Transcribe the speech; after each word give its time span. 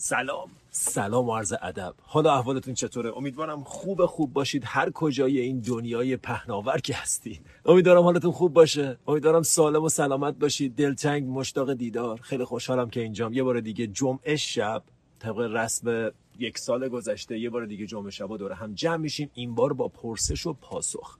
سلام. 0.00 0.50
سلام 0.70 1.28
و 1.28 1.36
عرض 1.36 1.54
ادب. 1.62 1.94
حالا 2.02 2.34
احوالتون 2.34 2.74
چطوره؟ 2.74 3.16
امیدوارم 3.16 3.64
خوب 3.64 4.06
خوب 4.06 4.32
باشید. 4.32 4.62
هر 4.66 4.90
کجای 4.90 5.40
این 5.40 5.60
دنیای 5.60 6.16
پهناور 6.16 6.78
که 6.78 6.94
هستید. 6.94 7.40
امیدوارم 7.66 8.02
حالتون 8.02 8.32
خوب 8.32 8.52
باشه. 8.52 8.98
امیدوارم 9.08 9.42
سالم 9.42 9.82
و 9.82 9.88
سلامت 9.88 10.34
باشید. 10.34 10.76
دلتنگ 10.76 11.24
مشتاق 11.28 11.74
دیدار. 11.74 12.20
خیلی 12.22 12.44
خوشحالم 12.44 12.90
که 12.90 13.00
اینجام. 13.00 13.32
یه 13.32 13.42
بار 13.42 13.60
دیگه 13.60 13.86
جمعه 13.86 14.36
شب 14.36 14.82
طبق 15.18 15.38
رسم 15.38 16.10
یک 16.38 16.58
سال 16.58 16.88
گذشته 16.88 17.38
یه 17.38 17.50
بار 17.50 17.66
دیگه 17.66 17.86
جمعه 17.86 18.10
شب 18.10 18.36
دوره 18.36 18.54
هم 18.54 18.74
جمع 18.74 18.96
میشیم. 18.96 19.30
این 19.34 19.54
بار 19.54 19.72
با 19.72 19.88
پرسش 19.88 20.46
و 20.46 20.52
پاسخ. 20.52 21.18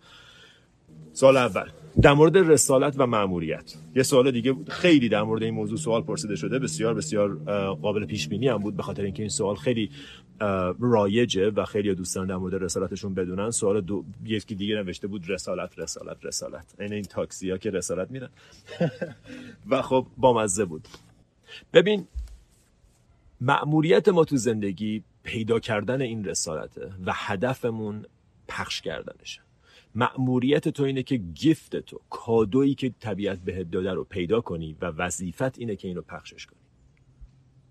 سال 1.13 1.37
اول. 1.37 1.71
در 2.03 2.15
مورد 2.15 2.37
رسالت 2.37 2.95
و 2.99 3.07
مأموریت. 3.07 3.75
یه 3.95 4.03
سوال 4.03 4.31
دیگه 4.31 4.53
بود. 4.53 4.69
خیلی 4.69 5.09
در 5.09 5.23
مورد 5.23 5.43
این 5.43 5.55
موضوع 5.55 5.79
سوال 5.79 6.03
پرسیده 6.03 6.37
شده. 6.37 6.59
بسیار 6.59 6.95
بسیار 6.95 7.35
قابل 7.75 8.07
پیش 8.07 8.29
بینی 8.29 8.49
هم 8.49 8.59
بود 8.59 8.77
به 8.77 8.83
خاطر 8.83 9.03
اینکه 9.03 9.23
این 9.23 9.31
سوال 9.31 9.57
خیلی 9.57 9.91
رایجه 10.81 11.51
و 11.51 11.65
خیلی 11.65 11.95
دوستان 11.95 12.27
در 12.27 12.37
مورد 12.37 12.63
رسالتشون 12.63 13.15
بدونن. 13.15 13.51
سوال 13.51 13.81
دو 13.81 14.05
یکی 14.25 14.55
دیگه 14.55 14.75
نوشته 14.75 15.07
بود 15.07 15.31
رسالت 15.31 15.79
رسالت 15.79 16.17
رسالت. 16.23 16.75
این 16.81 16.93
این 16.93 17.03
تاکسی 17.03 17.51
ها 17.51 17.59
که 17.59 17.71
رسالت 17.71 18.11
میدن. 18.11 18.31
و 19.71 19.83
خب 19.83 20.07
بامزه 20.17 20.65
بود. 20.65 20.89
ببین 21.73 22.07
مأموریت 23.41 24.09
ما 24.09 24.25
تو 24.25 24.37
زندگی 24.37 25.03
پیدا 25.23 25.61
کردن 25.61 26.01
این 26.01 26.25
رسالته 26.25 26.93
و 27.07 27.13
هدفمون 27.15 28.05
پخش 28.49 28.81
کردنشه. 28.81 29.48
مأموریت 29.99 30.69
تو 30.69 30.83
اینه 30.83 31.03
که 31.03 31.17
گیفت 31.17 31.77
تو 31.77 32.01
کادویی 32.11 32.75
که 32.75 32.95
طبیعت 33.01 33.39
بهت 33.39 33.71
داده 33.71 33.93
رو 33.93 34.05
پیدا 34.05 34.41
کنی 34.41 34.77
و 34.81 34.87
وظیفت 34.87 35.59
اینه 35.59 35.77
که 35.77 35.89
اینو 35.89 36.03
پخشش 36.03 36.47
کنی. 36.47 36.61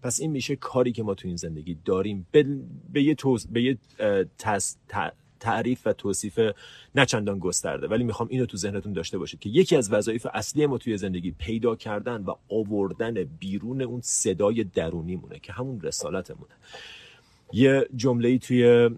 پس 0.01 0.19
این 0.19 0.31
میشه 0.31 0.55
کاری 0.55 0.91
که 0.91 1.03
ما 1.03 1.15
تو 1.15 1.27
این 1.27 1.37
زندگی 1.37 1.77
داریم. 1.85 2.27
به, 2.31 2.45
به 2.93 3.03
یه, 3.03 3.15
توز... 3.15 3.47
به 3.47 3.61
یه 3.63 3.77
تعریف 5.39 5.87
و 5.87 5.93
توصیف 5.93 6.39
نه 6.95 7.05
چندان 7.05 7.39
گسترده. 7.39 7.87
ولی 7.87 8.03
می‌خوام 8.03 8.29
اینو 8.31 8.45
تو 8.45 8.57
ذهنتون 8.57 8.93
داشته 8.93 9.17
باشید 9.17 9.39
که 9.39 9.49
یکی 9.49 9.75
از 9.75 9.93
وظایف 9.93 10.27
اصلی 10.33 10.65
ما 10.65 10.77
توی 10.77 10.97
زندگی 10.97 11.31
پیدا 11.31 11.75
کردن 11.75 12.23
و 12.23 12.33
آوردن 12.49 13.23
بیرون 13.23 13.81
اون 13.81 14.01
صدای 14.03 14.63
درونی 14.63 15.15
مونه 15.15 15.39
که 15.39 15.53
همون 15.53 15.81
رسالتمونه. 15.81 16.53
یه 17.53 17.87
جمله 17.95 18.37
توی 18.37 18.89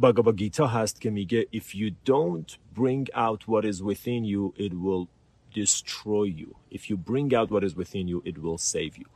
باگابا 0.00 0.32
گیتا 0.32 0.66
هست 0.66 1.00
که 1.00 1.10
میگه 1.10 1.46
if 1.54 1.74
you 1.74 1.90
don't 2.10 2.78
bring 2.78 3.04
out 3.14 3.40
what 3.48 3.64
is 3.64 3.82
within 3.82 4.24
you 4.24 4.54
it 4.56 4.72
will 4.72 5.08
destroy 5.54 6.26
you. 6.42 6.50
If 6.70 6.82
you 6.88 6.96
bring 6.96 7.34
out 7.34 7.50
what 7.50 7.64
is 7.64 7.74
within 7.74 8.06
you 8.08 8.22
it 8.24 8.38
will 8.38 8.58
save 8.58 8.98
you. 8.98 9.06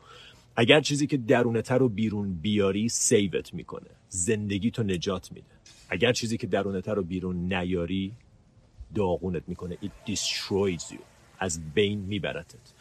اگر 0.56 0.80
چیزی 0.80 1.06
که 1.06 1.16
درونتر 1.16 1.78
رو 1.78 1.88
بیرون 1.88 2.32
بیاری 2.34 2.88
سیوت 2.88 3.54
می‌کنه. 3.54 3.90
زندگی 4.08 4.70
تو 4.70 4.82
نجات 4.82 5.32
میده. 5.32 5.46
اگر 5.88 6.12
چیزی 6.12 6.36
که 6.36 6.46
درونتر 6.46 6.94
رو 6.94 7.02
بیرون 7.02 7.54
نیاری 7.54 8.12
داغونت 8.94 9.42
می‌کنه. 9.46 9.78
It 9.82 10.10
destroys 10.10 10.92
you. 10.92 11.11
از 11.42 11.60
بین 11.74 11.98
میبرتت. 11.98 12.72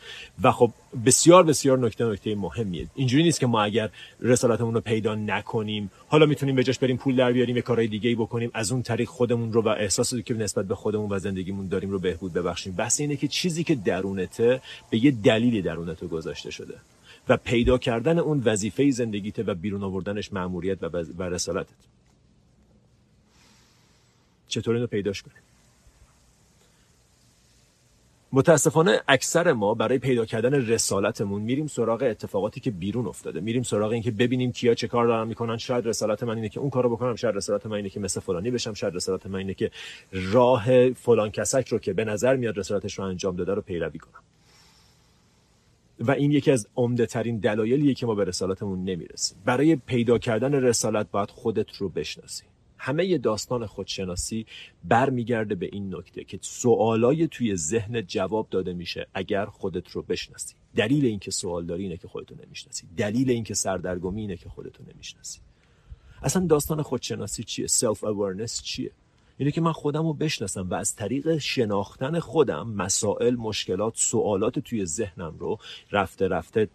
و 0.43 0.51
خب 0.51 0.71
بسیار 1.05 1.43
بسیار 1.43 1.79
نکته 1.79 2.05
نکته 2.05 2.35
مهمیه. 2.35 2.87
اینجوری 2.95 3.23
نیست 3.23 3.39
که 3.39 3.47
ما 3.47 3.63
اگر 3.63 3.89
رسالتمون 4.19 4.73
رو 4.73 4.81
پیدا 4.81 5.15
نکنیم 5.15 5.91
حالا 6.07 6.25
می‌تونیم 6.25 6.55
به 6.55 6.63
جاش 6.63 6.79
بریم 6.79 6.97
پول 6.97 7.15
در 7.15 7.31
بیاریم 7.31 7.55
یه 7.55 7.61
کارهای 7.61 7.87
دیگه 7.87 8.09
ای 8.09 8.15
بکنیم 8.15 8.51
از 8.53 8.71
اون 8.71 8.81
طریق 8.81 9.09
خودمون 9.09 9.53
رو 9.53 9.61
و 9.61 9.67
احساسی 9.67 10.23
که 10.23 10.33
نسبت 10.33 10.65
به 10.65 10.75
خودمون 10.75 11.11
و 11.11 11.19
زندگیمون 11.19 11.67
داریم 11.67 11.89
رو 11.89 11.99
بهبود 11.99 12.33
ببخشیم. 12.33 12.75
بس 12.75 12.99
اینه 12.99 13.15
که 13.15 13.27
چیزی 13.27 13.63
که 13.63 13.75
درونته 13.75 14.61
به 14.89 15.05
یه 15.05 15.11
دلیلی 15.11 15.61
درونت 15.61 16.03
گذاشته 16.03 16.51
شده 16.51 16.75
و 17.29 17.37
پیدا 17.37 17.77
کردن 17.77 18.19
اون 18.19 18.41
وظیفه 18.45 18.91
زندگیته 18.91 19.43
و 19.43 19.53
بیرون 19.53 19.83
آوردنش 19.83 20.33
مأموریت 20.33 20.83
و, 20.83 20.87
و 21.17 21.23
رسالتت. 21.23 21.81
چطور 24.47 24.75
اینو 24.75 24.87
پیداش 24.87 25.21
کنیم؟ 25.21 25.50
متاسفانه 28.33 29.01
اکثر 29.07 29.53
ما 29.53 29.73
برای 29.73 29.97
پیدا 29.97 30.25
کردن 30.25 30.53
رسالتمون 30.53 31.41
میریم 31.41 31.67
سراغ 31.67 32.03
اتفاقاتی 32.03 32.59
که 32.59 32.71
بیرون 32.71 33.07
افتاده. 33.07 33.39
میریم 33.39 33.63
سراغ 33.63 33.91
اینکه 33.91 34.11
ببینیم 34.11 34.51
کیا 34.51 34.73
چه 34.73 34.87
کار 34.87 35.07
دارن 35.07 35.27
می‌کنن. 35.27 35.57
شاید 35.57 35.87
رسالت 35.87 36.23
من 36.23 36.35
اینه 36.35 36.49
که 36.49 36.59
اون 36.59 36.69
کارو 36.69 36.89
بکنم 36.89 37.15
شاید 37.15 37.35
رسالت 37.35 37.65
من 37.65 37.75
اینه 37.75 37.89
که 37.89 37.99
مثل 37.99 38.19
فلانی 38.19 38.51
بشم 38.51 38.73
شاید 38.73 38.95
رسالت 38.95 39.25
من 39.25 39.39
اینه 39.39 39.53
که 39.53 39.71
راه 40.11 40.89
فلان 40.89 41.31
کسک 41.31 41.67
رو 41.67 41.79
که 41.79 41.93
به 41.93 42.05
نظر 42.05 42.35
میاد 42.35 42.57
رسالتش 42.57 42.99
رو 42.99 43.05
انجام 43.05 43.35
داده 43.35 43.53
رو 43.53 43.61
پیروی 43.61 43.99
کنم. 43.99 44.21
و 45.99 46.11
این 46.11 46.31
یکی 46.31 46.51
از 46.51 46.67
عمده 46.75 47.05
ترین 47.05 47.37
دلایلیه 47.37 47.93
که 47.93 48.05
ما 48.05 48.15
به 48.15 48.23
رسالتمون 48.23 48.83
نمی‌رسیم. 48.83 49.37
برای 49.45 49.75
پیدا 49.75 50.17
کردن 50.17 50.53
رسالت 50.53 51.11
باید 51.11 51.29
خودت 51.29 51.75
رو 51.75 51.89
بشناسی. 51.89 52.43
همه 52.83 53.17
داستان 53.17 53.65
خودشناسی 53.65 54.45
برمیگرده 54.83 55.55
به 55.55 55.69
این 55.71 55.95
نکته 55.95 56.23
که 56.23 56.39
سوالای 56.41 57.27
توی 57.27 57.55
ذهن 57.55 58.01
جواب 58.01 58.47
داده 58.49 58.73
میشه 58.73 59.07
اگر 59.13 59.45
خودت 59.45 59.89
رو 59.89 60.01
بشناسی. 60.01 60.55
دلیل 60.75 61.05
اینکه 61.05 61.31
سوال 61.31 61.65
داری 61.65 61.83
اینه 61.83 61.97
که 61.97 62.07
خودتو 62.07 62.35
نمی‌شناسی. 62.45 62.87
دلیل 62.97 63.29
اینکه 63.29 63.53
سردرگمی 63.53 64.21
اینه 64.21 64.37
که 64.37 64.49
خودتو 64.49 64.83
نمی‌شناسی. 64.93 65.39
اصلا 66.21 66.45
داستان 66.45 66.81
خودشناسی 66.81 67.43
چیه؟ 67.43 67.67
self 67.67 68.03
awareness 68.03 68.63
چیه؟ 68.63 68.91
اینه 69.37 69.51
که 69.51 69.61
من 69.61 69.71
خودم 69.71 70.07
رو 70.07 70.13
بشناسم 70.13 70.69
و 70.69 70.73
از 70.73 70.95
طریق 70.95 71.37
شناختن 71.37 72.19
خودم 72.19 72.69
مسائل 72.69 73.35
مشکلات 73.35 73.93
سوالات 73.95 74.59
توی 74.59 74.85
ذهنم 74.85 75.35
رو 75.39 75.57
رفته 75.91 76.27
رفته 76.27 76.69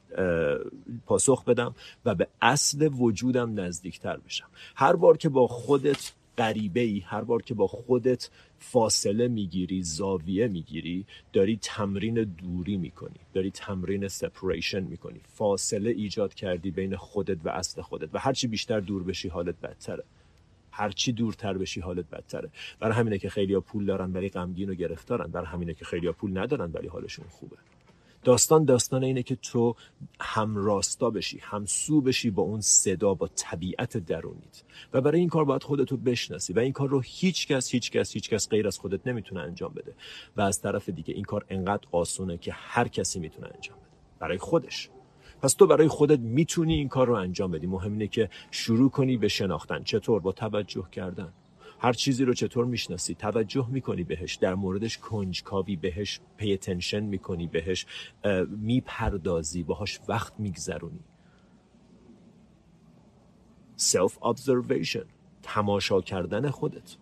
پاسخ 1.07 1.45
بدم 1.45 1.75
و 2.05 2.15
به 2.15 2.29
اصل 2.43 2.89
وجودم 2.93 3.61
نزدیکتر 3.61 4.17
بشم. 4.17 4.47
هر 4.75 4.97
بار 4.97 5.17
که 5.17 5.29
با 5.29 5.47
خودت 5.47 6.13
غریبه 6.39 6.81
ای 6.81 7.01
هر 7.01 7.21
بار 7.21 7.43
که 7.43 7.55
با 7.55 7.67
خودت 7.67 8.31
فاصله 8.59 9.29
می‌گیری 9.29 9.83
زاویه 9.83 10.49
می‌گیری 10.49 11.05
داری 11.33 11.59
تمرین 11.63 12.15
دوری 12.15 12.77
می‌کنی 12.77 13.21
داری 13.35 13.51
تمرین 13.51 14.09
separation 14.09 14.81
می‌کنی. 14.81 15.21
فاصله 15.35 15.91
ایجاد 15.91 16.35
کردی 16.35 16.71
بین 16.71 16.97
خودت 16.97 17.39
و 17.45 17.49
اصل 17.49 17.83
خودت 17.83 18.09
و 18.13 18.19
هرچی 18.19 18.47
بیشتر 18.47 18.81
دور 18.81 19.03
بشی 19.03 19.29
حالت 19.29 19.61
بدتره. 19.61 20.05
هرچی 20.77 21.13
دورتر 21.13 21.59
بشی 21.59 21.81
حالت 21.81 22.11
بدتره. 22.11 22.51
برای 22.81 22.95
همینه 22.95 23.19
که 23.19 23.29
خیلیا 23.29 23.61
پول 23.61 23.87
دارن 23.87 24.13
ولی 24.13 24.29
غمگین 24.29 24.71
و 24.71 24.75
گرفتارن. 24.75 25.31
برای 25.31 25.47
همینه 25.47 25.75
که 25.75 25.85
خیلیا 25.85 26.13
پول 26.13 26.39
ندارن 26.39 26.71
ولی 26.73 26.89
حالشون 26.89 27.27
خوبه. 27.29 27.57
داستان 28.25 28.65
داستان 28.65 29.05
اینه 29.05 29.23
که 29.23 29.37
تو 29.37 29.75
همراستا 30.21 31.11
بشی 31.11 31.39
همسو 31.43 32.01
بشی 32.01 32.31
با 32.31 32.43
اون 32.43 32.61
صدا 32.61 33.15
با 33.15 33.29
طبیعت 33.37 33.97
درونیت. 33.97 34.63
و 34.93 35.01
برای 35.01 35.21
این 35.21 35.29
کار 35.29 35.45
باید 35.45 35.63
خودتو 35.63 35.97
بشناسی 35.97 36.53
و 36.53 36.59
این 36.59 36.73
کار 36.73 36.89
رو 36.89 37.01
هیچ 37.05 37.47
کس 37.47 37.71
هیچ 37.71 37.91
کس 37.91 38.13
هیچ 38.13 38.31
کس 38.31 38.49
غیر 38.49 38.67
از 38.67 38.79
خودت 38.79 39.07
نمی‌تونه 39.07 39.41
انجام 39.41 39.73
بده. 39.73 39.95
و 40.37 40.41
از 40.41 40.61
طرف 40.61 40.89
دیگه 40.89 41.15
این 41.15 41.25
کار 41.25 41.45
انقدر 41.51 41.87
آسونه 41.93 42.39
که 42.39 42.53
هر 42.53 42.89
کسی 42.89 43.21
می‌تونه 43.21 43.47
انجام 43.55 43.77
بده. 43.77 43.87
برای 44.19 44.39
خودش. 44.39 44.91
پس 45.43 45.53
تو 45.53 45.67
برای 45.67 45.89
خودت 45.89 46.19
می‌تونی 46.19 46.75
این 46.75 46.89
کار 46.89 47.07
رو 47.07 47.15
انجام 47.15 47.51
بدی. 47.51 47.67
مهم 47.67 47.93
اینه 47.93 48.07
که 48.07 48.31
شروع 48.51 48.91
کنی 48.91 49.17
به 49.17 49.29
شناختن. 49.29 49.83
چطور؟ 49.83 50.21
با 50.21 50.33
توجه 50.33 50.89
کردن. 50.93 51.33
هر 51.79 51.93
چیزی 51.93 52.25
رو 52.25 52.35
چطور 52.35 52.65
می‌شناسی؟ 52.65 53.15
توجه 53.15 53.67
می‌کنی 53.71 54.05
بهش. 54.05 54.35
در 54.35 54.55
موردش 54.55 54.99
کنجکاوی 54.99 55.77
بهش. 55.77 56.21
pay 56.37 56.53
attention 56.53 57.01
می‌کنی 57.01 57.47
بهش. 57.47 57.87
می‌پردازی. 58.49 59.63
باهاش 59.63 60.01
وقت 60.09 60.41
میگذرونی. 60.41 61.01
self 63.77 64.19
observation 64.19 65.07
تماشا 65.43 66.01
کردن 66.01 66.51
خودت. 66.51 66.97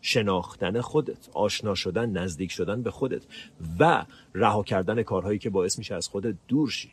شناختن 0.00 0.80
خودت. 0.80 1.28
آشنا 1.32 1.74
شدن 1.74 2.10
نزدیک 2.10 2.52
شدن 2.52 2.82
به 2.82 2.90
خودت. 2.90 3.26
و 3.78 4.06
رها 4.34 4.62
کردن 4.62 5.02
کارهایی 5.02 5.38
که 5.38 5.50
باعث 5.50 5.78
میشه 5.78 5.94
از 5.94 6.08
خودت 6.08 6.34
دور 6.48 6.70
شی. 6.70 6.92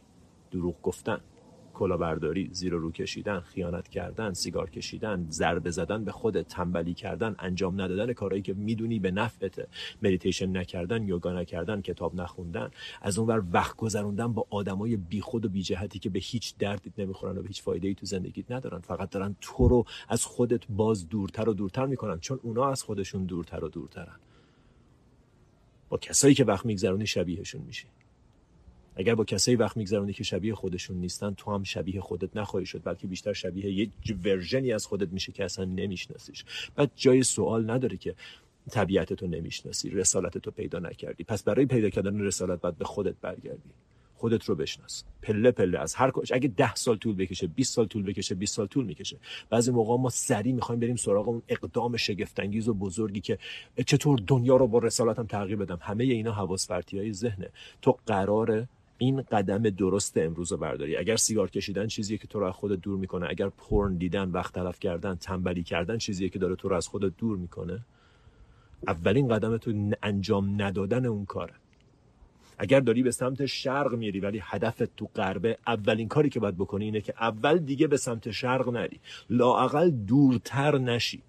دروغ 0.52 0.82
گفتن 0.82 1.20
کلاهبرداری 1.74 2.50
زیر 2.52 2.74
رو 2.74 2.92
کشیدن 2.92 3.40
خیانت 3.40 3.88
کردن 3.88 4.34
سیگار 4.34 4.70
کشیدن 4.70 5.28
ضربه 5.30 5.72
زدن 5.72 6.04
به 6.04 6.12
خود 6.12 6.42
تنبلی 6.42 6.94
کردن 6.94 7.36
انجام 7.40 7.82
ندادن 7.82 8.14
کارهایی 8.14 8.42
که 8.42 8.54
می‌دونی 8.54 9.00
به 9.00 9.12
نفعته. 9.12 9.68
مدیتیشن 10.02 10.58
نکردن 10.58 11.04
یوگا 11.04 11.34
نکردن 11.34 11.82
کتاب 11.82 12.16
نخوندن. 12.16 12.72
از 13.02 13.20
اون 13.20 13.28
ور 13.28 13.44
وقت 13.52 13.76
گذروندن 13.76 14.34
با 14.34 14.48
آدمای 14.50 14.98
بیخود 14.98 15.46
و 15.46 15.50
بیجهتی 15.50 16.00
که 16.00 16.10
به 16.10 16.20
هیچ 16.20 16.58
دردی 16.58 16.94
نمی‌خورن 16.98 17.38
و 17.38 17.42
به 17.42 17.48
هیچ 17.48 17.62
فایده 17.62 17.88
ای 17.88 17.96
تو 17.96 18.06
زندگیت 18.06 18.52
ندارن. 18.52 18.80
فقط 18.80 19.10
دارن 19.10 19.36
تو 19.42 19.68
رو 19.68 19.86
از 20.10 20.26
خودت 20.26 20.64
باز 20.70 21.10
دورتر 21.10 21.50
و 21.50 21.54
دورتر 21.54 21.86
می‌کنن 21.86 22.20
چون 22.20 22.40
اونا 22.44 22.72
از 22.72 22.84
خودشون 22.84 23.26
دورتر 23.26 23.64
و 23.64 23.70
دورترن. 23.70 24.20
با 25.90 25.98
کسایی 25.98 26.36
که 26.36 26.46
وقت 26.46 26.66
میگذرونی 26.66 27.08
شبیهشون 27.08 27.62
میشی. 27.62 27.88
اگر 28.98 29.16
با 29.16 29.24
کسایی 29.24 29.58
وقت 29.58 29.78
میگذرونی 29.78 30.14
که 30.14 30.24
شبیه 30.24 30.56
خودشون 30.56 30.98
نیستن 30.98 31.34
تو 31.34 31.54
هم 31.54 31.64
شبیه 31.64 32.02
خودت 32.02 32.38
نخواهی 32.38 32.66
شد 32.66 32.82
بلکه 32.84 33.08
بیشتر 33.08 33.34
شبیه 33.34 33.72
یه 33.80 33.90
version 34.26 34.68
ی 34.68 34.74
از 34.74 34.86
خودت 34.86 35.10
میشه 35.10 35.32
که 35.32 35.46
اصلا 35.46 35.66
نمیشناسیش. 35.66 36.46
بعد 36.76 36.92
جای 36.96 37.24
سوال 37.24 37.72
نداره 37.72 37.98
که 37.98 38.16
طبیعت 38.72 39.14
تو 39.14 39.28
نمی‌شناسی 39.28 39.90
رسالت 39.90 40.38
تو 40.38 40.52
پیدا 40.52 40.80
نکردی. 40.80 41.24
پس 41.24 41.44
برای 41.44 41.66
پیدا 41.66 41.90
کردن 41.90 42.20
رسالت 42.20 42.62
باید 42.62 42.78
به 42.78 42.86
خودت 42.86 43.16
برگردی. 43.22 43.70
خودت 44.16 44.46
رو 44.46 44.56
بشناس. 44.56 45.04
پله 45.22 45.52
پله 45.52 45.80
از 45.80 45.96
هر 45.96 46.12
کاش 46.12 46.32
اگه 46.32 46.48
ده 46.48 46.76
سال 46.76 46.98
طول 46.98 47.16
بکشه 47.16 47.48
20 47.48 47.74
سال 47.74 47.86
طول 47.86 48.04
بکشه 48.04 48.36
20 48.36 48.56
سال 48.56 48.68
طول 48.68 48.86
می‌کشه. 48.86 49.18
بعضی 49.50 49.72
موقع 49.72 49.98
ما 49.98 50.10
سریع 50.10 50.54
می‌خوایم 50.54 50.80
بریم 50.80 50.96
سراغ 50.96 51.28
اون 51.28 51.42
اقدام 51.48 51.98
شگفت 51.98 52.40
و 52.68 52.74
بزرگی 52.74 53.22
که 53.22 53.38
چطور 53.86 54.20
دنیا 54.28 54.56
رو 54.56 54.68
با 54.68 54.80
رسالتم 54.80 55.26
تغییر 55.26 55.58
بدم. 55.58 55.80
همه 55.82 56.04
اینا 56.04 56.32
حواس 56.32 56.72
های 56.72 57.14
ذهنه. 57.14 57.50
تو 57.82 57.98
قراره 58.06 58.68
این 58.98 59.22
قدم 59.22 59.70
درست 59.70 60.18
امروز 60.18 60.52
رو 60.52 60.58
برداری. 60.58 60.98
اگر 60.98 61.16
سیگار 61.16 61.50
کشیدن 61.50 61.88
چیزیه 61.88 62.18
که 62.18 62.28
تو 62.28 62.40
رو 62.40 62.46
از 62.46 62.54
خودت 62.54 62.82
دور 62.82 62.98
می‌کنه. 62.98 63.28
اگر 63.30 63.50
پرن 63.50 63.96
دیدن 63.96 64.30
وقت 64.30 64.54
تلف 64.54 64.80
کردن 64.80 65.16
تنبلی 65.16 65.64
کردن 65.64 65.98
چیزیه 65.98 66.30
که 66.30 66.40
داره 66.40 66.56
تو 66.56 66.70
رو 66.70 66.76
از 66.76 66.88
خودت 66.88 67.18
دور 67.18 67.38
می‌کنه. 67.38 67.80
اولین 68.88 69.28
قدم 69.28 69.58
تو 69.58 69.92
انجام 70.04 70.62
ندادن 70.62 71.06
اون 71.06 71.26
کاره. 71.26 71.54
اگر 72.58 72.80
داری 72.80 73.04
به 73.04 73.12
سمت 73.12 73.46
شرق 73.46 73.94
میری 73.94 74.20
ولی 74.20 74.40
هدفت 74.44 74.96
تو 74.96 75.10
غربه 75.16 75.58
اولین 75.68 76.08
کاری 76.08 76.30
که 76.30 76.40
باید 76.40 76.58
بکنی 76.58 76.86
اینه 76.86 77.02
که 77.02 77.14
اول 77.20 77.58
دیگه 77.58 77.88
به 77.88 77.98
سمت 77.98 78.32
شرق 78.32 78.70
نری. 78.70 79.00
لاقل 79.30 79.90
دورتر 79.90 80.78
نشی. 80.78 81.22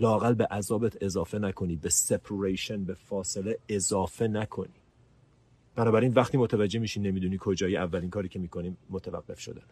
لاقل 0.00 0.34
به 0.34 0.46
عذابت 0.46 1.02
اضافه 1.02 1.38
نکنی. 1.38 1.76
به 1.76 1.88
سپریشن 1.88 2.84
به 2.84 2.94
فاصله 2.94 3.58
اضافه 3.68 4.28
نکنی. 4.28 4.81
بنابراین 5.76 6.12
وقتی 6.12 6.38
متوجه 6.38 6.80
میشی 6.80 7.00
نمی‌دونی 7.00 7.36
کجایی 7.40 7.76
اولین 7.76 8.10
کاری 8.10 8.28
که 8.28 8.38
می‌کنیم 8.38 8.76
متوقف 8.90 9.40
شدن. 9.40 9.62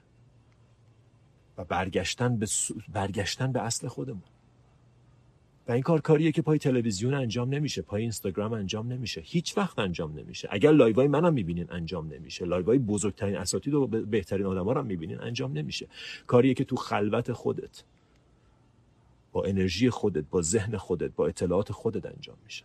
و 1.58 1.64
برگشتن 1.64 2.36
به, 2.36 2.46
برگشتن 2.92 3.52
به 3.52 3.60
اصل 3.62 3.88
خودمون. 3.88 4.22
و 5.68 5.72
این 5.72 5.82
کار 5.82 6.00
کاریه 6.00 6.32
که 6.32 6.42
پای 6.42 6.58
تلویزیون 6.58 7.14
انجام 7.14 7.54
نمیشه 7.54 7.82
پای 7.82 8.02
اینستاگرام 8.02 8.52
انجام 8.52 8.92
نمیشه. 8.92 9.20
هیچ 9.20 9.58
وقت 9.58 9.78
انجام 9.78 10.18
نمیشه. 10.18 10.48
اگر 10.50 10.72
لایوهای 10.72 11.08
منم 11.08 11.32
می‌بینین 11.32 11.66
انجام 11.70 12.12
نمیشه. 12.12 12.44
لایوهای 12.44 12.78
بزرگترین 12.78 13.36
اساتید 13.36 13.74
و 13.74 13.86
بهترین 13.86 14.46
آدما 14.46 14.72
رو 14.72 14.82
می‌بینین 14.82 15.20
انجام 15.20 15.52
نمیشه. 15.52 15.88
کاریه 16.26 16.54
که 16.54 16.64
تو 16.64 16.76
خلوت 16.76 17.32
خودت 17.32 17.84
با 19.32 19.44
انرژی 19.44 19.90
خودت 19.90 20.24
با 20.30 20.42
ذهن 20.42 20.76
خودت 20.76 21.10
با 21.10 21.26
اطلاعات 21.26 21.72
خودت 21.72 22.06
انجام 22.06 22.36
میشه. 22.44 22.64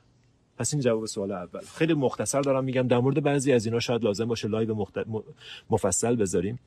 پس 0.57 0.73
این 0.73 0.81
جواب 0.81 1.05
سوال 1.05 1.31
اول. 1.31 1.61
خیلی 1.75 1.93
مختصر 1.93 2.41
دارم 2.41 2.63
میگم. 2.63 2.87
در 2.87 2.99
مورد 2.99 3.23
بعضی 3.23 3.53
از 3.53 3.65
اینا 3.65 3.79
شاید 3.79 4.03
لازم 4.03 4.25
باشه 4.25 4.47
لایو 4.47 4.75
مخت... 4.75 4.93
مفصل 5.69 6.15
بذاریم. 6.15 6.59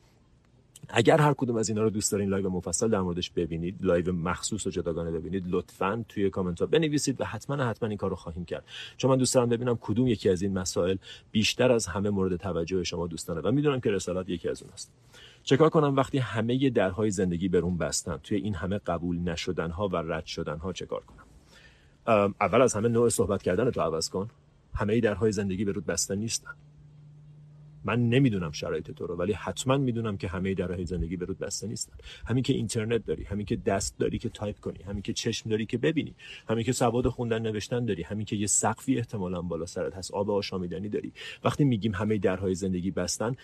اگر 0.88 1.20
هر 1.20 1.34
کدوم 1.34 1.56
از 1.56 1.68
اینا 1.68 1.82
رو 1.82 1.90
دوست 1.90 2.12
دارین 2.12 2.28
لایو 2.28 2.50
مفصل 2.50 2.88
در 2.88 3.00
موردش 3.00 3.30
ببینید 3.30 3.76
لایو 3.80 4.12
مخصوص 4.12 4.66
و 4.66 4.70
جداگانه 4.70 5.10
ببینید 5.10 5.44
لطفا 5.46 6.04
توی 6.08 6.30
کامنت 6.30 6.60
ها 6.60 6.66
بنویسید 6.66 7.20
و 7.20 7.24
حتما 7.24 7.64
حتما 7.64 7.88
این 7.88 7.98
کار 7.98 8.10
رو 8.10 8.16
خواهیم 8.16 8.44
کرد. 8.44 8.64
چون 8.96 9.10
من 9.10 9.16
دوست 9.16 9.34
دارم 9.34 9.48
ببینم 9.48 9.78
کدوم 9.80 10.06
یکی 10.06 10.30
از 10.30 10.42
این 10.42 10.58
مسائل 10.58 10.96
بیشتر 11.30 11.72
از 11.72 11.86
همه 11.86 12.10
مورد 12.10 12.36
توجه 12.36 12.84
شما 12.84 13.06
دوستانه 13.06 13.40
و 13.40 13.52
می‌دونم 13.52 13.80
که 13.80 13.90
رسالت 13.90 14.28
یکی 14.28 14.48
از 14.48 14.62
اوناست. 14.62 14.92
چکار 15.42 15.68
کنم 15.68 15.96
وقتی 15.96 16.18
همه 16.18 16.70
درهای 16.70 17.10
زندگی 17.10 17.48
به 17.48 17.60
روم 17.60 17.78
بستن 17.78 18.16
توی 18.16 18.36
این 18.38 18.54
همه 18.54 18.78
قبول 18.78 19.18
نشدن 19.18 19.70
ها 19.70 19.88
و 19.88 19.96
رد 19.96 20.26
شدن 20.26 20.58
ها 20.58 20.72
چکار 20.72 21.00
کنم؟ 21.00 21.27
اول 22.40 22.62
از 22.62 22.74
همه 22.74 22.88
نوع 22.88 23.08
صحبت 23.08 23.42
کردن 23.42 23.70
تو 23.70 23.80
عوض 23.80 24.08
کن. 24.08 24.28
همه 24.74 25.00
درهای 25.00 25.32
زندگی 25.32 25.64
به 25.64 25.72
روت 25.72 25.86
بسته 25.86 26.14
نیستن. 26.14 26.50
من 27.84 28.08
نمی‌دونم 28.08 28.52
شرایط 28.52 28.90
تو 28.90 29.06
رو 29.06 29.16
ولی 29.16 29.32
حتما 29.32 29.76
می‌دونم 29.76 30.16
که 30.16 30.28
همه 30.28 30.54
درهای 30.54 30.84
زندگی 30.84 31.16
به 31.16 31.24
روت 31.24 31.38
بسته 31.38 31.66
نیستن. 31.66 31.92
همین 32.26 32.42
که 32.42 32.52
اینترنت 32.52 33.06
داری 33.06 33.24
همین 33.24 33.46
که 33.46 33.56
دست 33.56 33.98
داری 33.98 34.18
که 34.18 34.28
تایپ 34.28 34.60
کنی 34.60 34.82
همین 34.82 35.02
که 35.02 35.12
چشم 35.12 35.50
داری 35.50 35.66
که 35.66 35.78
ببینی 35.78 36.14
همین 36.48 36.64
که 36.64 36.72
سواد 36.72 37.08
خوندن 37.08 37.42
نوشتن 37.42 37.84
داری 37.84 38.02
همین 38.02 38.26
که 38.26 38.36
یه 38.36 38.46
سقفی 38.46 38.98
احتمالا 38.98 39.42
بالا 39.42 39.66
سرت 39.66 39.94
هست 39.94 40.14
آب 40.14 40.30
آشامیدنی 40.30 40.88
داری. 40.88 41.12
وقتی 41.44 41.64
میگیم 41.64 41.94
همه 41.94 42.18
درهای 42.18 42.54
زندگی 42.54 42.90
بستن 42.90 43.34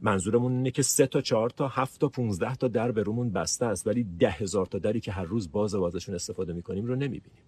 منظورمون 0.00 0.52
اینه 0.52 0.70
که 0.70 0.82
سه 0.82 1.06
تا 1.06 1.20
چهار 1.20 1.50
تا 1.50 1.68
هفت 1.68 2.00
تا 2.00 2.08
15 2.08 2.56
تا 2.56 2.68
در 2.68 2.92
به 2.92 3.02
رومون 3.02 3.30
بسته 3.30 3.66
است 3.66 3.86
ولی 3.86 4.06
ده 4.18 4.30
هزار 4.30 4.66
تا 4.66 4.78
دری 4.78 5.00
که 5.00 5.12
هر 5.12 5.24
روز 5.24 5.52
باز 5.52 5.74
و 5.74 5.82
ازشون 5.82 6.14
استفاده 6.14 6.52
می‌کنیم 6.52 6.86
رو 6.86 6.94
نمی‌بینیم. 6.94 7.42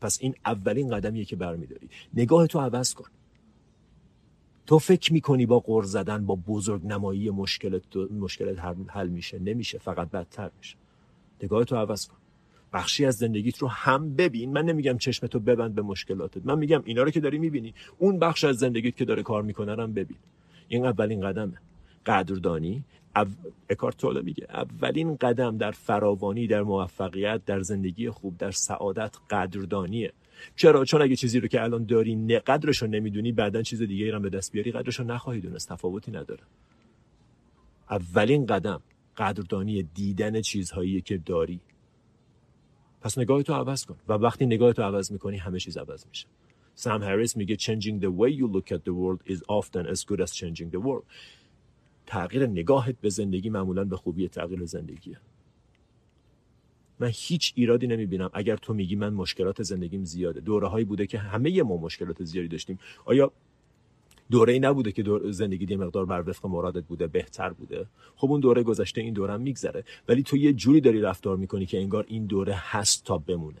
پس 0.00 0.18
این 0.20 0.34
اولین 0.46 0.90
قدمیه 0.90 1.24
که 1.24 1.36
برمیداری. 1.36 1.88
نگاه 2.14 2.46
تو 2.46 2.60
عوض 2.60 2.94
کن. 2.94 3.08
تو 4.66 4.78
فکر 4.78 5.12
می‌کنی 5.12 5.46
با 5.46 5.60
قرض 5.60 5.90
زدن 5.90 6.26
با 6.26 6.34
بزرگ 6.48 6.86
نمایی 6.86 7.30
مشکلت 7.30 7.96
مشکلت 7.96 8.58
حل 8.88 9.08
میشه؟ 9.08 9.38
نمیشه 9.38 9.78
فقط 9.78 10.10
بدتر 10.10 10.50
میشه. 10.58 10.76
نگاه 11.42 11.64
تو 11.64 11.76
عوض 11.76 12.06
کن. 12.06 12.16
بخشی 12.72 13.04
از 13.04 13.16
زندگیت 13.16 13.58
رو 13.58 13.68
هم 13.68 14.14
ببین. 14.14 14.52
من 14.52 14.64
نمیگم 14.64 14.98
چشم 14.98 15.26
تو 15.26 15.40
ببند 15.40 15.74
به 15.74 15.82
مشکلاتت. 15.82 16.46
من 16.46 16.58
میگم 16.58 16.82
اینا 16.84 17.02
رو 17.02 17.10
که 17.10 17.20
داری 17.20 17.38
می‌بینی 17.38 17.74
اون 17.98 18.18
بخش 18.18 18.44
از 18.44 18.56
زندگیت 18.56 18.96
که 18.96 19.04
داره 19.04 19.22
کار 19.22 19.42
می‌کنه 19.42 19.74
رو 19.74 19.82
هم 19.82 19.92
ببین. 19.92 20.16
این 20.68 20.86
اولین 20.86 21.20
قدمه. 21.20 21.58
قدردانی 22.06 22.84
او... 23.16 23.26
اکارتوله 23.70 24.20
میگه. 24.22 24.46
اولین 24.50 25.16
قدم 25.16 25.56
در 25.56 25.70
فراوانی 25.70 26.46
در 26.46 26.62
موفقیت 26.62 27.44
در 27.44 27.60
زندگی 27.60 28.10
خوب 28.10 28.38
در 28.38 28.50
سعادت 28.50 29.16
قدردانیه. 29.30 30.12
چرا؟ 30.56 30.84
چون 30.84 31.02
اگه 31.02 31.16
چیزی 31.16 31.40
رو 31.40 31.48
که 31.48 31.62
الان 31.62 31.84
داری 31.84 32.38
قدرش 32.38 32.82
رو 32.82 32.88
نمی‌دونی 32.88 33.32
بعدا 33.32 33.62
چیز 33.62 33.82
دیگه 33.82 34.10
رو 34.10 34.20
به 34.20 34.30
دست 34.30 34.52
بیاری 34.52 34.72
قدرش 34.72 35.00
رو 35.00 35.06
نخواهی 35.06 35.40
دونست 35.40 35.68
تفاوتی 35.68 36.10
نداره. 36.10 36.42
اولین 37.90 38.46
قدم 38.46 38.80
قدردانی 39.16 39.82
دیدن 39.82 40.40
چیزهایی 40.40 41.00
که 41.00 41.18
داری. 41.18 41.60
پس 43.00 43.18
نگاه 43.18 43.42
تو 43.42 43.54
عوض 43.54 43.84
کن. 43.84 43.96
و 44.08 44.12
وقتی 44.12 44.46
نگاه 44.46 44.72
تو 44.72 44.82
عوض 44.82 45.12
می‌کنی 45.12 45.36
همه 45.36 45.58
چیز 45.58 45.76
عوض 45.76 46.06
میشه. 46.06 46.26
سام 46.74 47.02
هریس 47.02 47.36
میگه 47.36 47.56
changing 47.56 48.00
the 48.02 48.10
way 48.20 48.30
you 48.30 48.46
look 48.56 48.72
at 48.72 48.80
the 48.84 48.92
world 48.92 49.32
is 49.32 49.40
often 49.48 49.86
as 49.86 50.04
good 50.04 50.20
as 50.20 50.32
changing 50.34 50.70
the 50.70 50.80
world. 50.80 51.04
تغییر 52.06 52.46
نگاهت 52.46 52.96
به 53.00 53.08
زندگی 53.08 53.50
معمولا 53.50 53.84
به 53.84 53.96
خوبی 53.96 54.28
تغییر 54.28 54.64
زندگیه. 54.64 55.20
من 56.98 57.10
هیچ 57.14 57.52
ایرادی 57.56 57.86
نمی‌بینم. 57.86 58.30
اگر 58.32 58.56
تو 58.56 58.74
میگی 58.74 58.96
من 58.96 59.14
مشکلات 59.14 59.62
زندگیم 59.62 60.04
زیاده. 60.04 60.40
دوره 60.40 60.68
هایی 60.68 60.84
بوده 60.84 61.06
که 61.06 61.18
همه 61.18 61.62
ما 61.62 61.76
مشکلات 61.76 62.24
زیادی 62.24 62.48
داشتیم. 62.48 62.78
آیا 63.04 63.32
دوره 64.30 64.52
ای 64.52 64.58
نبوده 64.58 64.92
که 64.92 65.02
دور 65.02 65.30
زندگی 65.30 65.66
یه 65.70 65.76
مقدار 65.76 66.06
بر 66.06 66.28
وفق 66.28 66.46
مرادت 66.46 66.84
بوده 66.84 67.06
بهتر 67.06 67.50
بوده؟ 67.50 67.86
خب 68.16 68.30
اون 68.30 68.40
دوره 68.40 68.62
گذشته 68.62 69.00
این 69.00 69.14
دوره 69.14 69.34
هم 69.34 69.40
میگذره. 69.40 69.84
ولی 70.08 70.22
تو 70.22 70.36
یه 70.36 70.52
جوری 70.52 70.80
داری 70.80 71.00
رفتار 71.00 71.36
می‌کنی 71.36 71.66
که 71.66 71.78
انگار 71.78 72.04
این 72.08 72.26
دوره 72.26 72.54
هست 72.56 73.04
تا 73.04 73.18
بمونه. 73.18 73.60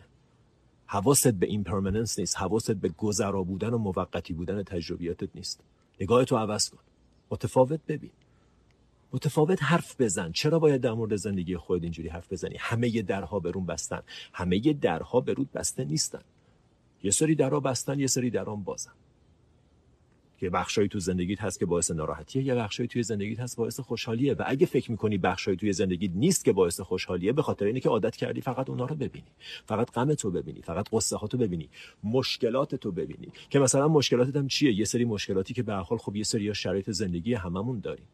حواست 0.86 1.34
به 1.34 1.46
این 1.46 1.64
پرمننس 1.64 2.18
نیست. 2.18 2.36
حواست 2.38 2.72
به 2.72 2.88
گذرا 2.88 3.42
بودن 3.42 3.70
و 3.70 3.78
موقتی 3.78 4.32
بودن 4.32 4.62
تجربیاتت 4.62 5.28
نیست. 5.34 5.60
نگاه 6.00 6.24
تو 6.24 6.36
عوض 6.36 6.70
کن. 6.70 6.78
متفاوت 7.30 7.80
ببین. 7.88 8.10
متفاوت 9.16 9.62
حرف 9.62 10.00
بزن. 10.00 10.32
چرا 10.32 10.58
باید 10.58 10.80
در 10.80 10.92
مورد 10.92 11.16
زندگی 11.16 11.56
خود 11.56 11.82
اینجوری 11.82 12.08
حرف 12.08 12.32
بزنی؟ 12.32 12.56
همه 12.58 13.02
درها 13.02 13.40
برون 13.40 13.66
بستن. 13.66 14.02
همه 14.32 14.58
درها 14.58 15.20
به 15.20 15.32
رود 15.32 15.52
بسته 15.52 15.84
نیستن. 15.84 16.22
یه 17.02 17.10
سری 17.10 17.34
درها 17.34 17.60
بستن 17.60 18.00
یه 18.00 18.06
سری 18.06 18.30
درام 18.30 18.64
بازن. 18.64 18.92
که 20.38 20.50
بخشایی 20.50 20.88
تو 20.88 20.98
زندگیت 20.98 21.40
هست 21.40 21.58
که 21.58 21.66
باعث 21.66 21.90
ناراحتیه 21.90 22.42
یا 22.42 22.54
بخشایی 22.54 22.88
توی 22.88 23.02
زندگیت 23.02 23.40
هست 23.40 23.56
باعث 23.56 23.80
خوشحالیه. 23.80 24.34
و 24.34 24.42
اگه 24.46 24.66
فکر 24.66 24.90
می‌کنی 24.90 25.18
بخشایی 25.18 25.56
توی 25.56 25.72
زندگیت 25.72 26.10
نیست 26.14 26.44
که 26.44 26.52
باعث 26.52 26.80
خوشحالیه 26.80 27.32
به 27.32 27.42
خاطر 27.42 27.64
اینه 27.64 27.80
که 27.80 27.88
عادت 27.88 28.16
کردی 28.16 28.40
فقط 28.40 28.70
اونا 28.70 28.84
رو 28.84 28.96
ببینی. 28.96 29.32
فقط 29.66 29.90
غم 29.90 30.14
تو 30.14 30.30
ببینی 30.30 30.62
فقط 30.62 30.88
قصه 30.92 31.16
ها 31.16 31.26
تو 31.26 31.38
ببینی 31.38 31.68
مشکلات 32.04 32.74
تو 32.74 32.92
ببینی. 32.92 33.28
که 33.50 33.58
مثلا 33.58 33.88
مشکلاتت 33.88 34.36
هم 34.36 34.48
چیه؟ 34.48 34.72
یه 34.72 34.84
سری 34.84 35.04
مشکلاتی 35.04 35.54
که 35.54 35.62
به 35.62 35.74
حال 35.74 35.98
خب 35.98 36.16
یه 36.16 36.24
سری 36.24 36.54
شرایط 36.54 36.90
زندگی 36.90 37.34
هممون 37.34 37.80
داریم. 37.80 38.06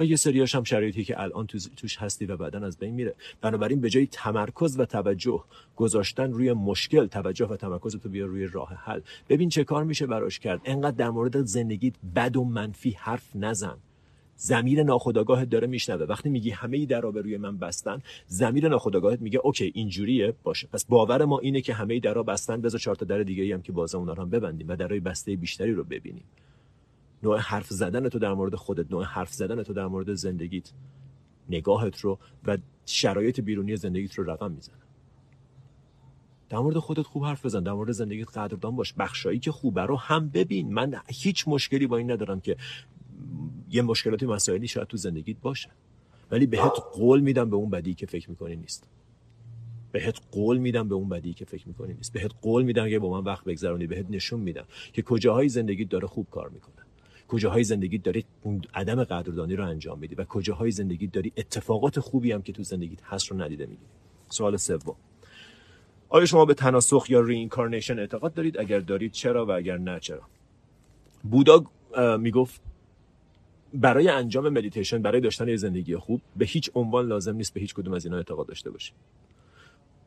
و 0.00 0.04
یه 0.04 0.16
سریاش 0.16 0.54
هم 0.54 0.64
شرایطی 0.64 1.04
که 1.04 1.20
الان 1.20 1.46
توش 1.46 1.96
هستی 1.96 2.26
و 2.26 2.36
بعدا 2.36 2.66
از 2.66 2.78
بین 2.78 2.94
میره. 2.94 3.14
بنابراین 3.40 3.80
به 3.80 3.90
جای 3.90 4.06
تمرکز 4.06 4.80
و 4.80 4.84
توجه 4.84 5.44
گذاشتن 5.76 6.32
روی 6.32 6.52
مشکل 6.52 7.06
توجه 7.06 7.46
و 7.46 7.56
تمرکز 7.56 7.96
تو 7.96 8.08
بیار 8.08 8.28
روی 8.28 8.46
راه 8.46 8.74
حل. 8.74 9.00
ببین 9.28 9.48
چه 9.48 9.64
کار 9.64 9.84
میشه 9.84 10.06
براش 10.06 10.38
کرد. 10.38 10.60
انقدر 10.64 10.96
در 10.96 11.10
مورد 11.10 11.44
زندگیت 11.44 11.94
بد 12.16 12.36
و 12.36 12.44
منفی 12.44 12.90
حرف 12.90 13.36
نزن. 13.36 13.76
زمیر 14.40 14.82
ناخودآگاهت 14.82 15.50
داره 15.50 15.66
میشنوه. 15.66 16.06
وقتی 16.06 16.28
میگی 16.28 16.50
همه 16.50 16.76
ای 16.76 16.86
در 16.86 17.00
روی 17.00 17.36
من 17.36 17.58
بستن 17.58 18.02
زمیر 18.26 18.68
ناخودآگاهت 18.68 19.20
میگه 19.20 19.40
اوکی 19.44 19.72
اینجوریه 19.74 20.34
باشه. 20.42 20.68
پس 20.72 20.84
باور 20.84 21.24
ما 21.24 21.38
اینه 21.38 21.60
که 21.60 21.74
همه 21.74 21.94
ای 21.94 22.00
درا 22.00 22.22
بستن 22.22 22.60
بذار 22.60 22.80
چهار 22.80 22.96
تا 22.96 23.06
در 23.06 23.22
دیگه 23.22 23.54
هم 23.54 23.62
که 23.62 23.72
بازه 23.72 23.98
اونا 23.98 24.12
رو 24.12 24.22
هم 24.22 24.30
ببندیم 24.30 24.68
و 24.68 24.76
درای 24.76 25.00
بسته 25.00 25.36
بیشتری 25.36 25.72
رو 25.72 25.84
ببینیم. 25.84 26.24
نوع 27.22 27.38
حرف 27.38 27.68
زدن 27.68 28.08
تو 28.08 28.18
در 28.18 28.32
مورد 28.32 28.54
خودت 28.54 28.90
نوع 28.90 29.04
حرف 29.04 29.32
زدن 29.32 29.62
تو 29.62 29.72
در 29.72 29.86
مورد 29.86 30.14
زندگیت 30.14 30.72
نگاهت 31.50 32.00
رو 32.00 32.18
و 32.44 32.58
شرایط 32.86 33.40
بیرونی 33.40 33.76
زندگیت 33.76 34.14
رو 34.14 34.30
رقم 34.30 34.52
می‌زنه. 34.52 34.76
در 36.48 36.58
مورد 36.58 36.78
خودت 36.78 37.02
خوب 37.02 37.24
حرف 37.24 37.46
بزن 37.46 37.62
در 37.62 37.72
مورد 37.72 37.92
زندگیت 37.92 38.38
قدردان 38.38 38.76
باش. 38.76 38.92
بخشایی 38.92 39.38
که 39.38 39.52
خوبه 39.52 39.82
رو 39.82 39.96
هم 39.96 40.28
ببین. 40.28 40.72
من 40.72 40.94
هیچ 41.06 41.48
مشکلی 41.48 41.86
با 41.86 41.96
این 41.96 42.10
ندارم 42.10 42.40
که 42.40 42.56
یه 43.70 43.82
مشکلاتی 43.82 44.26
مسائلی 44.26 44.68
شاید 44.68 44.88
تو 44.88 44.96
زندگیت 44.96 45.36
باشه. 45.40 45.70
ولی 46.30 46.46
بهت 46.46 46.72
قول 46.92 47.20
میدم 47.20 47.50
به 47.50 47.56
اون 47.56 47.70
بدی 47.70 47.94
که 47.94 48.06
فکر 48.06 48.30
می‌کنی 48.30 48.56
نیست. 48.56 48.88
بهت 49.92 50.18
قول 50.30 50.58
میدم 50.58 50.88
به 50.88 50.94
اون 50.94 51.08
بدی 51.08 51.34
که 51.34 51.44
فکر 51.44 51.68
می‌کنی 51.68 51.94
نیست. 51.94 52.12
بهت 52.12 52.30
قول 52.42 52.62
میدم 52.62 52.88
که 52.88 52.98
با 52.98 53.10
من 53.10 53.24
وقت 53.24 53.44
بگذرونی. 53.44 53.86
بهت 53.86 54.06
نشون 54.10 54.40
میدم 54.40 54.64
که 54.92 55.02
کجاهای 55.02 55.48
زندگیت 55.48 55.88
داره 55.88 56.06
خوب 56.06 56.26
کار 56.30 56.48
می‌کنه. 56.48 56.87
کجاهای 57.28 57.64
زندگی 57.64 57.98
داری 57.98 58.24
اون 58.42 58.62
عدم 58.74 59.04
قدردانی 59.04 59.56
رو 59.56 59.66
انجام 59.66 59.98
میدی 59.98 60.14
و 60.14 60.24
کجاهای 60.24 60.70
زندگی 60.70 61.06
داری 61.06 61.32
اتفاقات 61.36 62.00
خوبی 62.00 62.32
هم 62.32 62.42
که 62.42 62.52
تو 62.52 62.62
زندگیت 62.62 63.02
هست 63.04 63.26
رو 63.26 63.42
ندیده 63.42 63.66
می‌گیری 63.66 63.84
سوال 64.28 64.56
سوم. 64.56 64.96
آیا 66.08 66.26
شما 66.26 66.44
به 66.44 66.54
تناسخ 66.54 67.06
یا 67.08 67.20
reincarnation 67.20 67.98
اعتقاد 67.98 68.34
دارید؟ 68.34 68.58
اگر 68.58 68.80
دارید 68.80 69.12
چرا 69.12 69.46
و 69.46 69.50
اگر 69.50 69.78
نه 69.78 70.00
چرا؟ 70.00 70.22
بودا 71.30 71.64
می‌گفت 72.18 72.60
برای 73.74 74.08
انجام 74.08 74.48
مدیتیشن 74.48 75.02
برای 75.02 75.20
داشتن 75.20 75.48
یه 75.48 75.56
زندگی 75.56 75.96
خوب 75.96 76.20
به 76.36 76.44
هیچ 76.44 76.70
عنوان 76.74 77.06
لازم 77.06 77.36
نیست 77.36 77.54
به 77.54 77.60
هیچ 77.60 77.74
کدوم 77.74 77.94
از 77.94 78.04
اینا 78.04 78.16
اعتقاد 78.16 78.46
داشته 78.46 78.70
باشید 78.70 78.94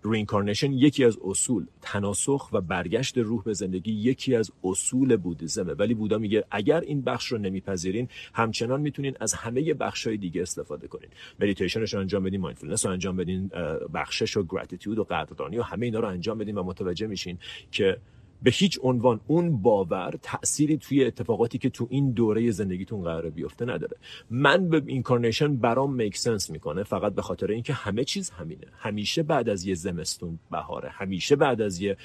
reincarnation 0.03 0.73
یکی 0.73 1.05
از 1.05 1.17
اصول 1.23 1.65
تناسخ 1.81 2.49
و 2.51 2.61
برگشت 2.61 3.17
روح 3.17 3.43
به 3.43 3.53
زندگی 3.53 3.91
یکی 3.91 4.35
از 4.35 4.51
اصول 4.63 5.15
بودیزمه. 5.15 5.73
ولی 5.73 5.93
بودا 5.93 6.17
میگه 6.17 6.43
اگر 6.51 6.79
این 6.79 7.01
بخش 7.01 7.31
رو 7.31 7.37
نمیپذیرین 7.37 8.07
همچنان 8.33 8.81
می‌تونین 8.81 9.13
از 9.19 9.33
همه 9.33 9.73
بخش 9.73 10.07
های 10.07 10.17
دیگه 10.17 10.41
استفاده 10.41 10.87
کنین. 10.87 11.09
meditationش 11.39 11.93
رو 11.93 11.99
انجام 11.99 12.23
بدین 12.23 12.41
mindfulness 12.41 12.85
رو 12.85 12.91
انجام 12.91 13.15
بدین 13.15 13.51
بخشش 13.93 14.37
و 14.37 14.43
gratitude 14.43 14.99
و 14.99 15.03
قدردانی 15.03 15.57
و 15.57 15.63
همه 15.63 15.85
اینا 15.85 15.99
رو 15.99 16.07
انجام 16.07 16.37
بدین 16.37 16.57
و 16.57 16.63
متوجه 16.63 17.07
میشین 17.07 17.37
که 17.71 17.97
به 18.43 18.51
هیچ 18.51 18.79
عنوان 18.83 19.19
اون 19.27 19.61
باور 19.61 20.13
تأثیری 20.21 20.77
توی 20.77 21.05
اتفاقاتی 21.05 21.57
که 21.57 21.69
تو 21.69 21.87
این 21.89 22.11
دوره 22.11 22.51
زندگیتون 22.51 23.01
قرار 23.01 23.29
بیفته 23.29 23.65
نداره. 23.65 23.97
من 24.29 24.69
reincarnation 24.69 25.55
برام 25.55 25.93
make 25.93 26.17
sense 26.17 26.49
می‌کنه 26.49 26.83
فقط 26.83 27.13
به 27.15 27.21
خاطر 27.21 27.51
اینکه 27.51 27.73
همه 27.73 28.03
چیز 28.03 28.29
همینه. 28.29 28.67
همیشه 28.77 29.23
بعد 29.23 29.49
از 29.49 29.65
یه 29.65 29.75
زمستون 29.75 30.39
بهاره 30.51 30.89
همیشه 30.89 31.35
بعد 31.35 31.61
از 31.61 31.81
یه 31.81 31.97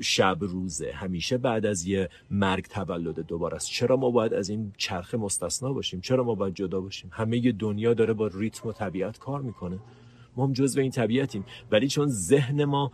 شب 0.00 0.38
روزه 0.40 0.92
همیشه 0.92 1.38
بعد 1.38 1.66
از 1.66 1.86
یه 1.86 2.08
مرگ 2.30 2.64
تولد 2.64 3.20
دوباره 3.20 3.56
است. 3.56 3.66
چرا 3.66 3.96
ما 3.96 4.10
باید 4.10 4.34
از 4.34 4.48
این 4.48 4.72
چرخه 4.76 5.16
مستثنا 5.16 5.72
باشیم؟ 5.72 6.00
چرا 6.00 6.24
ما 6.24 6.34
باید 6.34 6.54
جدا 6.54 6.80
باشیم؟ 6.80 7.10
همه 7.12 7.52
دنیا 7.52 7.94
داره 7.94 8.12
با 8.12 8.30
ریتم 8.34 8.68
و 8.68 8.72
طبیعت 8.72 9.18
کار 9.18 9.42
می‌کنه. 9.42 9.78
ما 10.36 10.46
هم 10.46 10.52
جزو 10.52 10.80
این 10.80 10.90
طبیعتیم. 10.90 11.44
ولی 11.70 11.88
چون 11.88 12.08
ذهن 12.08 12.64
ما 12.64 12.90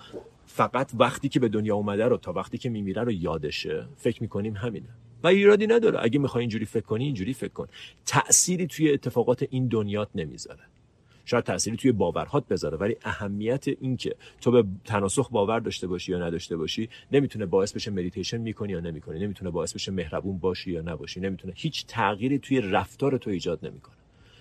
فقط 0.49 0.91
وقتی 0.99 1.29
که 1.29 1.41
به 1.41 1.49
دنیا 1.49 1.75
اومده 1.75 2.05
رو 2.05 2.17
تا 2.17 2.33
وقتی 2.33 2.59
که 2.59 2.71
میمیره 2.71 3.03
رو 3.03 3.13
یادشه. 3.13 3.87
فکر 3.97 4.23
می‌کنیم 4.23 4.57
همینه. 4.57 4.89
و 5.23 5.27
ایرادی 5.27 5.67
نداره. 5.67 5.99
اگه 6.03 6.19
می‌خوای 6.19 6.43
اینجوری 6.43 6.65
فکر 6.65 6.85
کنی 6.85 7.05
اینجوری 7.05 7.35
فکر 7.35 7.53
کن. 7.53 7.67
تأثیری 8.07 8.67
توی 8.67 8.93
اتفاقات 8.93 9.47
این 9.51 9.69
دنیات 9.69 10.09
نمی‌ذاره. 10.15 10.61
شاید 11.25 11.45
تأثیری 11.45 11.77
توی 11.77 11.93
باورهات 11.93 12.49
بذاره 12.49 12.77
ولی 12.77 12.97
اهمیت 13.05 13.69
این 13.69 13.97
که 13.97 14.15
تو 14.41 14.51
به 14.51 14.65
تناسخ 14.85 15.31
باور 15.31 15.61
داشته 15.61 15.87
باشی 15.87 16.13
یا 16.13 16.19
نداشته 16.19 16.57
باشی 16.57 16.89
نمی‌تونه 17.13 17.47
باعث 17.47 17.73
بشه 17.73 17.91
مدیتیشن 17.91 18.39
می‌کنی 18.39 18.73
یا 18.73 18.81
نمی‌کنی. 18.81 19.19
نمی‌تونه 19.19 19.51
باعث 19.51 19.75
بشه 19.75 19.93
مهربون 19.93 20.39
باشی 20.39 20.73
یا 20.73 20.83
نباشی. 20.83 21.21
نمی‌تونه. 21.21 21.53
هیچ 21.57 21.87
تغییری 21.87 22.39
توی 22.39 22.61
رفتار 22.61 23.19
تو 23.19 23.31
ایجاد 23.31 23.67
نمی‌کنه. 23.67 23.95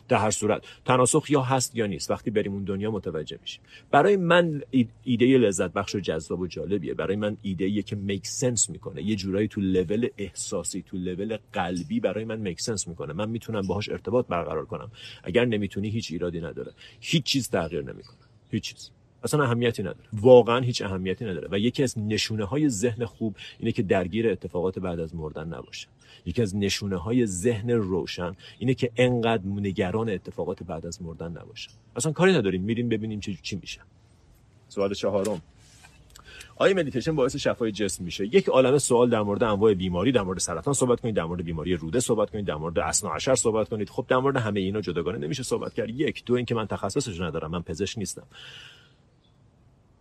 در 0.08 0.18
هر 0.18 0.32
صورت. 0.32 0.66
تناسخ 0.86 1.30
یا 1.30 1.42
هست 1.42 1.76
یا 1.76 1.86
نیست. 1.86 2.12
وقتی 2.12 2.32
بریم 2.32 2.54
اون 2.54 2.64
دنیا 2.64 2.92
متوجه 2.92 3.38
میشیم. 3.42 3.62
برای 3.92 4.18
من 4.18 4.62
ایده 5.04 5.38
لذت 5.38 5.74
بخش 5.74 5.96
و 5.96 6.00
جذاب 6.00 6.40
و 6.40 6.48
جالبیه. 6.48 6.94
برای 6.94 7.16
من 7.16 7.38
ایده 7.42 7.82
که 7.82 7.96
make 7.96 8.28
sense 8.28 8.70
می‌کنه. 8.70 9.04
یه 9.04 9.16
جورایی 9.16 9.48
تو 9.48 9.62
لول 9.62 10.08
احساسی 10.18 10.82
تو 10.82 10.98
لول 10.98 11.38
قلبی 11.54 12.00
برای 12.00 12.26
من 12.26 12.40
make 12.40 12.62
sense 12.62 12.88
می‌کنه. 12.88 13.14
من 13.14 13.30
می‌تونم 13.30 13.62
باهاش 13.62 13.90
ارتباط 13.90 14.28
برقرار 14.28 14.66
کنم. 14.66 14.92
اگر 15.24 15.46
نمی‌تونی 15.46 15.90
هیچ 15.90 16.12
ایرادی 16.12 16.42
نداره. 16.42 16.72
هیچ 17.00 17.24
چیز 17.24 17.50
تغییر 17.50 17.82
نمی‌کنه. 17.82 18.18
هیچ 18.52 18.64
چیز. 18.74 18.92
اصلا 19.24 19.44
اهمیتی 19.44 19.82
نداره. 19.82 20.08
واقعا 20.14 20.60
هیچ 20.60 20.82
اهمیتی 20.82 21.26
نداره. 21.26 21.48
و 21.52 21.60
یکی 21.60 21.84
از 21.84 22.00
نشونه 22.00 22.46
های 22.46 22.70
ذهن 22.70 23.06
خوب 23.06 23.36
اینه 23.60 23.72
که 23.72 23.84
درگیر 23.84 24.30
اتفاقات 24.30 24.80
بعد 24.80 25.00
از 25.00 25.16
مردن 25.16 25.48
نباشه. 25.48 25.88
یکی 26.26 26.42
از 26.42 26.56
نشونه 26.56 26.98
های 26.98 27.26
ذهن 27.26 27.72
روشن 27.72 28.36
اینه 28.60 28.74
که 28.74 28.92
انقدر 28.96 29.44
نگران 29.46 30.10
اتفاقات 30.10 30.64
بعد 30.64 30.86
از 30.86 31.02
مردن 31.02 31.32
نباشه. 31.32 31.70
اصلا 31.96 32.12
کاری 32.12 32.34
نداریم 32.34 32.62
میریم 32.62 32.90
ببینیم 32.90 33.34
چی 33.42 33.56
میشه. 33.56 33.82
سوال 34.70 34.94
چهارم. 34.94 35.42
آیا 36.56 36.76
مدیتیشن 36.76 37.16
باعث 37.16 37.36
شفای 37.36 37.72
جسم 37.72 38.04
میشه؟ 38.04 38.26
یک 38.26 38.50
عالم 38.50 38.78
سوال 38.78 39.10
در 39.10 39.22
مورد 39.22 39.44
انواع 39.44 39.74
بیماری 39.74 40.12
در 40.12 40.22
مورد 40.22 40.40
سرطان 40.40 40.74
صحبت 40.74 41.00
کنید 41.02 41.16
در 41.16 41.24
مورد 41.24 41.44
بیماری 41.44 41.76
روده 41.76 42.00
صحبت 42.00 42.30
کنید 42.30 42.46
در 42.46 42.56
مورد 42.56 42.80
اثنی‌عشر 42.80 43.36
صحبت 43.36 43.70
کنید. 43.70 43.90
خب 43.90 44.06
در 44.08 44.18
مورد 44.18 44.38
همه 44.38 44.60
اینا 44.60 44.82
جداگانه 44.82 45.18
نمیشه 45.18 45.44
صحبت 45.44 45.74
کرد. 45.74 45.90
یک 45.90 46.26
دو 46.26 46.34
اینکه 46.34 46.56
من 46.56 46.68
تخصصش 46.68 47.20
ندارم 47.20 47.52
من 47.52 47.62
پزشک 47.62 47.98
نیستم. 47.98 48.28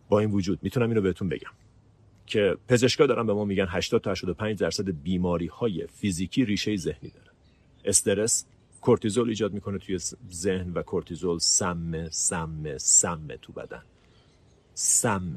با 0.08 0.18
این 0.18 0.30
وجود 0.30 0.58
می‌تونم 0.62 0.88
اینو 0.88 1.00
بهتون 1.00 1.28
بگم. 1.28 1.50
که 2.26 2.56
پزشکا 2.68 3.06
دارن 3.06 3.26
به 3.26 3.35
ما 3.35 3.45
میگن 3.45 3.66
80 3.68 4.00
تا 4.00 4.11
85 4.11 4.59
درصد 4.59 4.90
بیماری 4.90 5.47
های 5.47 5.87
فیزیکی 5.87 6.45
ریشه 6.45 6.76
ذهنی 6.76 7.11
داره. 7.11 7.30
استرس 7.85 8.45
کورتیزول 8.80 9.28
ایجاد 9.28 9.52
می‌کنه 9.52 9.78
توی 9.78 9.99
ذهن 10.33 10.73
و 10.73 10.83
کورتیزول 10.83 11.38
سم 11.38 12.09
سم 12.11 12.78
سم 12.78 13.28
تو 13.42 13.52
بدن. 13.52 13.83
سم 14.75 15.37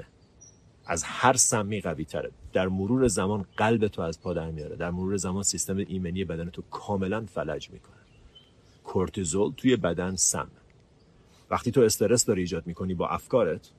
از 0.86 1.04
هر 1.04 1.34
سمی 1.34 1.82
قوی 1.82 2.06
تره. 2.06 2.32
در 2.54 2.68
مرور 2.68 3.08
زمان 3.08 3.46
قلب 3.58 3.88
تو 3.88 4.02
از 4.02 4.22
پا 4.22 4.34
در 4.34 4.52
میاره. 4.52 4.76
در 4.76 4.92
مرور 4.92 5.18
زمان 5.18 5.44
سیستم 5.44 5.78
ایمنی 5.78 6.24
بدن 6.26 6.50
تو 6.50 6.62
کاملا 6.62 7.26
فلج 7.26 7.70
می‌کنه. 7.70 7.96
کورتیزول 8.84 9.54
توی 9.58 9.76
بدن 9.76 10.16
سم 10.16 10.48
وقتی 11.50 11.72
تو 11.72 11.82
استرس 11.82 12.26
داری 12.26 12.42
ایجاد 12.42 12.68
می‌کنی 12.68 12.94
با 12.94 13.08
افکارت 13.08 13.70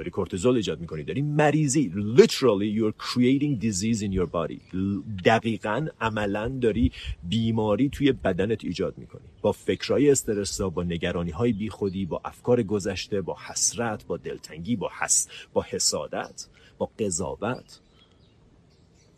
داری 0.00 0.10
کورتیزول 0.10 0.56
ایجاد 0.56 0.80
می‌کنی 0.80 1.02
داری 1.02 1.22
مریضی. 1.22 1.92
Literally 2.16 2.70
you're 2.78 2.94
creating 3.06 3.62
disease 3.64 4.00
in 4.02 4.12
your 4.18 4.26
body. 4.32 4.76
دقیقا 5.24 5.86
عملا 6.00 6.48
داری 6.48 6.92
بیماری 7.28 7.88
توی 7.88 8.12
بدنت 8.12 8.64
ایجاد 8.64 8.98
می‌کنی. 8.98 9.22
با 9.42 9.52
فکرهای 9.52 10.10
استرس 10.10 10.60
با 10.60 10.82
نگرانی 10.82 11.30
های 11.30 11.52
بی 11.52 11.68
خودی 11.68 12.06
با 12.06 12.20
افکار 12.24 12.62
گذشته 12.62 13.20
با 13.20 13.36
حسرت 13.48 14.06
با 14.06 14.16
دلتنگی 14.16 14.76
با 14.76 14.90
حس 15.00 15.28
با 15.52 15.64
حسادت 15.68 16.46
با 16.78 16.90
قضاوت. 16.98 17.80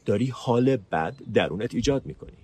داری 0.05 0.27
حال 0.27 0.77
بد 0.77 1.15
درونت 1.35 1.75
ایجاد 1.75 2.07
می‌کنی. 2.07 2.42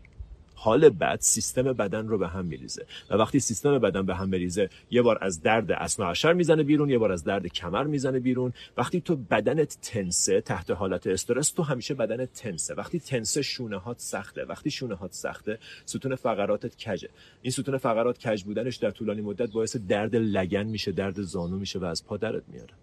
حال 0.60 0.88
بد 0.88 1.18
سیستم 1.20 1.62
بدن 1.62 2.08
رو 2.08 2.18
به 2.18 2.28
هم 2.28 2.44
میریزه. 2.44 2.86
و 3.10 3.14
وقتی 3.14 3.40
سیستم 3.40 3.78
بدن 3.78 4.06
به 4.06 4.14
هم 4.14 4.28
میریزه 4.28 4.70
یه 4.90 5.02
بار 5.02 5.18
از 5.20 5.42
درد 5.42 5.72
اسنا 5.72 6.32
می‌زنه 6.32 6.62
بیرون 6.62 6.90
یه 6.90 6.98
بار 6.98 7.12
از 7.12 7.24
درد 7.24 7.46
کمر 7.46 7.84
می‌زنه 7.84 8.18
بیرون. 8.18 8.52
وقتی 8.76 9.00
تو 9.00 9.16
بدنت 9.16 9.78
تنسه 9.82 10.40
تحت 10.40 10.70
حالت 10.70 11.06
استرس 11.06 11.50
تو 11.50 11.62
همیشه 11.62 11.94
بدنت 11.94 12.32
تنسه. 12.32 12.74
وقتی 12.74 13.00
تنسه 13.00 13.42
شونه 13.42 13.76
هات 13.76 13.98
سخته. 13.98 14.44
وقتی 14.44 14.70
شونه 14.70 14.94
هات 14.94 15.12
سخته 15.12 15.58
ستون 15.84 16.14
فقراتت 16.14 16.76
کجه. 16.76 17.08
این 17.42 17.50
ستون 17.50 17.78
فقرات 17.78 18.18
کج 18.18 18.42
بودنش 18.42 18.76
در 18.76 18.90
طولانی 18.90 19.20
مدت 19.20 19.52
باعث 19.52 19.76
درد 19.76 20.16
لگن 20.16 20.66
میشه 20.66 20.92
درد 20.92 21.22
زانو 21.22 21.58
میشه 21.58 21.78
و 21.78 21.84
از 21.84 22.04
پا 22.04 22.16
درت 22.16 22.42
میاره. 22.48 22.74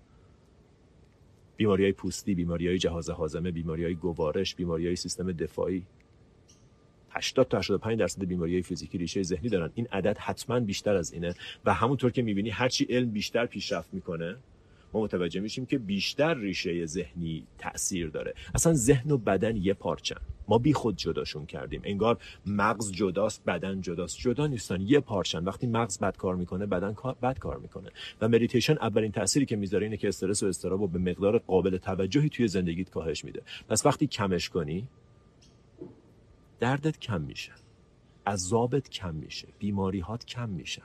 بیماری 1.57 1.83
های 1.83 1.93
پوستی 1.93 2.35
بیماری 2.35 2.67
های 2.67 2.77
جهاز 2.77 3.09
هاضمه 3.09 3.51
بیماری 3.51 3.83
های 3.83 3.95
گوارش 3.95 4.55
بیماری 4.55 4.85
های 4.85 4.95
سیستم 4.95 5.31
دفاعی. 5.31 5.83
80 7.15 7.47
تا 7.47 7.57
85 7.57 7.99
درصد 7.99 8.23
بیماری 8.23 8.61
فیزیکی 8.61 8.97
ریشه 8.97 9.23
ذهنی 9.23 9.49
دارن. 9.49 9.71
این 9.75 9.87
عدد 9.91 10.17
حتما 10.17 10.59
بیشتر 10.59 10.95
از 10.95 11.13
اینه. 11.13 11.35
و 11.65 11.73
همونطور 11.73 12.11
که 12.11 12.21
می‌بینی 12.21 12.49
هرچی 12.49 12.85
علم 12.89 13.11
بیشتر 13.11 13.45
پیشرفت 13.45 13.93
می‌کنه 13.93 14.35
ما 14.93 15.01
متوجه 15.01 15.39
میشیم 15.39 15.65
که 15.65 15.77
بیشتر 15.77 16.33
ریشه 16.33 16.85
ذهنی 16.85 17.43
تاثیر 17.57 18.07
داره. 18.07 18.33
اصلا 18.55 18.73
ذهن 18.73 19.11
و 19.11 19.17
بدن 19.17 19.55
یه 19.55 19.73
پارچن. 19.73 20.15
ما 20.47 20.57
بی 20.57 20.73
خود 20.73 20.95
جداشون 20.95 21.45
کردیم. 21.45 21.81
انگار 21.83 22.17
مغز 22.45 22.91
جداست 22.91 23.45
بدن 23.45 23.81
جداست. 23.81 24.19
جدا 24.19 24.47
نیستن 24.47 24.81
یه 24.81 24.99
پارچن. 24.99 25.43
وقتی 25.43 25.67
مغز 25.67 25.99
بد 25.99 26.17
کار 26.17 26.35
می‌کنه 26.35 26.65
بدن 26.65 26.95
بد 27.21 27.39
کار 27.39 27.57
می‌کنه. 27.57 27.89
و 28.21 28.27
مدیتیشن 28.27 28.73
اولین 28.73 29.11
تأثیری 29.11 29.45
که 29.45 29.55
می‌ذاره 29.55 29.85
اینه 29.85 29.97
که 29.97 30.07
استرس 30.07 30.43
و 30.43 30.45
اضطراب 30.45 30.81
رو 30.81 30.87
به 30.87 30.99
مقدار 30.99 31.37
قابل 31.37 31.77
توجهی 31.77 32.29
توی 32.29 32.47
زندگیت 32.47 32.89
کاهش 32.89 33.25
میده. 33.25 33.41
پس 33.69 33.85
وقتی 33.85 34.07
کمش 34.07 34.49
کنی 34.49 34.87
دردت 36.59 36.99
کم 36.99 37.21
میشه. 37.21 37.51
عذابت 38.27 38.89
کم 38.89 39.15
میشه. 39.15 39.47
بیماریهات 39.59 40.25
کم 40.25 40.49
میشن 40.49 40.81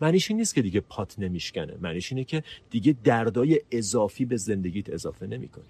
معنیش 0.00 0.30
این 0.30 0.38
نیست 0.38 0.54
که 0.54 0.62
دیگه 0.62 0.80
پات 0.80 1.18
نمیشکنه. 1.18 1.76
معنیش 1.80 2.12
اینه 2.12 2.24
که 2.24 2.42
دیگه 2.70 2.96
دردای 3.04 3.60
اضافی 3.70 4.24
به 4.24 4.36
زندگیت 4.36 4.90
اضافه 4.90 5.26
نمی‌کنی. 5.26 5.64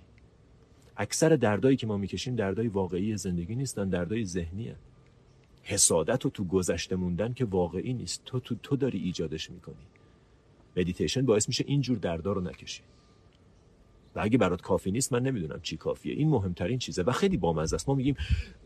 اکثر 0.97 1.29
دردایی 1.29 1.77
که 1.77 1.87
ما 1.87 1.97
می‌کشیم 1.97 2.37
دردای 2.37 2.69
واقعی 2.69 3.17
زندگی 3.17 3.55
نیستن 3.55 3.89
دردای 3.89 4.25
ذهنیه. 4.25 4.77
حسادت 5.63 6.27
و 6.27 6.31
تو 6.31 6.45
گذشته 6.45 6.97
موندن 6.97 7.33
که 7.33 7.45
واقعی 7.45 7.93
نیست. 7.93 8.23
تو 8.25 8.41
تو 8.41 8.55
تو 8.55 8.77
داری 8.77 8.99
ایجادش 8.99 9.51
می‌کنی. 9.51 9.87
مدیتیشن 10.77 11.27
باعث 11.27 11.49
میشه 11.49 11.65
اینجور 11.67 11.99
دردا 11.99 12.33
رو 12.33 12.41
نکشی. 12.41 12.83
و 14.17 14.21
اگه 14.23 14.39
برات 14.39 14.61
کافی 14.61 14.91
نیست 14.91 15.13
من 15.13 15.23
نمی‌دونم 15.23 15.61
چی 15.63 15.77
کافیه. 15.77 16.15
این 16.15 16.29
مهمترین 16.29 16.79
چیزه 16.79 17.03
و 17.03 17.13
خیلی 17.13 17.37
بامزه 17.37 17.75
است. 17.75 17.89
ما 17.89 17.95
میگیم 17.95 18.17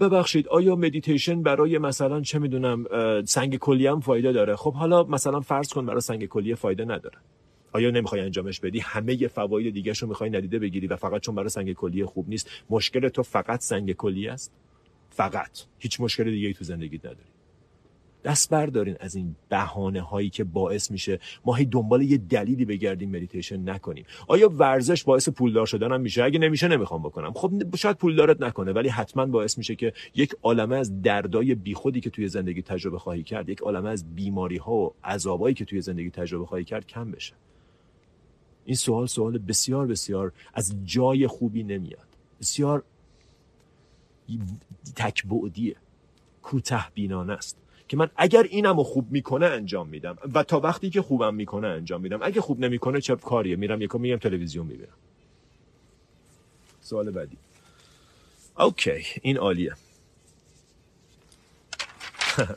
ببخشید 0.00 0.48
آیا 0.48 0.76
مدیتیشن 0.76 1.42
برای 1.42 1.78
مثلا 1.78 2.20
چه 2.20 2.38
می‌دونم 2.38 2.84
سنگ 3.24 3.56
کلیه 3.56 3.90
هم 3.90 4.00
فایده 4.00 4.32
داره؟ 4.32 4.56
خب 4.56 4.72
حالا 4.74 5.02
مثلا 5.04 5.40
فرض 5.40 5.72
کن 5.72 5.86
برای 5.86 6.00
سنگ 6.00 6.26
کلیه 6.26 6.54
فایده 6.54 6.84
نداره. 6.84 7.18
آیا 7.72 7.90
نمی‌خوای 7.90 8.20
انجامش 8.20 8.60
بدی؟ 8.60 8.78
همه 8.78 9.28
فواید 9.28 9.74
دیگه 9.74 9.92
رو 9.92 10.08
می‌خوای 10.08 10.30
ندیده 10.30 10.58
بگیری 10.58 10.86
و 10.86 10.96
فقط 10.96 11.20
چون 11.20 11.34
برای 11.34 11.48
سنگ 11.48 11.72
کلیه 11.72 12.06
خوب 12.06 12.28
نیست 12.28 12.50
مشکل 12.70 13.08
تو 13.08 13.22
فقط 13.22 13.60
سنگ 13.60 13.92
کلیه 13.92 14.32
است؟ 14.32 14.52
فقط. 15.10 15.58
هیچ 15.78 16.00
مشکل 16.00 16.24
دیگه 16.24 16.48
ای 16.48 16.54
تو 16.54 16.64
زندگیت 16.64 17.06
نداری. 17.06 17.35
دست 18.26 18.50
بردارین 18.50 18.96
از 19.00 19.14
این 19.14 19.36
بهانه 19.48 20.00
هایی 20.00 20.30
که 20.30 20.44
باعث 20.44 20.90
میشه 20.90 21.20
ما 21.44 21.54
هی 21.54 21.64
دنبال 21.64 22.02
یه 22.02 22.18
دلیلی 22.18 22.64
بگردیم 22.64 23.10
مدیتیشن 23.10 23.68
نکنیم. 23.68 24.04
آیا 24.28 24.48
ورزش 24.48 25.04
باعث 25.04 25.28
پولدار 25.28 25.66
شدنم 25.66 26.00
میشه؟ 26.00 26.24
اگه 26.24 26.38
نمیشه 26.38 26.68
نمی‌خوام 26.68 27.02
بکنم. 27.02 27.32
خب 27.32 27.76
شاید 27.76 27.96
پولدارت 27.96 28.40
نکنه 28.40 28.72
ولی 28.72 28.88
حتما 28.88 29.26
باعث 29.26 29.58
میشه 29.58 29.74
که 29.74 29.92
یک 30.14 30.34
عالمه 30.42 30.76
از 30.76 31.02
دردای 31.02 31.54
بیخودی 31.54 32.00
که 32.00 32.10
توی 32.10 32.28
زندگی 32.28 32.62
تجربه 32.62 32.98
خواهی 32.98 33.22
کرد 33.22 33.48
یک 33.48 33.60
عالمه 33.60 33.88
از 33.90 34.14
بیماری 34.14 34.56
ها 34.56 34.72
و 34.72 34.94
عذابایی 35.04 35.54
که 35.54 35.64
توی 35.64 35.80
زندگی 35.80 36.10
تجربه 36.10 36.46
خواهی 36.46 36.64
کرد 36.64 36.86
کم 36.86 37.10
بشه. 37.10 37.34
این 38.64 38.76
سوال 38.76 39.06
سوال 39.06 39.38
بسیار 39.38 39.86
بسیار 39.86 40.32
از 40.54 40.74
جای 40.84 41.26
خوبی 41.26 41.62
نمیاد. 41.62 42.08
بسیار 42.40 42.82
تکبعدیه. 44.96 45.76
کوته 46.42 46.84
بینانه 46.94 47.32
است. 47.32 47.65
که 47.88 47.96
من 47.96 48.10
اگر 48.16 48.42
اینم 48.42 48.82
خوب 48.82 49.12
می‌کنه 49.12 49.46
انجام 49.46 49.88
میدم. 49.88 50.16
و 50.34 50.42
تا 50.42 50.60
وقتی 50.60 50.90
که 50.90 51.02
خوبم 51.02 51.34
می‌کنه 51.34 51.68
انجام 51.68 52.00
میدم. 52.00 52.18
اگه 52.22 52.40
خوب 52.40 52.60
نمی‌کنه 52.60 53.00
چه 53.00 53.16
کاریه؟ 53.16 53.56
میرم 53.56 53.82
یکم 53.82 54.00
میگم 54.00 54.16
تلویزیون 54.16 54.66
می‌بینم. 54.66 54.96
سوال 56.80 57.10
بعدی. 57.10 57.36
اوکی 58.58 59.04
این 59.22 59.38
عالیه. 59.38 59.74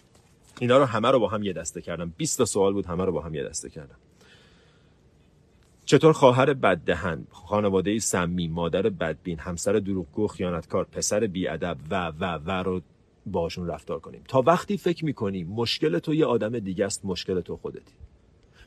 اینا 0.60 0.78
رو 0.78 0.86
همه 0.86 1.12
رو 1.12 1.20
با 1.20 1.28
هم 1.28 1.44
یه 1.44 1.54
دسته 1.54 1.82
کردم. 1.82 2.14
20 2.18 2.38
تا 2.38 2.46
سوال 2.46 2.74
بود 2.74 2.86
همه 2.86 3.06
رو 3.06 3.12
با 3.12 3.22
هم 3.22 3.36
یه 3.36 3.44
دسته 3.44 3.70
کردم. 3.70 3.96
چطور 5.86 6.14
خواهر 6.14 6.54
بددهن 6.54 7.28
خانواده 7.32 8.00
سمی 8.00 8.48
مادر 8.48 8.82
بدبین 8.82 9.40
همسر 9.40 9.74
دروغگو 9.74 10.28
خیانتکار 10.28 10.86
پسر 10.86 11.28
بیادب 11.28 11.78
و 11.90 12.08
و 12.20 12.40
و 12.46 12.52
رو 12.52 12.82
باشون 13.32 13.68
رفتار 13.68 14.00
کنیم. 14.00 14.22
تا 14.28 14.42
وقتی 14.42 14.78
فکر 14.78 15.06
می‌کنی 15.06 15.44
مشکل 15.44 16.00
تو 16.00 16.14
یه 16.14 16.26
آدم 16.26 16.60
دیگه 16.60 16.86
است 16.86 17.06
مشکل 17.06 17.42
تو 17.42 17.58
خودتی. 17.58 17.94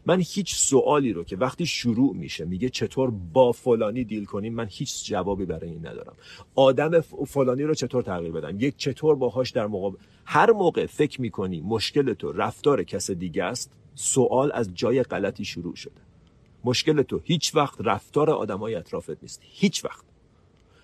من 0.07 0.21
هیچ 0.21 0.54
سوالی 0.54 1.12
رو 1.12 1.25
که 1.25 1.37
وقتی 1.37 1.66
شروع 1.66 2.16
میشه 2.16 2.45
میگه 2.45 2.69
چطور 2.69 3.11
با 3.11 3.52
فلانی 3.52 4.04
دیل 4.04 4.25
کنیم 4.25 4.54
من 4.54 4.66
هیچ 4.71 5.07
جوابی 5.07 5.45
برای 5.45 5.71
این 5.71 5.87
ندارم. 5.87 6.14
آدم 6.54 7.00
فلانی 7.00 7.62
رو 7.62 7.75
چطور 7.75 8.02
تغییر 8.02 8.33
بدم؟ 8.33 8.61
یک 8.61 8.76
چطور 8.76 9.16
باهاش 9.16 9.50
در 9.50 9.66
موقع 9.66 9.97
هر 10.25 10.52
موقع 10.52 10.87
فکر 10.87 11.21
می‌کنی 11.21 11.61
مشکل 11.61 12.14
تو 12.14 12.33
رفتار 12.33 12.83
کس 12.83 13.11
دیگه 13.11 13.45
است 13.45 13.73
سوال 13.95 14.50
از 14.54 14.71
جای 14.75 15.02
غلطی 15.02 15.45
شروع 15.45 15.75
شده. 15.75 16.00
مشکل 16.64 17.02
تو 17.02 17.21
هیچ 17.25 17.54
وقت 17.54 17.78
رفتار 17.81 18.31
آدمای 18.31 18.75
اطرافت 18.75 19.23
نیست. 19.23 19.40
هیچ 19.42 19.85
وقت. 19.85 20.04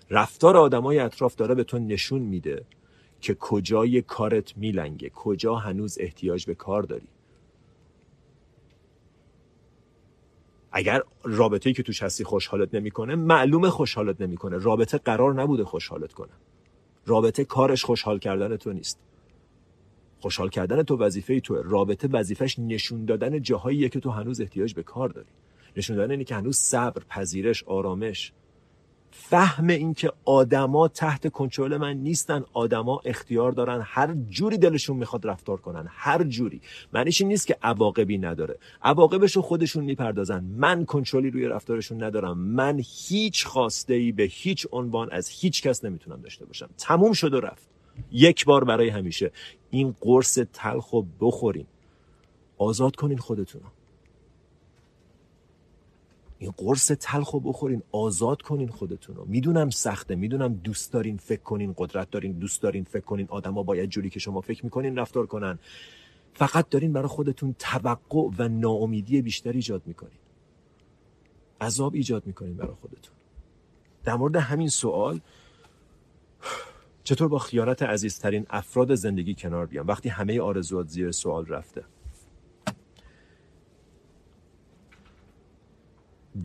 رفتار 0.09 0.57
آدمای 0.57 0.99
اطراف 0.99 1.35
داره 1.35 1.55
به 1.55 1.63
تو 1.63 1.79
نشون 1.79 2.21
میده 2.21 2.65
که 3.21 3.33
کجای 3.33 4.01
کارت 4.01 4.57
میلنگه 4.57 5.09
کجا 5.09 5.55
هنوز 5.55 5.97
احتیاج 5.99 6.45
به 6.45 6.55
کار 6.55 6.83
داری. 6.83 7.07
اگر 10.71 11.01
رابطه‌ای 11.23 11.73
که 11.73 11.83
توش 11.83 12.03
هستی 12.03 12.23
خوشحالت 12.23 12.75
نمی‌کنه 12.75 13.15
معلومه 13.15 13.69
خوشحالت 13.69 14.21
نمی‌کنه. 14.21 14.57
رابطه 14.57 14.97
قرار 14.97 15.33
نبوده 15.33 15.63
خوشحالت 15.63 16.13
کنه. 16.13 16.31
رابطه 17.05 17.45
کارش 17.45 17.85
خوشحال 17.85 18.19
کردن 18.19 18.57
تو 18.57 18.73
نیست. 18.73 18.99
خوشحال 20.19 20.49
کردن 20.49 20.83
تو 20.83 20.97
وظیفه 20.97 21.39
تو 21.39 21.55
رابطه 21.55 22.07
وظیفش 22.07 22.59
نشون 22.59 23.05
دادن 23.05 23.41
جاهایی 23.41 23.89
که 23.89 23.99
تو 23.99 24.09
هنوز 24.09 24.41
احتیاج 24.41 24.73
به 24.73 24.83
کار 24.83 25.09
داری. 25.09 25.27
نشون 25.77 25.95
دادن 25.95 26.11
اینه 26.11 26.23
که 26.23 26.35
هنوز 26.35 26.57
صبر 26.57 27.03
پذیرش 27.09 27.63
آرامش. 27.63 28.33
فهم 29.11 29.67
این 29.67 29.93
که 29.93 30.11
آدما 30.25 30.87
تحت 30.87 31.31
کنترل 31.31 31.77
من 31.77 31.97
نیستن 31.97 32.43
آدما 32.53 33.01
اختیار 33.05 33.51
دارن 33.51 33.81
هر 33.83 34.13
جوری 34.29 34.57
دلشون 34.57 34.97
می‌خواد 34.97 35.27
رفتار 35.27 35.57
کنن 35.57 35.85
هر 35.89 36.23
جوری. 36.23 36.61
معنیش 36.93 37.21
این 37.21 37.27
نیست 37.27 37.47
که 37.47 37.57
عواقبی 37.61 38.17
نداره. 38.17 38.57
عواقبش 38.81 39.35
رو 39.35 39.41
خودشون 39.41 39.83
می‌پردازن. 39.83 40.43
من 40.43 40.85
کنترلی 40.85 41.29
روی 41.29 41.45
رفتارشون 41.45 42.03
ندارم. 42.03 42.37
من 42.37 42.81
هیچ 43.07 43.45
خواسته 43.45 43.93
ای 43.93 44.11
به 44.11 44.23
هیچ 44.23 44.67
عنوان 44.71 45.09
از 45.11 45.29
هیچ 45.29 45.63
کس 45.63 45.85
نمی‌تونم 45.85 46.21
داشته 46.21 46.45
باشم. 46.45 46.69
تموم 46.77 47.13
شد 47.13 47.33
و 47.33 47.39
رفت. 47.39 47.67
یک 48.11 48.45
بار 48.45 48.63
برای 48.63 48.89
همیشه. 48.89 49.31
این 49.69 49.95
قرص 50.01 50.39
تلخ 50.53 50.89
رو 50.89 51.05
بخورین. 51.21 51.65
آزاد 52.57 52.95
کنین 52.95 53.17
خودتون 53.17 53.61
این 56.39 56.53
قرص 56.57 56.91
تلخ 56.99 57.31
رو 57.31 57.39
بخورین 57.39 57.83
آزاد 57.91 58.41
کنین 58.41 58.67
خودتون 58.67 59.15
رو. 59.15 59.25
می‌دونم 59.25 59.69
سخته 59.69 60.15
می‌دونم 60.15 60.53
دوست 60.53 60.93
دارین 60.93 61.17
فکر 61.17 61.41
کنین 61.41 61.73
قدرت 61.77 62.11
دارین 62.11 62.31
دوست 62.31 62.61
دارین 62.61 62.83
فکر 62.83 63.03
کنین 63.05 63.27
آدما 63.29 63.63
باید 63.63 63.89
جوری 63.89 64.09
که 64.09 64.19
شما 64.19 64.41
فکر 64.41 64.65
می‌کنین 64.65 64.97
رفتار 64.97 65.25
کنن. 65.25 65.59
فقط 66.33 66.69
دارین 66.69 66.93
برای 66.93 67.07
خودتون 67.07 67.55
توقع 67.59 68.29
و 68.37 68.47
ناامیدی 68.47 69.21
بیشتر 69.21 69.51
ایجاد 69.51 69.81
می‌کنین. 69.85 70.19
عذاب 71.61 71.95
ایجاد 71.95 72.27
می‌کنین 72.27 72.57
برای 72.57 72.73
خودتون. 72.81 73.15
در 74.03 74.15
مورد 74.15 74.35
همین 74.35 74.69
سوال 74.69 75.19
چطور 77.03 77.27
با 77.27 77.39
خیانت 77.39 77.83
عزیزترین 77.83 78.45
افراد 78.49 78.95
زندگی 78.95 79.35
کنار 79.35 79.65
بیام؟ 79.65 79.87
وقتی 79.87 80.09
همه 80.09 80.41
آرزوات 80.41 80.87
زیر 80.87 81.11
سوال 81.11 81.45
رفته. 81.45 81.83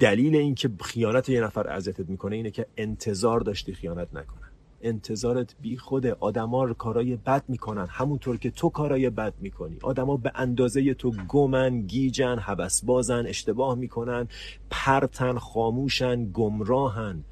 دلیل 0.00 0.36
اینکه 0.36 0.70
خیانت 0.80 1.28
یه 1.28 1.40
نفر 1.40 1.68
اذیتت 1.68 2.08
می‌کنه 2.08 2.36
اینه 2.36 2.50
که 2.50 2.66
انتظار 2.76 3.40
داشتی 3.40 3.74
خیانت 3.74 4.08
نکنه. 4.14 4.44
انتظارت 4.82 5.54
بی 5.60 5.76
خوده 5.76 6.16
آدما 6.20 6.72
کارای 6.72 7.16
بد 7.16 7.44
می‌کنن. 7.48 7.86
همونطور 7.90 8.36
که 8.36 8.50
تو 8.50 8.68
کارای 8.68 9.10
بد 9.10 9.34
می‌کنی. 9.40 9.76
آدما 9.82 10.16
به 10.16 10.32
اندازه 10.34 10.94
تو 10.94 11.12
گمن 11.28 11.80
گیجن 11.80 12.36
بازن 12.86 13.26
اشتباه 13.26 13.74
می‌کنن 13.74 14.28
پرتن 14.70 15.38
خاموشن 15.38 16.30
گمراهن 16.32 17.24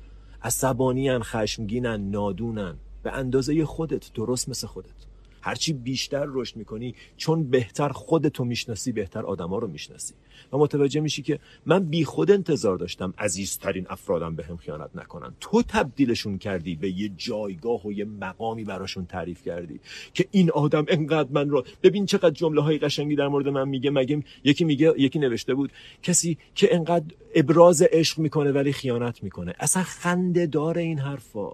عصبانیان 0.43 1.23
خشمگینن 1.23 2.11
نادونن. 2.11 2.75
به 3.03 3.13
اندازه 3.13 3.65
خودت 3.65 4.13
درست 4.15 4.49
مثل 4.49 4.67
خودت. 4.67 5.12
هرچی 5.43 5.73
بیشتر 5.73 6.27
رشد 6.29 6.57
می‌کنی 6.57 6.95
چون 7.17 7.51
بهتر 7.51 7.89
خودتو 7.89 8.45
می‌شناسی 8.45 8.93
بهتر 8.93 9.23
آدما 9.27 9.59
رو 9.59 9.69
می‌شناسی. 9.69 10.15
و 10.53 10.59
متوجه 10.59 11.01
میشی 11.01 11.23
که 11.23 11.39
من 11.67 11.85
بی 11.85 12.05
خود 12.05 12.31
انتظار 12.31 12.77
داشتم 12.77 13.15
عزیزترین 13.19 13.87
افرادم 13.91 14.37
به 14.37 14.45
هم 14.45 14.57
خیانت 14.57 14.91
نکنن. 14.95 15.35
تو 15.41 15.63
تبدیلشون 15.63 16.39
کردی 16.39 16.75
به 16.75 16.91
یه 16.91 17.09
جایگاه 17.17 17.87
و 17.87 17.93
یه 17.93 18.05
مقامی 18.05 18.65
براشون 18.65 19.07
تعریف 19.07 19.43
کردی 19.43 19.81
که 20.15 20.29
این 20.31 20.51
آدم 20.51 20.85
انقدر 20.89 21.29
من 21.33 21.51
رو 21.51 21.65
ببین 21.83 22.07
چقدر 22.07 22.31
جمله 22.31 22.61
های 22.63 22.79
قشنگی 22.79 23.17
در 23.17 23.29
مورد 23.29 23.49
من 23.49 23.69
میگه. 23.69 23.91
مگه 23.91 24.23
یکی 24.45 24.65
میگه 24.65 24.93
یکی 24.99 25.19
نوشته 25.19 25.55
بود 25.55 25.73
کسی 26.03 26.39
که 26.55 26.75
انقدر 26.75 27.15
ابراز 27.35 27.83
عشق 27.83 28.19
می‌کنه 28.19 28.53
ولی 28.53 28.73
خیانت 28.73 29.23
می‌کنه. 29.23 29.55
اصلا 29.59 29.83
خنده 29.83 30.47
داره 30.47 30.83
این 30.83 30.99
حرفا. 30.99 31.53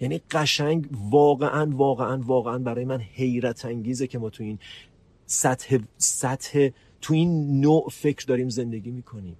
یعنی 0.00 0.20
قشنگ 0.30 0.88
واقعا 1.10 1.70
واقعا 1.76 2.22
واقعا 2.22 2.58
برای 2.58 2.84
من 2.84 3.00
حیرت 3.00 3.64
انگیزه 3.64 4.06
که 4.06 4.18
ما 4.18 4.30
تو 4.30 4.42
این 4.44 4.58
سطح 5.26 5.78
سطح 5.96 6.68
تو 7.00 7.14
این 7.14 7.60
نوع 7.60 7.88
فکر 7.92 8.26
داریم 8.26 8.48
زندگی 8.48 8.90
می‌کنیم. 8.90 9.36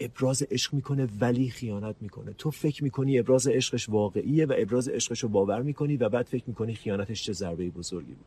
ابراز 0.00 0.42
عشق 0.50 0.74
می‌کنه 0.74 1.08
ولی 1.20 1.50
خیانت 1.50 1.96
می‌کنه. 2.00 2.32
تو 2.32 2.50
فکر 2.50 2.84
می‌کنی 2.84 3.18
ابراز 3.18 3.46
عشقش 3.48 3.88
واقعیه 3.88 4.46
و 4.46 4.54
ابراز 4.58 4.88
عشقش 4.88 5.22
رو 5.22 5.28
باور 5.28 5.62
می‌کنی 5.62 5.96
و 5.96 6.08
بعد 6.08 6.26
فکر 6.26 6.44
می‌کنی 6.46 6.74
خیانتش 6.74 7.22
چه 7.22 7.32
ضربه 7.32 7.70
بزرگی 7.70 8.12
بود 8.12 8.26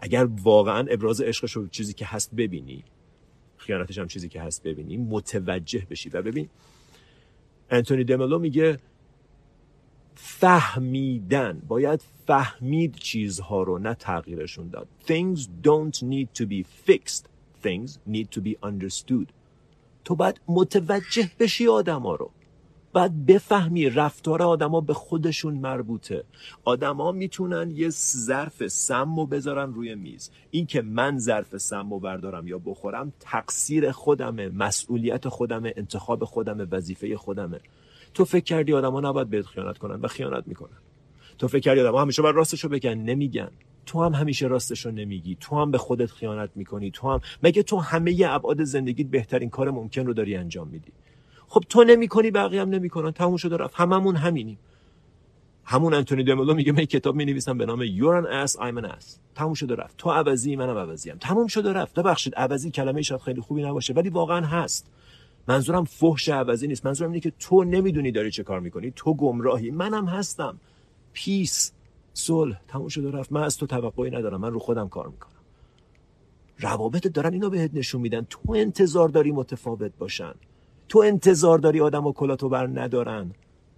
اگر 0.00 0.28
واقعا 0.42 0.86
ابراز 0.90 1.20
عشقش 1.20 1.52
رو 1.52 1.68
چیزی 1.68 1.92
که 1.92 2.06
هست 2.06 2.34
ببینی 2.34 2.84
خیانتش 3.70 3.98
هم 3.98 4.08
چیزی 4.08 4.28
که 4.28 4.42
هست 4.42 4.62
ببینی 4.62 4.96
متوجه 4.96 5.86
بشی. 5.90 6.08
و 6.08 6.22
ببین 6.22 6.48
انتونی 7.70 8.04
دملو 8.04 8.38
میگه 8.38 8.78
فهمیدن 10.14 11.62
باید 11.68 12.04
فهمید 12.26 12.94
چیزها 12.94 13.62
رو 13.62 13.78
نه 13.78 13.94
تغییرشون 13.94 14.68
داد. 14.68 14.88
Things 15.06 15.38
don't 15.64 16.02
need 16.02 16.28
to 16.34 16.46
be 16.46 16.64
fixed. 16.88 17.24
Things 17.64 17.98
need 18.08 18.26
to 18.30 18.40
be 18.40 18.56
understood. 18.62 19.26
تو 20.04 20.14
باید 20.14 20.40
متوجه 20.48 21.30
بشی 21.38 21.68
آدما 21.68 22.14
رو. 22.14 22.30
باید 22.92 23.26
بفهمی 23.26 23.90
رفتار 23.90 24.42
آدما 24.42 24.80
به 24.80 24.94
خودشون 24.94 25.54
مربوطه. 25.54 26.24
آدما 26.64 27.12
می‌تونن 27.12 27.70
یه 27.70 27.88
ظرف 28.26 28.66
سم 28.66 29.18
و 29.18 29.26
بذارن 29.26 29.72
روی 29.72 29.94
میز. 29.94 30.30
این 30.50 30.66
که 30.66 30.82
من 30.82 31.18
ظرف 31.18 31.56
سم 31.56 31.92
و 31.92 31.98
بردارم 31.98 32.48
یا 32.48 32.58
بخورم 32.58 33.12
تقصیر 33.20 33.92
خودمه 33.92 34.48
مسئولیت 34.48 35.28
خودمه 35.28 35.74
انتخاب 35.76 36.24
خودمه 36.24 36.66
وظیفه 36.70 37.16
خودمه. 37.16 37.60
تو 38.14 38.24
فکر 38.24 38.44
کردی 38.44 38.72
آدما 38.72 39.00
نباید 39.00 39.30
بهت 39.30 39.46
خیانت 39.46 39.78
کنن 39.78 40.00
و 40.00 40.08
خیانت 40.08 40.48
می‌کنن. 40.48 40.78
تو 41.38 41.48
فکر 41.48 41.60
کردی 41.60 41.80
آدما 41.80 42.00
همیشه 42.02 42.22
باید 42.22 42.36
راستشو 42.36 42.68
بگن 42.68 42.94
نمیگن. 42.94 43.50
تو 43.86 44.04
هم 44.04 44.14
همیشه 44.14 44.46
راستشو 44.46 44.90
نمیگی. 44.90 45.36
تو 45.40 45.56
هم 45.56 45.70
به 45.70 45.78
خودت 45.78 46.10
خیانت 46.10 46.50
می‌کنی. 46.54 46.90
تو 46.90 47.10
هم 47.10 47.20
مگه 47.42 47.62
تو 47.62 47.76
همه 47.76 48.16
ابعاد 48.28 48.64
زندگیت 48.64 49.06
بهترین 49.06 49.50
کار 49.50 49.70
ممکن 49.70 50.06
رو 50.06 50.12
داری 50.12 50.36
انجام 50.36 50.68
میدی؟ 50.68 50.92
خب 51.52 51.64
تو 51.68 51.84
نمی‌کنی 51.84 52.30
بقیه 52.30 52.60
هم 52.60 52.68
نمی‌کنن. 52.68 53.10
تموم 53.10 53.36
شده 53.36 53.56
رفت. 53.56 53.74
هممون 53.76 54.16
همینیم. 54.16 54.58
همون 55.64 55.94
انتونی 55.94 56.24
دملو 56.24 56.54
میگه 56.54 56.72
من 56.72 56.84
کتاب 56.84 57.14
می 57.16 57.24
نویسم 57.24 57.58
به 57.58 57.66
نام 57.66 57.86
ass 58.46 58.50
I'm 58.50 58.82
an 58.82 58.86
ass. 58.86 59.04
تموم 59.34 59.54
شده 59.54 59.74
رفت. 59.74 59.96
تو 59.96 60.10
عوضی 60.10 60.56
منم 60.56 60.76
عوضیم. 60.76 61.16
تموم 61.20 61.46
شده 61.46 61.72
رفت. 61.72 61.94
ببخشید 61.94 62.34
عوضی 62.34 62.70
کلمه 62.70 63.02
شاید 63.02 63.20
خیلی 63.20 63.40
خوبی 63.40 63.62
نباشه 63.62 63.92
ولی 63.92 64.08
واقعا 64.08 64.46
هست. 64.46 64.90
منظورم 65.48 65.84
فحش 65.84 66.28
عوضی 66.28 66.66
نیست. 66.66 66.86
منظورم 66.86 67.10
اینه 67.10 67.20
که 67.20 67.32
تو 67.38 67.64
نمی‌دونی 67.64 68.12
داری 68.12 68.30
چه 68.30 68.42
کار 68.42 68.60
می‌کنی. 68.60 68.92
تو 68.96 69.14
گمراهی. 69.14 69.70
منم 69.70 70.06
هستم. 70.06 70.60
پیس 71.12 71.72
صلح. 72.14 72.60
تموم 72.68 72.88
شده 72.88 73.10
رفت. 73.10 73.32
من 73.32 73.42
از 73.42 73.56
تو 73.56 73.66
توقعی 73.66 74.10
ندارم. 74.10 74.40
من 74.40 74.52
رو 74.52 74.58
خودم 74.58 74.88
کار 74.88 75.08
می‌کنم. 75.08 75.30
روابط 76.58 77.06
دارن 77.06 77.32
اینو 77.32 77.50
بهت 77.50 77.70
نشون 77.74 78.00
میدن. 78.00 78.26
تو 78.30 78.52
انتظار 78.52 79.08
داری 79.08 79.32
متفاوت 79.32 79.92
باشن. 79.98 80.34
تو 80.90 80.98
انتظار 80.98 81.58
داری 81.58 81.80
آدم 81.80 82.06
و 82.06 82.12
کلاتو 82.12 82.48
بر 82.48 82.66
ندارن. 82.66 83.30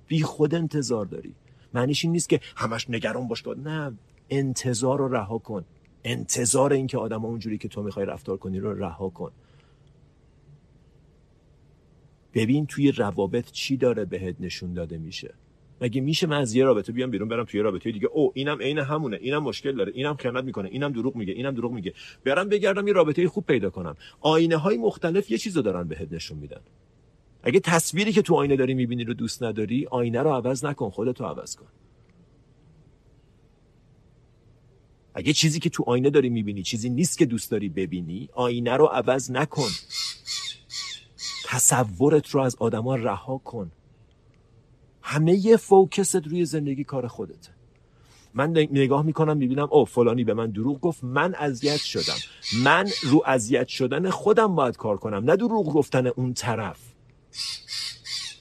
بی 0.07 0.23
خود 0.23 0.55
انتظار 0.55 1.07
داری. 1.07 1.35
معنیش 1.75 2.05
این 2.05 2.13
نیست 2.13 2.29
که 2.29 2.41
همش 2.57 2.91
نگران 2.91 3.29
باش 3.29 3.47
نه 3.47 3.93
انتظار 4.31 4.99
رو 4.99 5.15
رها 5.15 5.39
کن. 5.39 5.65
انتظار 6.05 6.73
اینکه 6.73 6.99
آدم 6.99 7.25
اونجوری 7.25 7.59
که 7.59 7.69
تو 7.69 7.83
می‌خوای 7.83 8.07
رفتار 8.07 8.37
کنی 8.37 8.61
رو 8.61 8.75
رها 8.75 9.09
کن. 9.09 9.33
ببین 12.35 12.67
توی 12.67 12.93
روابط 12.93 13.51
چی 13.51 13.77
داره 13.77 14.05
بهت 14.05 14.37
نشون 14.41 14.75
داده 14.75 14.99
میشه. 14.99 15.35
مگه 15.81 16.01
میشه 16.01 16.27
من 16.27 16.41
از 16.41 16.55
یه 16.55 16.65
رابطه 16.65 16.93
بیام 16.93 17.11
بیرون 17.11 17.29
برم 17.29 17.45
توی 17.45 17.61
رابطه 17.61 17.93
دیگه؟ 17.93 18.07
او 18.07 18.33
اینم 18.35 18.59
عین 18.59 18.79
همونه. 18.79 19.19
اینم 19.21 19.43
مشکل 19.43 19.77
داره. 19.77 19.93
اینم 19.95 20.15
خیانت 20.15 20.45
می‌کنه. 20.45 20.69
اینم 20.69 20.93
دروغ 20.93 21.17
میگه. 21.17 21.33
اینم 21.33 21.55
دروغ 21.55 21.73
میگه. 21.73 21.93
برم 22.25 22.49
بگردم 22.49 22.87
یه 22.87 22.93
رابطه 22.93 23.29
خوب 23.29 23.47
پیدا 23.47 23.71
کنم. 23.71 23.97
آینه 24.21 24.57
های 24.57 24.79
مختلف 24.79 25.31
یه 25.31 25.39
چیزو 25.39 25.63
دارن 25.63 25.89
بهت 25.89 26.13
نشون 26.13 26.39
میدن. 26.39 26.61
اگه 27.43 27.61
تصویری 27.61 28.13
که 28.13 28.23
تو 28.23 28.35
آینه 28.35 28.57
داری 28.57 28.75
می‌بینی 28.75 29.05
رو 29.05 29.15
دوست 29.15 29.43
نداری 29.43 29.87
آینه 29.87 30.23
رو 30.23 30.31
عوض 30.31 30.65
نکن 30.65 30.91
خودتو 30.91 31.25
عوض 31.25 31.57
کن. 31.57 31.67
اگه 35.15 35.33
چیزی 35.33 35.61
که 35.61 35.71
تو 35.71 35.85
آینه 35.87 36.11
داری 36.11 36.29
می‌بینی 36.29 36.63
چیزی 36.63 36.91
نیست 36.91 37.19
که 37.19 37.27
دوست 37.27 37.51
داری 37.51 37.69
ببینی 37.69 38.29
آینه 38.33 38.77
رو 38.77 38.87
عوض 38.87 39.31
نکن. 39.31 39.69
تصورت 41.45 42.31
رو 42.31 42.41
از 42.41 42.57
آدما 42.59 42.97
رها 42.97 43.39
کن. 43.39 43.73
همه 45.03 45.57
فوکست 45.57 46.27
روی 46.27 46.45
زندگی 46.45 46.85
کار 46.85 47.07
خودته. 47.09 47.51
من 48.35 48.51
نگاه 48.51 49.03
می‌کنم 49.03 49.37
می‌بینم 49.37 49.69
اوه 49.71 49.85
فلانی 49.85 50.25
به 50.25 50.35
من 50.35 50.51
دروغ 50.51 50.81
گفت 50.81 51.05
من 51.05 51.35
اذیت 51.35 51.77
شدم. 51.77 52.17
من 52.65 52.89
رو 53.03 53.23
اذیت 53.27 53.69
شدن 53.69 54.11
خودم 54.11 54.55
باید 54.55 54.77
کار 54.77 54.97
کنم 54.97 55.31
نه 55.31 55.37
دروغ 55.37 55.73
گفتن 55.75 56.07
اون 56.07 56.35
طرف. 56.35 56.92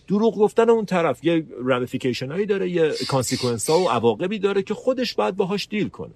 دروغ 0.07 0.37
گفتن 0.37 0.69
اون 0.69 0.85
طرف. 0.85 1.23
یه 1.23 1.45
ramification 1.63 2.31
هایی 2.31 2.45
داره 2.45 2.69
یه 2.69 2.93
consequence 3.09 3.69
ها 3.69 3.79
و 3.79 3.89
عواقبی 3.89 4.39
داره 4.39 4.63
که 4.63 4.73
خودش 4.73 5.13
باید 5.13 5.35
باهاش 5.35 5.67
deal 5.67 5.89
کنه. 5.89 6.13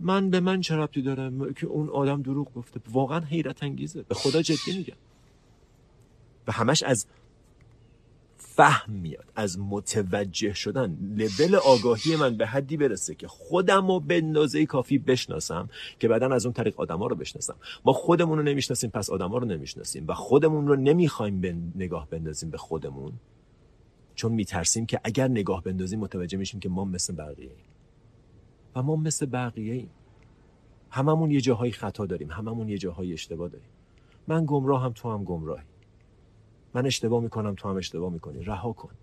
من 0.00 0.30
به 0.30 0.40
من 0.40 0.60
چه 0.60 0.76
ربطی 0.76 1.02
داره؟ 1.02 1.52
که 1.56 1.66
اون 1.66 1.88
آدم 1.88 2.22
دروغ 2.22 2.54
گفته. 2.54 2.80
واقعا 2.90 3.20
حیرت 3.20 3.62
انگیزه. 3.62 4.02
به 4.02 4.14
خدا 4.14 4.42
جدی 4.42 4.78
میگم. 4.78 4.96
و 6.46 6.52
همش 6.52 6.82
از 6.82 7.06
فهم 8.56 8.92
میاد. 8.92 9.32
از 9.34 9.58
متوجه 9.58 10.54
شدن 10.54 10.98
لول 11.16 11.54
آگاهی 11.54 12.16
من 12.16 12.36
به 12.36 12.46
حدی 12.46 12.76
برسه 12.76 13.14
که 13.14 13.28
خودم 13.28 13.88
رو 13.88 14.00
به 14.00 14.16
اندازه 14.16 14.66
کافی 14.66 14.98
بشناسم 14.98 15.68
که 15.98 16.08
بعدا 16.08 16.34
از 16.34 16.46
اون 16.46 16.52
طریق 16.52 16.80
آدما 16.80 17.06
رو 17.06 17.16
بشناسم. 17.16 17.56
ما 17.84 17.92
خودمون 17.92 18.38
رو 18.38 18.44
نمی‌شناسیم 18.44 18.90
پس 18.90 19.10
آدما 19.10 19.38
رو 19.38 19.46
نمی‌شناسیم 19.46 20.04
و 20.08 20.14
خودمون 20.14 20.68
رو 20.68 20.76
نمی‌خوایم 20.76 21.40
به 21.40 21.56
نگاه 21.74 22.10
بندازیم 22.10 22.50
به 22.50 22.58
خودمون. 22.58 23.12
چون 24.14 24.32
میترسیم 24.32 24.86
که 24.86 25.00
اگر 25.04 25.28
نگاه 25.28 25.62
بندازیم 25.62 26.00
متوجه 26.00 26.38
میشیم 26.38 26.60
که 26.60 26.68
ما 26.68 26.84
مثل 26.84 27.14
بقیه 27.14 27.50
ایم. 27.50 27.66
و 28.76 28.82
ما 28.82 28.96
مثل 28.96 29.26
بقیه 29.26 29.74
ایم. 29.74 29.90
هممون 30.90 31.30
یه 31.30 31.40
جاهای 31.40 31.70
خطا 31.70 32.06
داریم 32.06 32.30
هممون 32.30 32.68
یه 32.68 32.78
جاهای 32.78 33.12
اشتباه 33.12 33.48
داریم. 33.48 33.68
من 34.28 34.44
گمراه 34.46 34.82
هم 34.82 34.92
تو 34.92 35.12
هم 35.12 35.24
گمراهی. 35.24 35.64
من 36.76 36.86
اشتباه 36.86 37.22
می‌کنم 37.22 37.54
تو 37.54 37.68
هم 37.68 37.76
اشتباه 37.76 38.12
می‌کنی. 38.12 38.44
رها 38.44 38.72
کن. 38.72 38.94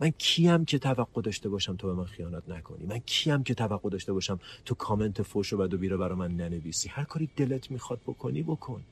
من 0.00 0.10
کیم 0.10 0.64
که 0.64 0.78
توقع 0.78 1.22
داشته 1.22 1.48
باشم 1.48 1.76
تو 1.76 1.86
به 1.86 1.94
من 1.94 2.04
خیانت 2.04 2.48
نکنی؟ 2.48 2.86
من 2.86 2.98
کیم 2.98 3.42
که 3.42 3.54
توقع 3.54 3.90
داشته 3.90 4.12
باشم 4.12 4.40
تو 4.64 4.74
کامنت 4.74 5.22
فوش 5.22 5.52
و 5.52 5.56
بد 5.56 5.74
و 5.74 5.78
بیره 5.78 5.96
برای 5.96 6.18
من 6.18 6.36
ننویسی؟ 6.36 6.88
هر 6.88 7.04
کاری 7.04 7.30
دلت 7.36 7.70
می‌خواد 7.70 8.00
بکنی 8.06 8.42
بکن. 8.42 8.82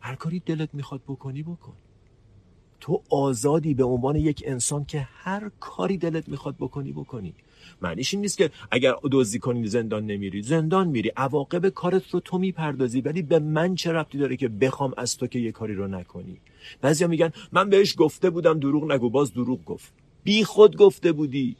هر 0.00 0.14
کاری 0.14 0.40
دلت 0.40 0.74
می‌خواد 0.74 1.00
بکنی 1.08 1.42
بکن. 1.42 1.76
تو 2.80 3.02
آزادی 3.10 3.74
به 3.74 3.84
عنوان 3.84 4.16
یک 4.16 4.42
انسان 4.46 4.84
که 4.84 5.00
هر 5.00 5.50
کاری 5.60 5.98
دلت 5.98 6.28
می‌خواد 6.28 6.56
بکنی 6.56 6.92
بکنی. 6.92 7.34
معنیش 7.82 8.14
این 8.14 8.20
نیست 8.20 8.38
که 8.38 8.50
اگر 8.70 8.94
دزدی 9.12 9.38
کنی 9.38 9.66
زندان 9.66 10.06
نمیری. 10.06 10.42
زندان 10.42 10.88
میری 10.88 11.12
عواقب 11.16 11.68
کارت 11.68 12.10
رو 12.10 12.20
تو 12.20 12.38
می‌پردازی 12.38 13.00
ولی 13.00 13.22
به 13.22 13.38
من 13.38 13.74
چه 13.74 13.92
ربطی 13.92 14.18
داره 14.18 14.36
که 14.36 14.48
بخوام 14.48 14.94
از 14.96 15.16
تو 15.16 15.26
که 15.26 15.38
یه 15.38 15.52
کاری 15.52 15.74
رو 15.74 15.88
نکنی؟ 15.88 16.36
بعضیا 16.80 17.08
میگن 17.08 17.32
من 17.52 17.70
بهش 17.70 17.94
گفته 17.98 18.30
بودم 18.30 18.58
دروغ 18.58 18.92
نگو. 18.92 19.10
باز 19.10 19.32
دروغ 19.34 19.64
گفت. 19.64 19.92
بی 20.24 20.44
خود 20.44 20.76
گفته 20.76 21.12
بودی. 21.12 21.56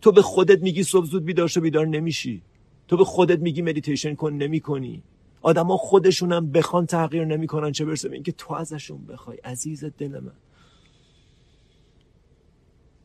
تو 0.00 0.12
به 0.12 0.22
خودت 0.22 0.62
میگی 0.62 0.82
صبح 0.82 1.06
زود 1.06 1.24
بیدار 1.24 1.48
شو 1.48 1.60
بیدار 1.60 1.86
نمیشی. 1.86 2.42
تو 2.88 2.96
به 2.96 3.04
خودت 3.04 3.38
میگی 3.38 3.62
مدیتیشن 3.62 4.14
کن 4.14 4.32
نمی‌کنی. 4.32 5.02
آدما 5.42 5.76
خودشونم 5.76 6.52
بخوان 6.52 6.86
تغییر 6.86 7.24
نمی‌کنن 7.24 7.72
چه 7.72 7.84
برسه 7.84 8.12
اینکه 8.12 8.32
تو 8.32 8.54
ازشون 8.54 9.06
بخوای. 9.06 9.38
عزیز 9.38 9.84
دل 9.84 10.20
من. 10.20 10.32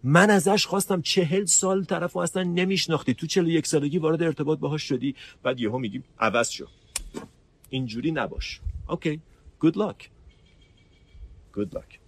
من 0.04 0.30
ازش 0.30 0.66
خواستم 0.66 1.02
چهل 1.02 1.46
سال 1.46 1.84
طرف 1.84 2.18
اصلا 2.18 2.44
نمیشناختی. 2.44 3.14
تو 3.14 3.28
چهل 3.28 3.48
یک 3.48 3.68
سالگی 3.68 3.98
وارد 3.98 4.24
ارتباط 4.24 4.60
باهاش 4.60 4.84
شدی. 4.84 5.16
بعد 5.44 5.60
یهو 5.60 5.78
میگی 5.78 6.04
عوض 6.20 6.50
شو. 6.50 6.68
اینجوری 7.70 8.12
نباش. 8.12 8.60
اوکی. 8.90 9.22
گود 9.60 9.78
لاک 9.78 10.10
گود 11.54 11.76
لاک 11.76 12.00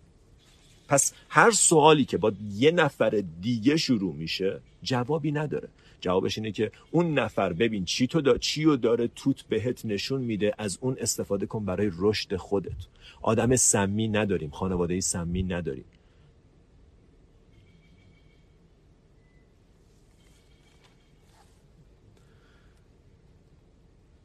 پس 0.88 1.14
هر 1.30 1.52
سوالی 1.52 2.06
که 2.06 2.18
با 2.18 2.34
یه 2.54 2.72
نفر 2.72 3.24
دیگه 3.42 3.78
شروع 3.78 4.16
میشه 4.16 4.62
جوابی 4.84 5.32
نداره. 5.32 5.70
جوابش 6.02 6.38
اینه 6.38 6.52
که 6.52 6.72
اون 6.92 7.20
نفر 7.20 7.54
ببین 7.54 7.86
چی 7.86 8.08
تو 8.08 8.22
دا 8.22 8.38
چی 8.38 8.64
رو 8.64 8.78
داره 8.78 9.08
توت 9.08 9.42
بهت 9.42 9.86
نشون 9.86 10.22
میده 10.22 10.54
از 10.58 10.78
اون 10.82 10.98
استفاده 11.00 11.46
کن 11.46 11.66
برای 11.66 11.92
رشد 11.98 12.36
خودت. 12.36 12.88
آدم 13.22 13.56
سمی 13.56 14.08
نداریم 14.08 14.50
خانواده 14.50 15.02
سمی 15.02 15.44
نداریم. 15.44 15.86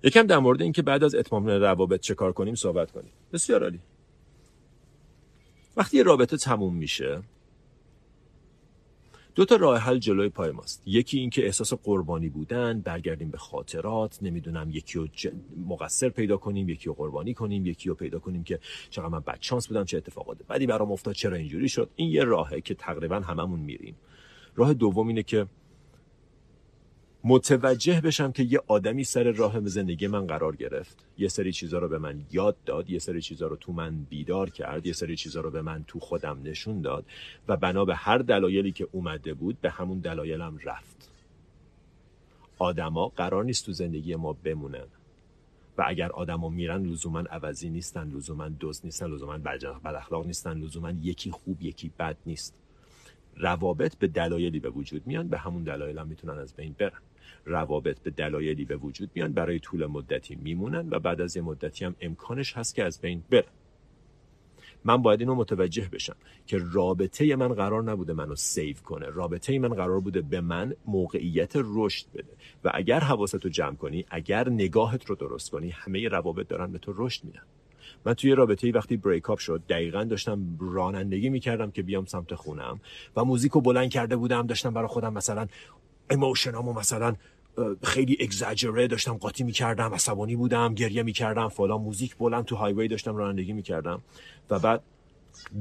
یکم 0.02 0.26
در 0.26 0.38
مورد 0.38 0.62
اینکه 0.62 0.82
بعد 0.82 1.04
از 1.04 1.14
اتمام 1.14 1.46
روابط 1.46 2.00
چه 2.00 2.14
کار 2.14 2.32
کنیم 2.32 2.54
صحبت 2.54 2.90
کنیم. 2.90 3.12
بسیار 3.32 3.62
عالی. 3.62 3.80
وقتی 5.76 5.96
یه 5.96 6.02
رابطه 6.02 6.36
تموم 6.36 6.74
میشه 6.74 7.22
دو 9.34 9.44
تا 9.44 9.56
راه 9.56 9.78
حل 9.78 9.98
جلوی 9.98 10.28
پای 10.28 10.50
ماست. 10.50 10.82
یکی 10.86 11.18
اینکه 11.18 11.46
احساس 11.46 11.72
قربانی 11.74 12.28
بودن 12.28 12.80
برگردیم 12.80 13.30
به 13.30 13.38
خاطرات 13.38 14.18
نمی‌دونم 14.22 14.70
یکی 14.70 14.98
رو 14.98 15.08
مقصر 15.68 16.08
پیدا 16.08 16.36
کنیم 16.36 16.68
یکی 16.68 16.86
رو 16.86 16.94
قربانی 16.94 17.34
کنیم 17.34 17.66
یکی 17.66 17.88
رو 17.88 17.94
پیدا 17.94 18.18
کنیم 18.18 18.44
که 18.44 18.58
چقدر 18.90 19.08
من 19.08 19.20
بدشانس 19.20 19.68
بودم 19.68 19.84
چه 19.84 19.96
اتفاقات 19.96 20.38
بعدی 20.48 20.66
برام 20.66 20.92
افتاد 20.92 21.14
چرا 21.14 21.36
اینجوری 21.36 21.68
شد. 21.68 21.90
این 21.96 22.10
یه 22.10 22.24
راهه 22.24 22.60
که 22.60 22.74
تقریبا 22.74 23.20
هممون 23.20 23.60
میریم. 23.60 23.94
راه 24.56 24.74
دوم 24.74 25.08
اینه 25.08 25.22
که 25.22 25.46
متوجه 27.24 28.00
بشم 28.00 28.32
که 28.32 28.42
یه 28.42 28.60
آدمی 28.66 29.04
سر 29.04 29.22
راه 29.22 29.60
زندگی 29.68 30.06
من 30.06 30.26
قرار 30.26 30.56
گرفت. 30.56 31.04
یه 31.18 31.28
سری 31.28 31.52
چیزا 31.52 31.78
رو 31.78 31.88
به 31.88 31.98
من 31.98 32.20
یاد 32.32 32.56
داد 32.66 32.90
یه 32.90 32.98
سری 32.98 33.22
چیزا 33.22 33.46
رو 33.46 33.56
تو 33.56 33.72
من 33.72 34.06
بیدار 34.10 34.50
کرد 34.50 34.86
یه 34.86 34.92
سری 34.92 35.16
چیزا 35.16 35.40
رو 35.40 35.50
به 35.50 35.62
من 35.62 35.84
تو 35.86 36.00
خودم 36.00 36.38
نشون 36.44 36.80
داد 36.80 37.04
و 37.48 37.56
بنا 37.56 37.84
به 37.84 37.94
هر 37.94 38.18
دلایلی 38.18 38.72
که 38.72 38.88
اومده 38.92 39.34
بود 39.34 39.60
به 39.60 39.70
همون 39.70 39.98
دلایلم 39.98 40.58
رفت. 40.64 41.10
آدما 42.58 43.08
قرار 43.08 43.44
نیست 43.44 43.66
تو 43.66 43.72
زندگی 43.72 44.14
ما 44.14 44.32
بمونن. 44.32 44.86
و 45.78 45.84
اگر 45.86 46.12
آدما 46.12 46.48
میرن 46.48 46.82
لزوما 46.82 47.20
عوضی 47.20 47.70
نیستن 47.70 48.10
لزوما 48.10 48.48
دوست 48.48 48.84
نیستن 48.84 49.06
لزوما 49.06 49.38
بد 49.38 49.64
اخلاق 49.96 50.26
نیستن 50.26 50.58
لزوما 50.58 50.90
یکی 50.90 51.30
خوب 51.30 51.62
یکی 51.62 51.90
بد 51.98 52.16
نیست. 52.26 52.54
روابط 53.36 53.96
به 53.96 54.06
دلایلی 54.06 54.60
به 54.60 54.70
وجود 54.70 55.06
میان 55.06 55.28
به 55.28 55.38
همون 55.38 55.62
دلایل 55.62 55.98
هم 55.98 56.06
می‌تونن 56.06 56.38
از 56.38 56.54
بین 56.54 56.74
برن. 56.78 57.00
روابط 57.44 57.98
به 58.00 58.10
دلایلی 58.10 58.64
به 58.64 58.76
وجود 58.76 59.10
میان 59.14 59.32
برای 59.32 59.58
طول 59.58 59.86
مدتی 59.86 60.34
میمونن 60.34 60.88
و 60.90 60.98
بعد 60.98 61.20
از 61.20 61.36
یه 61.36 61.42
مدتی 61.42 61.84
هم 61.84 61.96
امکانش 62.00 62.56
هست 62.56 62.74
که 62.74 62.84
از 62.84 63.00
بین 63.00 63.22
برن. 63.30 63.44
من 64.84 65.02
باید 65.02 65.20
اینو 65.20 65.34
متوجه 65.34 65.88
بشم 65.92 66.16
که 66.46 66.58
رابطه 66.72 67.36
من 67.36 67.48
قرار 67.48 67.82
نبوده 67.82 68.12
منو 68.12 68.36
سیو 68.36 68.76
کنه. 68.76 69.06
رابطه 69.06 69.58
من 69.58 69.68
قرار 69.68 70.00
بوده 70.00 70.20
به 70.20 70.40
من 70.40 70.74
موقعیت 70.86 71.52
رشد 71.54 72.06
بده. 72.14 72.32
و 72.64 72.70
اگر 72.74 73.00
حواستو 73.00 73.48
جمع 73.48 73.76
کنی 73.76 74.04
اگر 74.10 74.48
نگاهت 74.48 75.04
رو 75.04 75.14
درست 75.14 75.50
کنی 75.50 75.70
همه 75.70 76.08
روابط 76.08 76.48
دارن 76.48 76.72
به 76.72 76.78
تو 76.78 76.92
رشد 76.96 77.24
میدن. 77.24 77.42
من 78.04 78.14
توی 78.14 78.32
رابطه 78.32 78.66
ای 78.66 78.72
وقتی 78.72 78.96
break 78.96 79.30
up 79.30 79.38
شد 79.38 79.62
دقیقا 79.68 80.04
داشتم 80.04 80.58
رانندگی 80.60 81.28
می‌کردم 81.28 81.70
که 81.70 81.82
بیام 81.82 82.04
سمت 82.04 82.34
خونم 82.34 82.80
و 83.16 83.24
music 83.24 83.52
رو 83.52 83.60
بلند 83.60 83.90
کرده 83.90 84.16
بودم 84.16 84.46
داشتم 84.46 84.74
برای 84.74 84.88
خودم 84.88 85.12
مثلا 85.12 85.46
emotionامو 86.10 86.72
مثلا 86.72 87.14
خیلی 87.82 88.16
اگزاجره 88.20 88.86
داشتم 88.86 89.14
قاطی 89.16 89.44
می‌کردم 89.44 89.94
عصبانی 89.94 90.36
بودم 90.36 90.74
گریه 90.74 91.02
می‌کردم 91.02 91.48
فلان 91.48 91.80
music 91.80 92.16
بلند 92.16 92.44
تو 92.44 92.56
highway 92.56 92.88
داشتم 92.88 93.16
رانندگی 93.16 93.52
می‌کردم. 93.52 94.02
و 94.50 94.58
بعد 94.58 94.82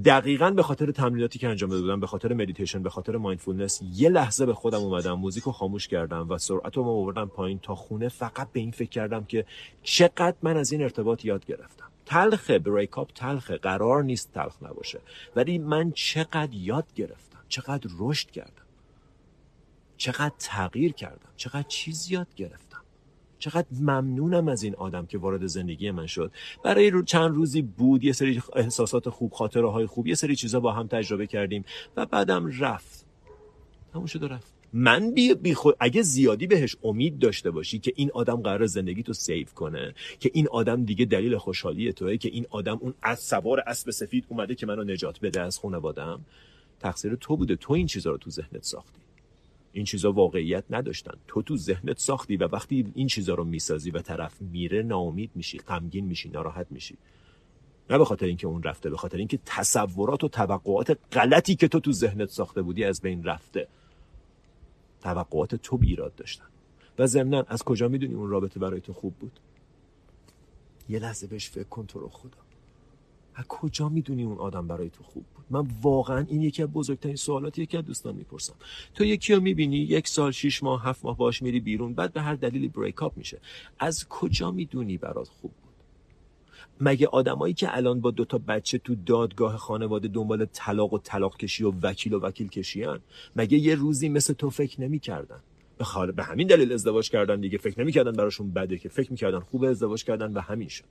دقیقا 0.05 0.51
به 0.51 0.63
خاطر 0.63 0.91
تمریناتی 0.91 1.39
که 1.39 1.47
انجام 1.47 1.69
داده 1.69 1.81
بودم 1.81 1.99
به 1.99 2.07
خاطر 2.07 2.33
مدیتیشن 2.33 2.83
به 2.83 2.89
خاطر 2.89 3.17
mindfulness 3.17 3.82
یه 3.93 4.09
لحظه 4.09 4.45
به 4.45 4.53
خودم 4.53 4.77
اومدم 4.77 5.13
music 5.13 5.43
رو 5.43 5.51
خاموش 5.51 5.88
کردم 5.88 6.29
و 6.29 6.38
سرعت 6.38 6.77
رو 6.77 6.83
آوردم 6.83 7.25
پایین 7.25 7.59
تا 7.59 7.75
خونه. 7.75 8.09
فقط 8.09 8.51
به 8.51 8.59
این 8.59 8.71
فکر 8.71 8.89
کردم 8.89 9.23
که 9.23 9.45
چقدر 9.83 10.35
من 10.41 10.57
از 10.57 10.71
این 10.71 10.81
ارتباط 10.81 11.25
یاد 11.25 11.45
گرفتم. 11.45 11.85
تلخه 12.05 12.59
break 12.60 12.97
up 12.97 13.10
تلخه 13.15 13.57
قرار 13.57 14.03
نیست 14.03 14.33
تلخ 14.33 14.63
نباشه. 14.63 14.99
ولی 15.35 15.57
من 15.57 15.91
چقدر 15.91 16.53
یاد 16.53 16.93
گرفتم 16.95 17.39
چقدر 17.49 17.89
رشد 17.99 18.31
کردم. 18.31 18.59
چقدر 19.99 20.33
تغییر 20.39 20.93
کردم 20.93 21.29
چقدر 21.38 21.67
چیز 21.67 22.12
یاد 22.12 22.27
گرفتم. 22.35 22.81
چقدر 23.39 23.67
ممنونم 23.71 24.47
از 24.47 24.63
این 24.63 24.75
آدم 24.75 25.05
که 25.05 25.17
وارد 25.17 25.45
زندگی 25.45 25.91
من 25.91 26.05
شد. 26.05 26.31
برای 26.63 26.89
یه 26.89 27.03
چند 27.03 27.35
روزی 27.35 27.62
بود 27.62 28.03
یه 28.03 28.13
سری 28.13 28.41
احساسات 28.55 29.09
خوب 29.09 29.33
خاطره 29.33 29.71
های 29.71 29.85
خوب 29.85 30.07
یه 30.07 30.15
سری 30.15 30.35
چیزا 30.35 30.59
با 30.59 30.71
هم 30.71 30.88
تجربه 30.88 31.27
کردیم 31.27 31.65
و 31.97 32.05
بعدم 32.05 32.51
رفت. 32.59 33.05
تموم 33.93 34.05
شد 34.05 34.23
رفت. 34.23 34.53
من 34.73 35.12
بی, 35.12 35.33
بی 35.33 35.55
اگه 35.79 36.01
زیادی 36.01 36.47
بهش 36.47 36.75
امید 36.83 37.19
داشته 37.19 37.51
باشی 37.51 37.79
که 37.79 37.93
این 37.95 38.12
آدم 38.13 38.35
قراره 38.36 38.65
زندگی 38.65 39.03
تو 39.03 39.13
save 39.13 39.47
کنه 39.55 39.93
که 40.19 40.31
این 40.33 40.47
آدم 40.47 40.85
دیگه 40.85 41.05
دلیل 41.05 41.38
خوشحالی 41.38 41.93
توه 41.93 42.17
که 42.17 42.29
این 42.29 42.45
آدم 42.49 42.77
اون 42.81 42.93
از 43.01 43.19
سوار 43.19 43.59
اسب 43.59 43.91
سفید 43.91 44.25
اومده 44.29 44.55
که 44.55 44.65
منو 44.65 44.83
نجات 44.83 45.19
بده 45.19 45.41
از 45.41 45.59
خانوادم 45.59 46.25
تقصیر 46.79 47.15
تو 47.15 47.38
بوده. 47.38 47.55
تو 47.55 47.73
این 47.73 47.88
چیزا 47.88 48.12
رو 48.12 48.17
تو 48.17 48.29
ذهنت 48.29 48.63
ساختی. 48.63 49.09
این 49.73 49.86
چیزا 49.86 50.12
واقعیت 50.12 50.63
نداشتن. 50.69 51.13
تو 51.27 51.41
تو 51.41 51.58
ذهنت 51.58 51.99
ساختی 51.99 52.38
و 52.38 52.47
وقتی 52.47 52.91
این 52.95 53.08
چیزا 53.08 53.34
رو 53.34 53.43
می‌سازی 53.43 53.91
و 53.91 54.01
طرف 54.01 54.41
میره 54.41 54.84
ناامید 54.84 55.32
میشی 55.36 55.58
غمگین 55.58 56.05
میشی 56.05 56.29
ناراحت 56.29 56.67
میشی. 56.69 56.97
نه 57.89 57.97
به 57.97 58.05
خاطر 58.05 58.25
اینکه 58.25 58.47
اون 58.47 58.63
رفته 58.63 58.89
به 58.89 58.97
خاطر 58.97 59.17
اینکه 59.17 59.39
تصورات 59.45 60.23
و 60.23 60.27
توقعات 60.27 60.97
غلطی 61.12 61.55
که 61.55 61.67
تو 61.67 61.79
تو 61.79 61.91
ذهنت 61.91 62.29
ساخته 62.29 62.62
بودی 62.62 62.84
از 62.84 63.01
بین 63.01 63.23
رفته. 63.23 63.67
توقعات 65.01 65.55
تو 65.55 65.77
بیراد 65.77 66.15
داشتن. 66.15 66.45
و 66.99 67.08
ضمنا 67.08 67.45
از 67.47 67.63
کجا 67.63 67.88
می‌دونی 67.88 68.13
اون 68.13 68.29
رابطه 68.29 68.60
برای 68.60 68.82
تو 68.82 68.93
خوب 68.93 69.15
بود؟ 69.15 69.39
یه 70.89 70.99
لحظه 70.99 71.27
بهش 71.27 71.49
فکر 71.49 71.63
کن 71.63 71.86
تو 71.86 71.99
رو 71.99 72.10
خدا. 72.10 72.38
از 73.39 73.45
کجا 73.47 73.89
می‌دونی 73.89 74.23
اون 74.23 74.38
آدم 74.38 74.67
برای 74.67 74.89
تو 74.89 75.04
خوب 75.04 75.25
بود؟ 75.36 75.45
من 75.49 75.67
واقعا 75.82 76.25
این 76.30 76.41
یکی 76.41 76.63
از 76.63 76.69
بزرگترین 76.69 77.15
سوالاتیه 77.15 77.65
که 77.65 77.82
دوستان 77.82 78.15
می‌پرسم. 78.15 78.54
تو 78.93 79.04
یکی 79.04 79.34
رو 79.34 79.41
می‌بینی 79.41 79.78
یک 79.78 80.08
سال 80.08 80.32
شیش 80.32 80.63
ماه 80.63 80.84
هفت 80.84 81.06
ماه 81.06 81.17
باش 81.17 81.41
میری 81.41 81.60
بیرون 81.60 81.93
بعد 81.93 82.13
به 82.13 82.21
هر 82.21 82.36
دلیلی 82.36 82.67
بریک 82.67 83.04
اپ 83.04 83.17
میشه. 83.17 83.39
از 83.80 84.08
کجا 84.10 84.52
می‌دونی 84.52 84.97
برات 84.97 85.28
خوب 85.28 85.52
بود؟ 85.52 85.73
مگه 86.82 87.08
آدمایی 87.08 87.54
که 87.54 87.78
الان 87.78 88.02
با 88.02 88.12
دوتا 88.12 88.38
بچه 88.38 88.78
تو 88.78 88.95
دادگاه 88.95 89.58
خانواده 89.58 90.08
دنبال 90.08 90.45
طلاق 90.45 90.93
و 90.93 90.97
طلاق 90.97 91.38
کشی 91.38 91.63
و 91.63 91.73
وکیل 91.82 92.13
و 92.13 92.19
وکیل 92.19 92.47
کشیان 92.47 92.99
مگه 93.36 93.58
یه 93.58 93.75
روزی 93.75 94.10
مثل 94.10 94.34
تو 94.34 94.49
فکر 94.49 94.82
نمی‌کردن؟ 94.82 95.39
به 96.15 96.23
همین 96.23 96.47
دلیل 96.47 96.73
ازدواج 96.73 97.10
کردن 97.10 97.41
دیگه. 97.41 97.58
فکر 97.58 97.82
نمی‌کردن 97.82 98.12
براشون 98.12 98.52
بده 98.52 98.78
که. 98.78 98.89
فکر 98.89 99.12
می‌کردن 99.12 99.39
خوب 99.39 99.63
ازدواج 99.63 100.04
کردن 100.04 100.34
و 100.34 100.39
همین 100.39 100.67
شد. 100.67 100.84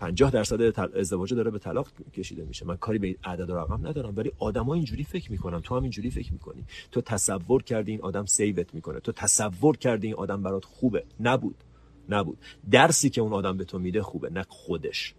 50 0.00 0.30
درصد 0.30 0.80
ازدواج 0.96 1.34
داره 1.34 1.50
به 1.50 1.58
طلاق 1.58 1.88
کشیده 2.14 2.44
میشه. 2.44 2.66
من 2.66 2.76
کاری 2.76 2.98
به 2.98 3.16
عدد 3.24 3.50
و 3.50 3.56
رقم 3.56 3.86
ندارم 3.86 4.16
ولی 4.16 4.32
آدما 4.38 4.74
اینجوری 4.74 5.04
فکر 5.04 5.32
می‌کنن. 5.32 5.60
تو 5.60 5.76
هم 5.76 5.82
اینجوری 5.82 6.10
فکر 6.10 6.32
می‌کنی. 6.32 6.64
تو 6.92 7.00
تصور 7.00 7.62
کردی 7.62 7.90
این 7.92 8.00
آدم 8.02 8.26
سیوت 8.26 8.74
می‌کنه. 8.74 9.00
تو 9.00 9.12
تصور 9.12 9.76
کردی 9.76 10.06
این 10.06 10.16
آدم 10.16 10.42
برات 10.42 10.64
خوبه. 10.64 11.04
نبود. 11.20 11.56
نبود. 12.08 12.38
درسی 12.70 13.10
که 13.10 13.20
اون 13.20 13.32
آدم 13.32 13.56
به 13.56 13.64
تو 13.64 13.78
میده 13.78 14.02
خوبه 14.02 14.30
نه 14.30 14.44
خودش. 14.48 15.14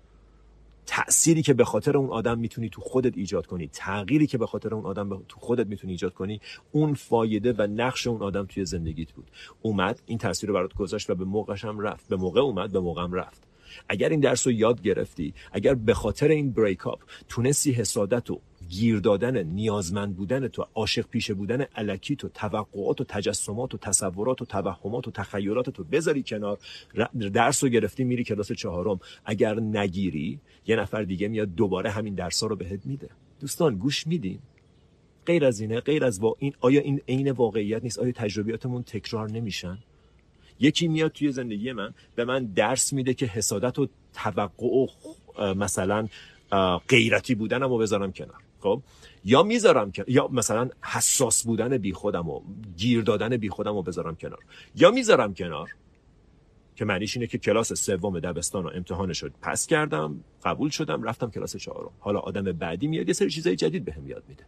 تأثیری 0.86 1.42
که 1.42 1.54
به 1.54 1.66
خاطر 1.66 1.98
اون 1.98 2.10
آدم 2.10 2.40
می‌تونی 2.40 2.70
تو 2.70 2.82
خودت 2.82 3.18
ایجاد 3.18 3.46
کنی 3.46 3.70
تغییری 3.74 4.28
که 4.28 4.38
به 4.38 4.48
خاطر 4.48 4.76
اون 4.76 4.86
آدم 4.86 5.10
تو 5.10 5.40
خودت 5.40 5.68
می‌تونی 5.68 5.94
ایجاد 5.94 6.14
کنی 6.14 6.42
اون 6.72 6.94
فایده 6.94 7.54
و 7.58 7.68
نقش 7.68 8.08
اون 8.08 8.22
آدم 8.22 8.46
توی 8.46 8.66
زندگیت 8.66 9.12
بود. 9.12 9.32
اومد 9.62 10.02
این 10.06 10.18
تاثیر 10.18 10.50
رو 10.50 10.56
برات 10.56 10.74
گذاشت 10.74 11.10
و 11.10 11.16
به 11.16 11.26
موقعش 11.26 11.66
هم 11.66 11.80
رفت. 11.80 12.08
به 12.08 12.16
موقع 12.16 12.42
اومد 12.42 12.72
به 12.72 12.80
موقع 12.80 13.04
هم 13.04 13.14
رفت. 13.14 13.49
اگر 13.90 14.10
این 14.10 14.20
درس 14.20 14.48
رو 14.48 14.54
یاد 14.54 14.82
گرفتی 14.82 15.34
اگر 15.52 15.74
به 15.74 15.94
خاطر 15.94 16.28
این 16.28 16.52
بریک 16.52 16.88
اپ 16.88 17.00
تونستی 17.30 17.72
حسادت 17.72 18.32
و 18.32 18.42
گیر 18.70 19.00
دادن 19.00 19.44
نیازمند 19.44 20.16
بودن 20.16 20.48
تو 20.48 20.66
عاشق 20.76 21.08
پیشه 21.08 21.34
بودن 21.34 21.62
علکی 21.62 22.16
تو 22.16 22.30
توقعات 22.30 23.02
و 23.02 23.04
تجسمات 23.04 23.74
و 23.74 23.78
تصورات 23.78 24.42
و 24.42 24.46
توهمات 24.46 25.08
و 25.08 25.12
تخیلات 25.12 25.70
تو 25.70 25.84
بذاری 25.84 26.24
کنار 26.24 26.58
درس 27.34 27.64
رو 27.64 27.70
گرفتی 27.70 28.04
میری 28.04 28.24
کلاس 28.24 28.52
چهارم. 28.52 29.00
اگر 29.26 29.60
نگیری 29.60 30.40
یه 30.68 30.76
نفر 30.76 31.04
دیگه 31.04 31.28
میاد 31.28 31.56
دوباره 31.56 31.90
همین 31.90 32.16
درس 32.16 32.44
رو 32.44 32.56
بهت 32.56 32.86
میده. 32.86 33.10
دوستان 33.40 33.76
گوش 33.76 34.08
میدین. 34.08 34.40
غیر 35.26 35.46
از 35.46 35.60
اینه 35.60 35.80
غیر 35.80 36.06
از 36.06 36.20
با 36.20 36.36
این 36.40 36.54
آیا 36.60 36.82
این 36.82 37.02
عین 37.08 37.32
واقعیت 37.32 37.84
نیست؟ 37.84 38.00
آیا 38.00 38.12
تجربیاتمون 38.12 38.84
تکرار 38.84 39.32
نمیشن؟ 39.32 39.78
یکی 40.60 40.88
میاد 40.88 41.12
توی 41.12 41.32
زندگی 41.32 41.72
من 41.72 41.94
به 42.16 42.26
من 42.26 42.46
درس 42.46 42.94
میده 42.94 43.14
که 43.14 43.26
حسادت 43.26 43.80
و 43.80 43.88
توقع 44.14 44.68
و 44.68 44.88
مثلا 45.54 46.08
غیرتی 46.90 47.36
بودنم 47.36 47.70
رو 47.70 47.78
بذارم 47.78 48.12
کنار. 48.12 48.42
خب؟ 48.60 48.82
یا 49.26 49.44
می‌ذارم 49.44 49.92
که 49.92 50.06
یا 50.08 50.28
مثلا 50.28 50.70
حساس 50.84 51.44
بودن 51.44 51.78
بی 51.78 51.94
خودم 51.94 52.30
و 52.30 52.42
گیر 52.78 53.02
دادن 53.02 53.38
بی 53.38 53.50
خودم 53.50 53.74
رو 53.74 53.82
بذارم 53.82 54.16
کنار. 54.16 54.40
یا 54.76 54.92
می‌ذارم 54.92 55.34
کنار 55.34 55.70
که 56.76 56.86
معنیش 56.86 57.18
اینه 57.18 57.28
که 57.28 57.38
کلاس 57.38 57.74
سوم 57.74 58.20
دبستان 58.20 58.64
رو 58.64 58.72
امتحان 58.76 59.14
شد 59.14 59.34
پس 59.42 59.68
کردم 59.68 60.24
قبول 60.44 60.70
شدم 60.70 61.04
رفتم 61.04 61.32
کلاس 61.32 61.58
چهارم. 61.58 61.92
حالا 62.00 62.20
آدم 62.20 62.44
بعدی 62.44 62.88
میاد 62.88 63.08
یه 63.08 63.14
سری 63.14 63.30
چیزای 63.30 63.56
جدید 63.56 63.86
بهم 63.86 64.08
یاد 64.08 64.24
میده. 64.28 64.44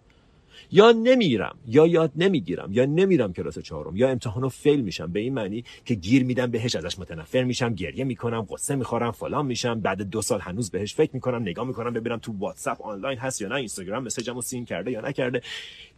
یا 0.71 0.91
نمیرم 0.91 1.57
یا 1.67 1.87
یاد 1.87 2.11
نمی‌گیرم 2.15 2.69
یا 2.73 2.85
نمیرم 2.85 3.33
کلاس 3.33 3.59
چهارم 3.59 3.95
یا 3.95 4.09
امتحانو 4.09 4.49
fail 4.49 4.81
میشم. 4.81 5.11
به 5.11 5.19
این 5.19 5.33
معنی 5.33 5.63
که 5.85 5.95
گیر 5.95 6.23
میدم 6.23 6.51
بهش 6.51 6.75
ازش 6.75 6.99
متنفر 6.99 7.43
میشم 7.43 7.73
گریه 7.73 8.03
می‌کنم 8.03 8.47
غصه 8.49 8.75
می‌خورم 8.75 9.11
فلان 9.11 9.45
میشم. 9.45 9.79
بعد 9.79 10.01
دو 10.01 10.21
سال 10.21 10.39
هنوز 10.39 10.71
بهش 10.71 10.93
فکر 10.95 11.11
می‌کنم 11.13 11.41
نگاه 11.41 11.67
می‌کنم 11.67 11.93
ببینم 11.93 12.17
تو 12.17 12.33
واتساپ 12.39 12.81
آنلاین 12.81 13.17
هست 13.17 13.41
یا 13.41 13.47
نه 13.47 13.55
اینستاگرام 13.55 14.03
message 14.03 14.33
مو 14.33 14.41
seen 14.41 14.65
کرده 14.65 14.91
یا 14.91 15.01
نکرده. 15.01 15.41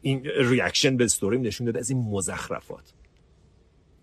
این 0.02 0.26
reaction 0.26 0.98
به 0.98 1.04
استوریم 1.04 1.42
نشون 1.42 1.66
داده 1.66 1.80
از 1.80 1.90
این 1.90 2.00
مزخرفات. 2.00 2.94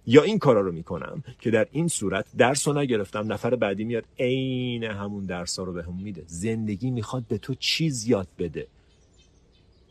یا 0.07 0.23
این 0.23 0.39
کارا 0.39 0.61
رو 0.61 0.73
می‌کنم 0.73 1.23
که 1.41 1.51
در 1.51 1.67
این 1.71 1.89
صورت 1.89 2.27
درس 2.39 2.69
رو 2.69 2.79
نگرفتم 2.79 3.33
نفر 3.33 3.57
بعدی 3.57 3.85
میاد 3.85 4.05
عین 4.19 4.85
همون 4.85 5.25
درس 5.27 5.59
رو 5.59 5.73
بهم 5.73 5.97
به 5.97 6.03
میده. 6.03 6.23
زندگی 6.27 6.91
می‌خواد 6.91 7.25
به 7.29 7.39
تو 7.39 7.55
چیز 7.55 8.09
یاد 8.09 8.29
بده. 8.39 8.67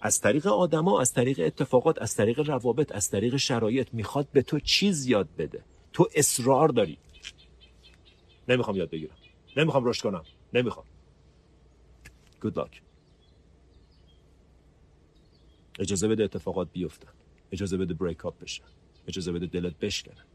از 0.02 0.22
طریق 0.22 0.48
آدما 0.48 1.02
از 1.02 1.14
طریق 1.14 1.40
اتفاقات 1.40 2.02
از 2.02 2.16
طریق 2.16 2.40
روابط 2.40 2.92
از 2.92 3.10
طریق 3.10 3.38
شرایط 3.38 3.88
می‌خواد 3.94 4.28
به 4.32 4.42
تو 4.42 4.60
چیز 4.60 5.08
یاد 5.08 5.28
بده. 5.38 5.64
تو 5.94 6.10
اصرار 6.16 6.70
داری. 6.70 6.98
نمی‌خوام 8.48 8.78
یاد 8.78 8.90
بگیرم. 8.90 9.16
نمی‌خوام 9.58 9.86
رشد 9.86 10.02
کنم. 10.02 10.24
نمی‌خوام. 10.54 10.86
Good 12.42 12.54
luck. 12.54 12.76
اجازه 15.80 16.08
بده 16.08 16.24
اتفاقات 16.24 16.68
بیفتن. 16.74 17.12
اجازه 17.52 17.78
بده 17.78 17.94
بریک 17.94 18.26
اپ 18.26 18.40
بشن 18.40 18.64
اجازه 19.08 19.32
بده 19.32 19.46
دلت 19.46 19.80
بشکنه. 19.80 20.26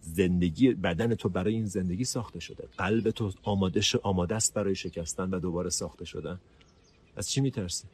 زندگی 0.00 0.72
بدن 0.74 1.14
تو 1.14 1.28
برای 1.28 1.54
این 1.54 1.66
زندگی 1.66 2.04
ساخته 2.04 2.40
شده. 2.40 2.68
قلب 2.78 3.10
تو 3.10 3.32
آماده, 3.42 3.80
آماده 4.02 4.34
است 4.34 4.54
برای 4.54 4.74
شکستن 4.74 5.30
و 5.30 5.38
دوباره 5.38 5.70
ساخته 5.70 6.04
شدن. 6.04 6.40
از 7.16 7.30
چی 7.30 7.40
میترسی؟ 7.40 7.84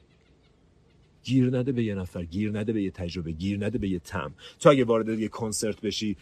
گیر 1.24 1.56
نده 1.56 1.72
به 1.72 1.84
یه 1.84 1.94
نفر 1.94 2.24
گیر 2.24 2.58
نده 2.58 2.72
به 2.72 2.82
یه 2.82 2.90
تجربه 2.90 3.32
گیر 3.32 3.66
نده 3.66 3.78
به 3.78 3.88
یه 3.88 3.98
تم 3.98 4.34
تو 4.60 4.70
اگه 4.70 4.84
وارد 4.84 5.08
یه 5.08 5.28
کنسرت 5.28 5.80
بشی 5.80 6.16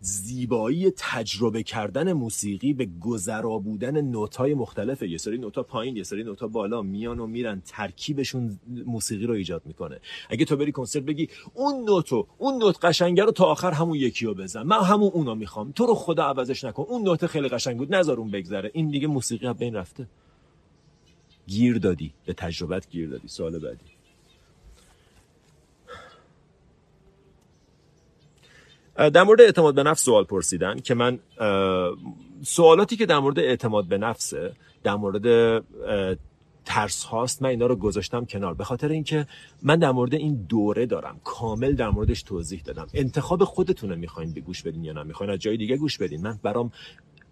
زیبایی 0.00 0.92
تجربه 0.96 1.62
کردن 1.62 2.12
موسیقی 2.12 2.72
به 2.72 2.88
گذرا 3.00 3.58
بودن 3.58 4.00
نوتای 4.00 4.54
مختلفه 4.54 5.08
یه 5.08 5.18
سری 5.18 5.38
نوتا 5.38 5.62
پایین 5.62 5.96
یه 5.96 6.02
سری 6.02 6.24
نوتا 6.24 6.48
بالا 6.48 6.82
میان 6.82 7.18
و 7.18 7.26
میرن 7.26 7.62
ترکیبشون 7.66 8.58
موسیقی 8.86 9.26
رو 9.26 9.34
ایجاد 9.34 9.62
می‌کنه. 9.66 10.00
اگه 10.30 10.44
تو 10.44 10.56
بری 10.56 10.72
کنسرت 10.72 11.02
بگی 11.02 11.28
اون 11.54 11.84
نوتو 11.84 12.26
اون 12.38 12.58
نوت 12.58 12.84
قشنگه 12.84 13.24
رو 13.24 13.32
تا 13.32 13.44
آخر 13.44 13.70
همون 13.70 13.94
یکی 13.94 14.26
رو 14.26 14.34
بزن 14.34 14.62
من 14.62 14.82
همون 14.82 15.10
اونو 15.14 15.34
می‌خوام. 15.34 15.72
تو 15.72 15.86
رو 15.86 15.94
خدا 15.94 16.24
عوضش 16.24 16.64
نکن. 16.64 16.82
اون 16.82 17.02
نوت 17.02 17.26
خیلی 17.26 17.48
قشنگ 17.48 17.76
بود 17.76 17.94
نذار 17.94 18.18
اون 18.18 18.30
بگذره. 18.30 18.70
این 18.74 18.88
دیگه 18.88 19.06
موسیقی 19.06 19.52
بین 19.52 19.74
رفته. 19.74 20.06
گیر 21.46 21.78
دادی 21.78 22.14
به 22.26 22.32
تجربت 22.32 22.90
گیر 22.90 23.08
دادی 23.08 23.28
سوال 23.28 23.58
بعدی. 23.58 23.84
در 29.10 29.22
مورد 29.22 29.40
اعتماد 29.40 29.74
به 29.74 29.82
نفس 29.82 30.04
سوال 30.04 30.24
پرسیدن 30.24 30.80
که 30.80 30.94
من 30.94 31.18
سوالاتی 32.42 32.96
که 32.96 33.06
در 33.06 33.18
مورد 33.18 33.38
اعتماد 33.38 33.84
به 33.84 33.98
نفسه 33.98 34.52
در 34.82 34.94
مورد 34.94 35.64
ترس 36.64 37.04
هاست 37.04 37.42
من 37.42 37.48
اینا 37.48 37.66
رو 37.66 37.76
گذاشتم 37.76 38.24
کنار. 38.24 38.54
به 38.54 38.64
خاطر 38.64 38.88
اینکه 38.88 39.26
من 39.62 39.78
در 39.78 39.90
مورد 39.90 40.14
این 40.14 40.46
دوره 40.48 40.86
دارم 40.86 41.20
کامل 41.24 41.72
در 41.72 41.90
موردش 41.90 42.22
توضیح 42.22 42.62
دادم. 42.62 42.86
انتخاب 42.94 43.44
خودتونه 43.44 43.94
می‌خواین 43.94 44.32
به 44.32 44.40
گوش 44.40 44.62
بدین 44.62 44.84
یا 44.84 44.92
نه 44.92 45.02
می‌خواین 45.02 45.32
از 45.32 45.38
جای 45.38 45.56
دیگه 45.56 45.76
گوش 45.76 45.98
بدین. 45.98 46.22
من 46.22 46.38
برام 46.42 46.72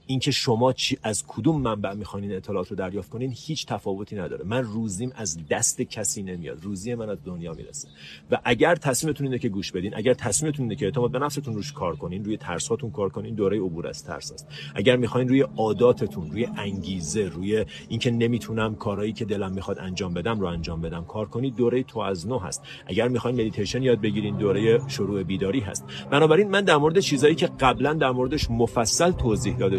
اینکه 0.07 0.31
شما 0.31 0.73
چی 0.73 0.99
از 1.03 1.25
کدوم 1.27 1.61
منبع 1.61 1.95
می‌خواین 1.95 2.29
این 2.29 2.37
اطلاعات 2.37 2.69
رو 2.69 2.77
دریافت 2.77 3.11
کنین 3.11 3.35
هیچ 3.37 3.67
تفاوتی 3.67 4.17
نداره. 4.17 4.45
من 4.45 4.63
روزیم 4.63 5.13
از 5.17 5.39
دست 5.51 5.83
کسی 5.83 6.23
نمیاد. 6.23 6.59
روزی 6.63 6.95
من 6.95 7.11
از 7.11 7.19
دنیا 7.25 7.53
می‌رسه. 7.53 7.89
و 8.31 8.39
اگر 8.45 8.75
تصمیمتون 8.75 9.27
اینه 9.27 9.39
که 9.39 9.49
گوش 9.49 9.73
بدین 9.73 9.95
اگر 9.97 10.15
تصمیمتون 10.15 10.63
اینه 10.65 10.77
که 10.77 10.85
اعتماد 10.85 11.11
به 11.11 11.19
نفستون 11.19 11.55
روش 11.55 11.73
کار 11.73 11.97
کنین 11.97 12.25
روی 12.25 12.37
ترساتون 12.37 12.91
کار 12.91 13.09
کنین 13.09 13.35
دوره 13.35 13.57
عبور 13.57 13.87
از 13.87 14.05
ترس 14.05 14.33
است. 14.33 14.49
اگر 14.75 14.97
می‌خواین 14.97 15.29
روی 15.29 15.41
عاداتتون 15.57 16.31
روی 16.31 16.49
انگیزه 16.57 17.29
روی 17.29 17.65
اینکه 17.89 18.11
نمی‌تونم 18.11 18.75
کارهایی 18.75 19.13
که 19.13 19.25
دلم 19.25 19.53
می‌خواد 19.53 19.79
انجام 19.79 20.15
بدم 20.15 20.41
رو 20.41 20.47
انجام 20.47 20.81
بدم 20.81 21.05
کار 21.05 21.27
کنید 21.27 21.57
دوره 21.57 21.83
تو 21.83 22.01
از 22.01 22.27
نو 22.27 22.39
هست. 22.39 22.63
اگر 22.87 23.09
می‌خواین 23.09 23.41
مدیتیشن 23.41 23.83
یاد 23.83 24.01
بگیرین 24.01 24.37
دوره 24.37 24.89
شروع 24.89 25.23
بیداری 25.23 25.61
هست. 25.61 25.85
بنابراین 26.11 26.49
من 26.49 26.65
در 26.65 26.77
مورد 26.77 27.01
چیزایی 27.01 27.35
که 27.35 27.47
قبلا 27.47 27.93
در 27.95 28.11
موردش 28.11 28.51
مفصل 28.51 29.11
توضیح 29.11 29.57
داده 29.57 29.79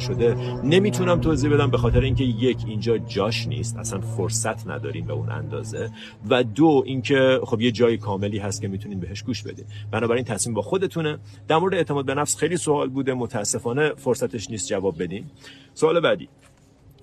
نمی‌تونم 0.63 1.21
توضیح 1.21 1.53
بدم 1.53 1.71
به 1.71 1.77
خاطر 1.77 2.01
اینکه 2.01 2.23
یک 2.23 2.57
اینجا 2.67 2.97
جاش 2.97 3.47
نیست. 3.47 3.77
اصلا 3.77 4.01
فرصت 4.01 4.67
نداریم 4.67 5.05
به 5.05 5.13
اون 5.13 5.31
اندازه. 5.31 5.89
و 6.29 6.43
دو 6.43 6.83
اینکه 6.85 7.39
خب 7.43 7.61
یه 7.61 7.71
جای 7.71 7.97
کاملی 7.97 8.37
هست 8.37 8.61
که 8.61 8.67
می‌تونین 8.67 8.99
بهش 8.99 9.23
گوش 9.23 9.43
بدین. 9.43 9.65
بنابراین 9.91 10.23
تصمیم 10.23 10.53
با 10.55 10.61
خودتونه. 10.61 11.17
در 11.47 11.57
مورد 11.57 11.73
اعتماد 11.73 12.05
به 12.05 12.13
نفس 12.15 12.37
خیلی 12.37 12.57
سوال 12.57 12.89
بوده. 12.89 13.13
متاسفانه 13.13 13.93
فرصتش 13.97 14.49
نیست 14.49 14.67
جواب 14.67 15.03
بدین. 15.03 15.25
سوال 15.73 15.99
بعدی. 15.99 16.29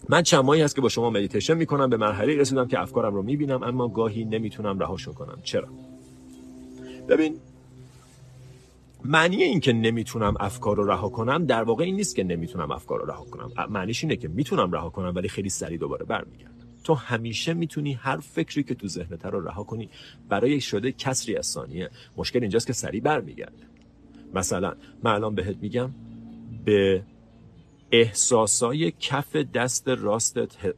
من 0.08 0.22
چند 0.22 0.44
ماهی 0.44 0.62
هست 0.62 0.74
که 0.74 0.80
با 0.80 0.88
شما 0.88 1.10
مدیتیشن 1.10 1.54
می‌کنم. 1.54 1.90
به 1.90 1.96
مرحله 1.96 2.36
رسیدم 2.36 2.68
که 2.68 2.80
افکارم 2.80 3.14
رو 3.14 3.22
می‌بینم 3.22 3.62
اما 3.62 3.88
گاهی 3.88 4.24
نمی‌تونم 4.24 4.78
رهاشون 4.78 5.14
کنم. 5.14 5.38
چرا؟ 5.42 5.68
ببین 7.08 7.36
معنی 9.04 9.42
این 9.42 9.60
که 9.60 9.72
نمی‌تونم 9.72 10.34
افکار 10.40 10.76
رو 10.76 10.90
رها 10.90 11.08
کنم 11.08 11.46
در 11.46 11.62
واقع 11.62 11.84
این 11.84 11.96
نیست 11.96 12.16
که 12.16 12.24
نمی‌تونم 12.24 12.70
افکار 12.70 13.00
رو 13.00 13.06
رها 13.06 13.24
کنم. 13.24 13.50
معنیش 13.70 14.04
اینه 14.04 14.16
که 14.16 14.28
می‌تونم 14.28 14.72
رها 14.72 14.90
کنم 14.90 15.12
ولی 15.14 15.28
خیلی 15.28 15.48
سریع 15.48 15.78
دوباره 15.78 16.04
برمیگردم 16.04 16.54
تو 16.84 16.94
همیشه 16.94 17.54
می‌تونی 17.54 17.92
هر 17.92 18.16
فکری 18.16 18.62
که 18.62 18.74
تو 18.74 18.88
ذهنت 18.88 19.26
رو 19.26 19.48
رها 19.48 19.64
کنی 19.64 19.88
برای 20.28 20.60
شده 20.60 20.92
کسری 20.92 21.36
از 21.36 21.46
ثانیه. 21.46 21.90
مشکل 22.16 22.40
اینجاست 22.40 22.66
که 22.66 22.72
سریع 22.72 23.00
برمیگرده. 23.00 23.66
مثلا 24.34 24.74
من 25.02 25.14
الان 25.14 25.34
بهت 25.34 25.56
میگم 25.56 25.90
به 26.64 27.02
احساسای 27.92 28.92
کف 29.00 29.36
دست 29.36 29.88
راستت 29.88 30.74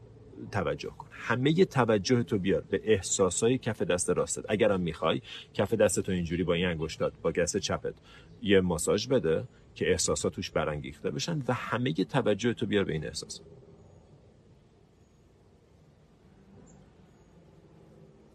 توجه 0.52 0.88
کن. 0.88 1.06
همه 1.22 1.64
توجه 1.64 2.22
تو 2.22 2.38
بیار 2.38 2.60
به 2.60 2.80
احساسای 2.84 3.58
کف 3.58 3.82
دست 3.82 4.10
راستت. 4.10 4.44
اگرم 4.48 4.80
می‌خوای 4.80 5.22
کف 5.54 5.74
دست 5.74 6.00
تو 6.00 6.12
اینجوری 6.12 6.44
با 6.44 6.54
این 6.54 6.66
انگشتات 6.66 7.12
با 7.22 7.30
دست 7.30 7.56
چپت 7.56 7.94
یه 8.42 8.60
ماساژ 8.60 9.06
بده 9.06 9.44
که 9.74 9.90
احساسات 9.90 10.32
توش 10.32 10.50
برانگیخته 10.50 11.10
بشن 11.10 11.42
و 11.48 11.52
همه 11.52 11.92
توجه 11.92 12.54
تو 12.54 12.66
بیار 12.66 12.84
به 12.84 12.92
این 12.92 13.06
احساس. 13.06 13.40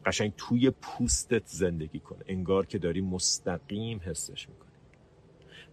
قشنگ 0.06 0.34
توی 0.38 0.70
پوستت 0.70 1.46
زندگی 1.46 2.00
کن. 2.00 2.20
انگار 2.28 2.66
که 2.66 2.78
داری 2.78 3.02
مستقیم 3.02 4.02
حسش 4.06 4.50
می‌کنی. 4.50 4.72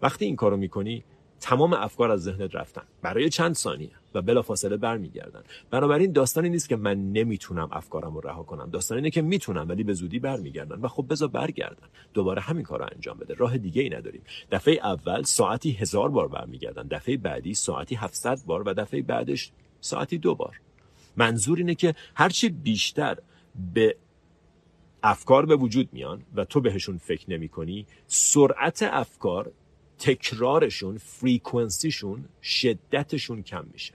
وقتی 0.03 0.25
این 0.25 0.37
کارو 0.37 0.57
می‌کنی 0.57 1.05
تمام 1.45 1.73
افکار 1.73 2.11
از 2.11 2.23
ذهنت 2.23 2.55
رفتن. 2.55 2.83
برای 3.03 3.29
چند 3.29 3.55
ثانیه. 3.55 3.91
و 4.15 4.23
بلافاصله 4.23 4.77
برمیگردن. 4.77 5.43
بنابراین 5.71 6.13
داستانی 6.13 6.49
نیست 6.49 6.69
که 6.69 6.77
من 6.77 7.13
نمی‌تونم 7.13 7.69
افکارم 7.73 8.15
رو 8.15 8.21
رها 8.21 8.43
کنم. 8.43 8.71
داستان 8.71 8.99
اینه 8.99 9.11
که 9.11 9.23
می‌تونم 9.23 9.69
ولی 9.69 9.85
به 9.85 9.93
زودی 9.93 10.19
برمیگردن. 10.19 10.81
و 10.81 10.89
خب 10.89 11.07
بذار 11.11 11.29
برگردن 11.29 11.89
دوباره 12.15 12.43
همین 12.43 12.63
کار 12.63 12.79
رو 12.79 12.89
انجام 12.93 13.19
بده. 13.19 13.35
راه 13.35 13.59
دیگه 13.59 13.83
ای 13.83 13.89
نداریم. 13.89 14.23
دفعه 14.53 14.75
اول 14.75 15.23
ساعتی 15.23 15.73
هزار 15.73 16.09
بار 16.09 16.29
برمیگردن. 16.29 16.87
دفعه 16.87 17.17
بعدی 17.17 17.55
ساعتی 17.55 17.95
700 17.95 18.39
بار. 18.47 18.63
و 18.69 18.75
دفعه 18.75 19.03
بعدش 19.03 19.51
ساعتی 19.81 20.19
دو 20.19 20.35
بار. 20.35 20.61
منظور 21.17 21.59
اینه 21.59 21.75
که 21.75 21.95
هرچی 22.15 22.49
بیشتر 22.49 23.19
به 23.75 23.97
افکار 25.03 25.47
به 25.47 25.57
وجود 25.57 25.89
میان 25.93 26.23
و 26.35 26.45
تو 26.45 26.61
بهشون 26.61 26.99
فکر 26.99 27.31
نمی 27.31 27.49
کنی 27.49 27.87
سرعت 28.07 28.83
افکار 28.83 29.53
تکرارشون 30.05 30.99
فریکونسیشون 30.99 32.25
شدتشون 32.43 33.43
کم 33.43 33.65
میشه. 33.73 33.95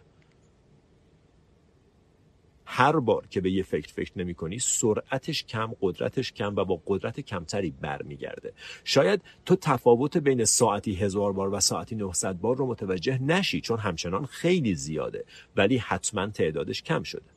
هر 2.66 3.00
بار 3.00 3.28
که 3.28 3.42
به 3.42 3.52
یه 3.52 3.64
فکر 3.64 3.94
فکر 3.94 4.12
نمی 4.16 4.34
کنی 4.34 4.60
سرعتش 4.60 5.44
کم 5.44 5.72
قدرتش 5.82 6.32
کم 6.32 6.56
و 6.56 6.66
با 6.66 6.82
قدرت 6.88 7.20
کمتری 7.20 7.72
برمیگرده. 7.72 8.54
شاید 8.84 9.22
تو 9.46 9.56
تفاوت 9.56 10.18
بین 10.18 10.46
ساعتی 10.46 10.96
هزار 10.96 11.34
بار 11.34 11.54
و 11.54 11.60
ساعتی 11.60 11.96
900 11.96 12.34
بار 12.34 12.58
رو 12.58 12.68
متوجه 12.68 13.24
نشی 13.24 13.62
چون 13.62 13.80
همچنان 13.80 14.26
خیلی 14.26 14.76
زیاده 14.76 15.26
ولی 15.56 15.78
حتما 15.78 16.28
تعدادش 16.28 16.84
کم 16.84 17.04
شده. 17.04 17.30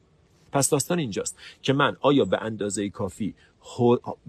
پس 0.52 0.70
داستان 0.70 0.98
اینجاست 0.98 1.38
که 1.62 1.72
من 1.72 1.96
آیا 2.00 2.24
به 2.24 2.42
اندازه 2.42 2.90
کافی 2.90 3.35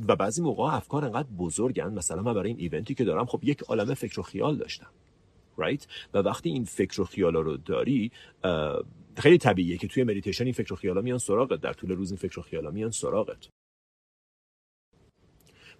و 0.08 0.16
بعضی 0.16 0.42
موقع 0.42 0.64
افکار 0.64 1.06
انقدر 1.06 1.28
بزرگن 1.38 1.94
مثلا 1.94 2.22
من 2.22 2.34
برای 2.34 2.50
این 2.50 2.60
event 2.60 2.90
ی 2.90 2.96
که 2.96 3.04
دارم 3.04 3.26
خب 3.26 3.40
یک 3.44 3.62
عالمه 3.62 3.94
فکر 3.94 4.20
و 4.20 4.24
خیال 4.24 4.58
داشتم. 4.58 4.88
Right? 5.60 5.84
و 6.14 6.18
وقتی 6.18 6.50
این 6.50 6.66
فکر 6.66 7.02
و 7.02 7.06
خیال 7.06 7.36
رو 7.36 7.58
داری 7.58 8.12
خیلی 9.18 9.38
طبیعیه 9.38 9.78
که 9.78 9.88
توی 9.88 10.04
مدیتیشن 10.04 10.44
این 10.44 10.54
فکر 10.54 10.74
و 10.74 10.76
خیالا 10.76 11.02
میان 11.02 11.18
سراغت 11.18 11.62
در 11.62 11.74
طول 11.74 11.92
روز 11.92 12.12
این 12.12 12.18
فکر 12.18 12.40
و 12.40 12.44
خیالا 12.44 12.72
میان 12.72 12.92
سراغت. 12.92 13.48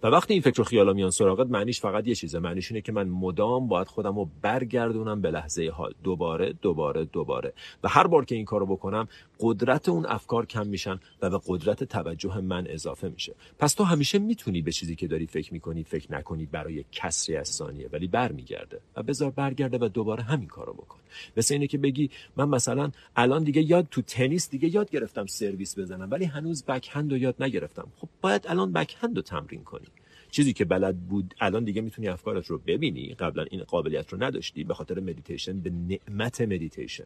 و 0.04 0.06
وقتی 0.06 0.32
این 0.32 0.42
فکر 0.42 0.60
و 0.60 0.64
خیالا 0.64 0.92
میان 0.92 1.10
سراغت 1.10 1.46
معنیش 1.46 1.80
فقط 1.80 2.06
یه 2.06 2.14
چیزه. 2.14 2.38
معنیش 2.38 2.70
اینه 2.70 2.80
که 2.80 2.92
من 2.92 3.08
مدام 3.08 3.68
باید 3.68 3.86
خودم 3.86 4.16
رو 4.16 4.28
برگردونم 4.42 5.20
به 5.20 5.30
لحظه 5.30 5.70
حال. 5.74 5.94
دوباره 6.02 6.52
دوباره 6.62 7.04
دوباره. 7.04 7.52
و 7.82 7.88
هر 7.88 8.06
بار 8.06 8.24
که 8.24 8.34
این 8.34 8.44
کارو 8.44 8.66
بکنم 8.66 9.08
قدرت 9.40 9.88
اون 9.88 10.06
افکار 10.06 10.46
کم 10.46 10.66
میشن 10.66 11.00
و 11.22 11.30
به 11.30 11.40
قدرت 11.46 11.84
توجه 11.84 12.40
من 12.40 12.66
اضافه 12.66 13.08
میشه. 13.08 13.34
پس 13.58 13.74
تو 13.74 13.84
همیشه 13.84 14.18
می‌تونی 14.18 14.62
به 14.62 14.72
چیزی 14.72 14.96
که 14.96 15.06
داری 15.06 15.26
فکر 15.26 15.52
می‌کنی 15.52 15.84
فکر 15.84 16.12
نکنی 16.12 16.46
برای 16.46 16.84
کسری 16.92 17.36
از 17.36 17.48
ثانیه 17.48 17.88
ولی 17.92 18.06
برمیگرده. 18.06 18.80
و 18.96 19.02
بذار 19.02 19.30
برگرده 19.30 19.78
و 19.78 19.88
دوباره 19.88 20.22
همین 20.22 20.48
کارو 20.48 20.72
بکن. 20.72 20.98
مثل 21.36 21.54
اینه 21.54 21.66
که 21.66 21.78
بگی 21.78 22.10
من 22.36 22.48
مثلا 22.48 22.90
الان 23.16 23.44
دیگه 23.44 23.62
یاد 23.62 23.86
تو 23.90 24.02
تنیس 24.02 24.50
دیگه 24.50 24.74
یاد 24.74 24.90
گرفتم 24.90 25.26
سرویس 25.26 25.78
بزنم 25.78 26.10
ولی 26.10 26.24
هنوز 26.24 26.64
بک 26.64 26.88
هند 26.92 27.12
رو 27.12 27.18
یاد 27.18 27.42
نگرفتم. 27.42 27.88
خب 27.96 28.08
باید 28.20 28.46
الان 28.48 28.72
بک 28.72 28.96
هند 29.00 29.16
رو 29.16 29.22
تمرین 29.22 29.64
کنی. 29.64 29.86
چیزی 30.34 30.52
که 30.52 30.64
بلد 30.64 30.96
بود 30.98 31.34
الان 31.40 31.64
دیگه 31.64 31.82
می‌تونی 31.82 32.08
افکارت 32.08 32.46
رو 32.46 32.58
ببینی. 32.58 33.14
قبلا 33.14 33.42
این 33.42 33.64
قابلیت 33.64 34.12
رو 34.12 34.22
نداشتی. 34.22 34.64
به 34.64 34.74
خاطر 34.74 35.00
مدیتیشن 35.00 35.60
به 35.60 35.70
نعمت 35.70 36.40
مدیتیشن 36.40 37.04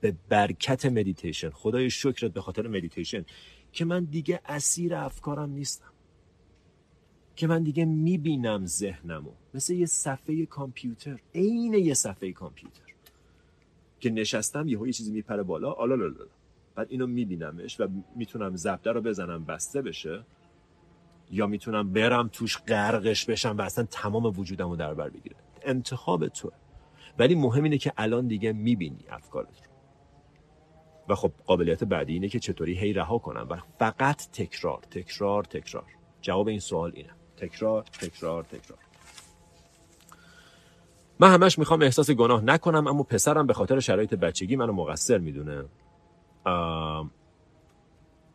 به 0.00 0.14
برکت 0.28 0.86
مدیتیشن 0.86 1.50
خدایا 1.50 1.90
شکرت 1.90 2.32
به 2.32 2.40
خاطر 2.40 2.66
مدیتیشن 2.68 3.24
که 3.72 3.84
من 3.84 4.04
دیگه 4.04 4.40
اسیر 4.46 4.94
افکارم 4.94 5.50
نیستم. 5.50 5.92
که 7.36 7.46
من 7.46 7.62
دیگه 7.62 7.84
می‌بینم 7.84 8.66
ذهنمو. 8.66 9.30
مثل 9.54 9.74
یه 9.74 9.86
صفحه 9.86 10.46
کامپیوتر. 10.46 11.18
عین 11.34 11.74
یه 11.74 11.94
صفحه 11.94 12.32
کامپیوتر. 12.32 12.82
که 14.00 14.10
نشستم 14.10 14.68
یهو 14.68 14.86
یه 14.86 14.92
چیزی 14.92 15.12
میپره 15.12 15.42
بالا. 15.42 15.72
آلالالا 15.72 16.26
بعد 16.74 16.86
اینو 16.90 17.06
میبینمش 17.06 17.80
و 17.80 17.88
می‌تونم 18.16 18.56
زبده 18.56 18.92
رو 18.92 19.00
بزنم 19.00 19.44
بسته 19.44 19.82
بشه. 19.82 20.24
یا 21.30 21.46
می‌تونم 21.46 21.92
برم 21.92 22.28
توش 22.32 22.58
غرقش 22.58 23.24
بشم 23.24 23.56
و 23.58 23.62
اصلا 23.62 23.84
تمام 23.90 24.24
وجودم 24.24 24.68
رو 24.68 24.76
در 24.76 24.94
بر 24.94 25.08
بگیره 25.08 25.36
انتخاب 25.62 26.28
توه 26.28 26.52
ولی 27.18 27.34
مهم 27.34 27.64
اینه 27.64 27.78
که 27.78 27.92
الان 27.96 28.26
دیگه 28.26 28.52
می‌بینی 28.52 29.04
افکارت 29.08 29.48
رو. 29.48 29.68
و 31.08 31.14
خب 31.14 31.32
قابلیت 31.46 31.84
بعدی 31.84 32.12
اینه 32.12 32.28
که 32.28 32.38
چطوری 32.38 32.78
هی 32.78 32.92
رها 32.92 33.18
کنم 33.18 33.46
و 33.50 33.56
فقط 33.78 34.30
تکرار 34.30 34.82
تکرار 34.90 35.44
تکرار. 35.44 35.84
جواب 36.20 36.48
این 36.48 36.60
سوال 36.60 36.92
اینه. 36.94 37.10
تکرار 37.36 37.82
تکرار 37.82 38.44
تکرار. 38.44 38.78
من 41.20 41.34
همش 41.34 41.58
می‌خوام 41.58 41.82
احساس 41.82 42.10
گناه 42.10 42.44
نکنم 42.44 42.86
اما 42.86 43.02
پسرم 43.02 43.46
به 43.46 43.54
خاطر 43.54 43.80
شرایط 43.80 44.14
بچگی 44.14 44.56
منو 44.56 44.72
مقصر 44.72 45.18
می‌دونه. 45.18 45.64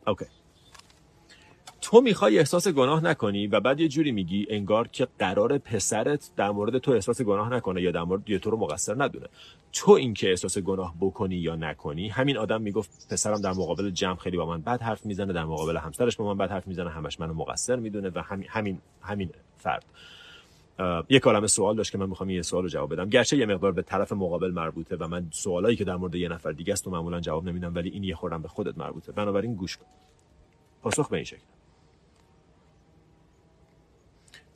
اوکی. 0.08 0.26
تو 1.84 2.02
می‌خوای 2.02 2.40
احساس 2.40 2.68
گناه 2.68 3.04
نکنی 3.04 3.48
و 3.48 3.60
بعد 3.60 3.80
یه 3.80 3.88
جوری 3.88 4.12
میگی 4.12 4.48
انگار 4.50 4.88
که 4.88 5.08
قرار 5.20 5.58
پسرت 5.58 6.30
در 6.36 6.52
مورد 6.52 6.78
تو 6.78 6.92
احساس 6.92 7.22
گناه 7.22 7.54
نکنه 7.54 7.82
یا 7.82 7.92
در 7.92 8.04
مورد 8.04 8.38
تو 8.38 8.50
رو 8.50 8.58
مقصر 8.58 9.04
ندونه. 9.04 9.28
تو 9.74 9.92
اینکه 9.92 10.30
احساس 10.30 10.58
گناه 10.58 10.96
بکنی 11.00 11.36
یا 11.36 11.56
نکنی 11.56 12.10
همین 12.10 12.38
آدم 12.38 12.62
می‌گفت 12.62 13.08
پسرم 13.10 13.42
در 13.42 13.52
مقابل 13.52 13.90
جمع 13.90 14.16
خیلی 14.16 14.38
با 14.38 14.46
من 14.46 14.62
بد 14.62 14.82
حرف 14.82 15.06
می‌زنه 15.06 15.34
در 15.34 15.46
مقابل 15.46 15.78
همسرش 15.78 16.16
با 16.16 16.34
من 16.34 16.38
بد 16.38 16.52
حرف 16.52 16.68
می‌زنه 16.68 16.90
همش 16.90 17.20
منو 17.20 17.34
مقصر 17.34 17.76
می‌دونه 17.76 18.12
و 18.16 18.20
همین 18.20 18.48
همین 18.50 18.80
همین 19.02 19.30
فرد. 19.58 19.86
یه 21.10 21.20
کلمه 21.20 21.48
سوال 21.48 21.76
داشت 21.76 21.92
که 21.92 21.98
من 21.98 22.10
می‌خوام 22.10 22.30
یه 22.30 22.42
سوال 22.42 22.64
رو 22.64 22.70
جواب 22.70 22.94
بدم. 22.94 23.10
گرچه 23.10 23.38
یه 23.38 23.46
مقدار 23.46 23.72
به 23.72 23.82
طرف 23.82 24.14
مقابل 24.14 24.52
مربوطه 24.52 24.96
و 24.96 25.08
من 25.08 25.28
سوالایی 25.32 25.76
که 25.76 25.84
در 25.84 25.96
مورد 25.96 26.16
یه 26.16 26.30
نفر 26.30 26.52
دیگه 26.52 26.74
است 26.74 26.88
معمولا 26.88 27.20
جواب 27.20 27.46
نمیدم 27.46 27.76
ولی 27.76 27.90
این 27.90 28.04
یه 28.04 28.16
خورم 28.16 28.42
به 28.42 28.48
خودت 28.48 28.78
مربوطه. 28.78 29.12
بنابراین 29.12 29.56
گوش 29.56 29.78
کن. 29.78 29.86
پاسخ 30.82 31.10
به 31.10 31.16
این 31.16 31.26
شکل. 31.26 31.44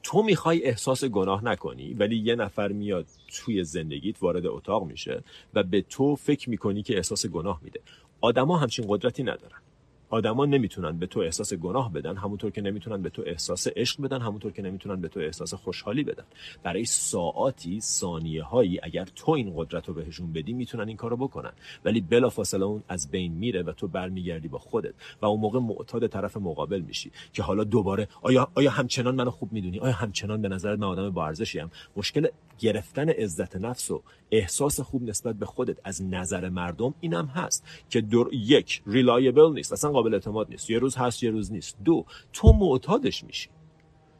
تو 0.10 0.24
می‌خوای 0.24 0.64
احساس 0.64 1.06
گناه 1.06 1.46
نکنی 1.46 1.94
ولی 1.94 2.16
یه 2.18 2.36
نفر 2.36 2.68
میاد 2.68 3.06
توی 3.34 3.64
زندگیت 3.64 4.24
وارد 4.24 4.46
اتاق 4.46 4.86
میشه 4.86 5.24
و 5.54 5.64
به 5.64 5.82
تو 5.82 6.16
فکر 6.16 6.50
می‌کنی 6.50 6.84
که 6.84 6.98
احساس 6.98 7.26
گناه 7.26 7.60
میده. 7.64 7.80
آدما 8.22 8.58
همچین 8.58 8.86
قدرتی 8.88 9.24
ندارن. 9.24 9.58
آدما 10.10 10.46
نمی‌تونن 10.46 10.98
به 10.98 11.08
تو 11.08 11.20
احساس 11.20 11.54
گناه 11.54 11.94
بدن 11.94 12.16
همونطور 12.16 12.52
که 12.52 12.62
نمی‌تونن 12.62 13.02
به 13.02 13.10
تو 13.10 13.24
احساس 13.26 13.68
عشق 13.68 14.02
بدن 14.02 14.22
همونطور 14.22 14.52
که 14.52 14.62
نمی‌تونن 14.62 15.02
به 15.02 15.08
تو 15.08 15.20
احساس 15.20 15.54
خوشحالی 15.54 16.04
بدن. 16.04 16.24
برای 16.64 16.86
ساعاتی 16.86 17.82
ثانیه 17.82 18.44
هایی 18.44 18.80
اگر 18.84 19.06
تو 19.16 19.32
این 19.32 19.54
قدرت 19.56 19.88
رو 19.88 19.94
بهشون 19.94 20.34
بدی 20.34 20.54
می‌تونن 20.54 20.88
این 20.88 20.98
کارو 20.98 21.18
بکنن. 21.18 21.52
ولی 21.86 22.02
بلافاصله 22.02 22.66
اون 22.66 22.84
از 22.88 23.12
بین 23.12 23.32
میره 23.34 23.64
و 23.64 23.72
تو 23.72 23.88
برمیگردی 23.88 24.48
با 24.48 24.58
خودت 24.58 24.94
و 25.22 25.26
اون 25.26 25.40
موقع 25.40 25.60
معتاد 25.60 26.08
طرف 26.08 26.38
مقابل 26.38 26.80
میشی 26.80 27.12
که 27.34 27.44
حالا 27.44 27.64
دوباره 27.64 28.08
آیا 28.22 28.48
آیا 28.56 28.72
همچنان 28.72 29.16
منو 29.16 29.32
خوب 29.32 29.54
می‌دونی؟ 29.54 29.80
آیا 29.80 29.94
همچنان 29.94 30.42
به 30.42 30.48
نظر 30.48 30.76
من 30.76 30.88
آدم 30.88 31.10
با 31.10 31.26
ارزشی 31.28 31.64
مشکل 31.96 32.28
گرفتن 32.58 33.10
عزت 33.10 33.56
نفس 33.56 33.92
و 33.92 34.04
احساس 34.32 34.80
خوب 34.80 35.04
نسبت 35.04 35.36
به 35.36 35.46
خودت 35.46 35.78
از 35.84 36.04
نظر 36.04 36.50
مردم 36.50 36.94
اینم 37.00 37.26
هست 37.26 37.64
که 37.90 38.02
در 38.02 38.26
یک 38.34 38.82
ریلایبل 38.88 39.54
نیست 39.54 39.74
اصلا 39.74 39.92
قابل 39.92 40.14
اعتماد 40.14 40.50
نیست. 40.50 40.70
یه 40.70 40.80
روز 40.80 40.96
هست 40.96 41.24
یه 41.24 41.30
روز 41.30 41.52
نیست. 41.52 41.78
دو 41.84 42.06
تو 42.34 42.54
معتادش 42.54 43.24
میشی. 43.24 43.50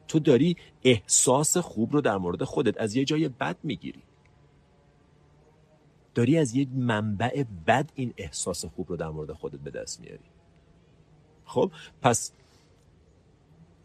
تو 0.08 0.18
داری 0.18 0.56
احساس 0.82 1.56
خوب 1.56 1.92
رو 1.92 2.00
در 2.00 2.16
مورد 2.16 2.44
خودت 2.44 2.80
از 2.80 2.96
یه 2.96 3.04
جای 3.04 3.28
بد 3.28 3.56
می‌گیری. 3.62 4.02
داری 6.14 6.38
از 6.38 6.54
یه 6.54 6.66
منبع 6.74 7.44
بد 7.66 7.90
این 7.94 8.14
احساس 8.16 8.64
خوب 8.64 8.90
رو 8.90 8.96
در 8.96 9.08
مورد 9.08 9.32
خودت 9.32 9.60
به 9.60 9.70
دست 9.70 10.00
میاری. 10.00 10.24
خب 11.44 11.70
پس 12.02 12.32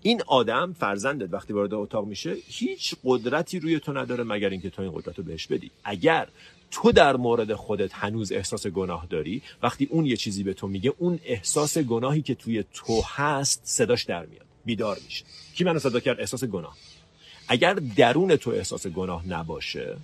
این 0.04 0.22
آدم 0.28 0.74
فرزندت 0.80 1.34
وقتی 1.34 1.54
وارد 1.54 1.74
اتاق 1.74 2.06
میشه 2.06 2.36
هیچ 2.47 2.95
قدرتی 3.04 3.60
روی 3.60 3.80
تو 3.80 3.93
نداره 3.93 4.24
مگر 4.24 4.49
اینکه 4.49 4.70
تو 4.70 4.82
این 4.82 4.91
قدرت 4.91 5.18
رو 5.18 5.24
بهش 5.24 5.47
بدی. 5.47 5.72
اگر 5.84 6.28
تو 6.72 6.91
در 6.91 7.16
مورد 7.16 7.54
خودت 7.54 7.93
هنوز 7.93 8.32
احساس 8.32 8.68
گناه 8.68 9.08
داری 9.10 9.41
وقتی 9.64 9.88
اون 9.91 10.06
یه 10.06 10.18
چیزی 10.18 10.43
به 10.43 10.54
تو 10.54 10.68
میگه 10.68 10.93
اون 10.97 11.20
احساس 11.26 11.78
گناهی 11.78 12.22
که 12.22 12.36
توی 12.36 12.64
تو 12.74 13.01
هست 13.16 13.62
صداش 13.64 14.04
در 14.04 14.26
میاد 14.26 14.45
بیدار 14.66 14.97
میشه. 15.06 15.26
کی 15.56 15.64
منو 15.64 15.80
صدا 15.80 15.99
کرد؟ 15.99 16.20
احساس 16.20 16.43
گناه. 16.43 16.78
اگر 17.47 17.74
درون 17.74 18.36
تو 18.36 18.51
احساس 18.51 18.88
گناه 18.88 19.28
نباشه 19.28 19.97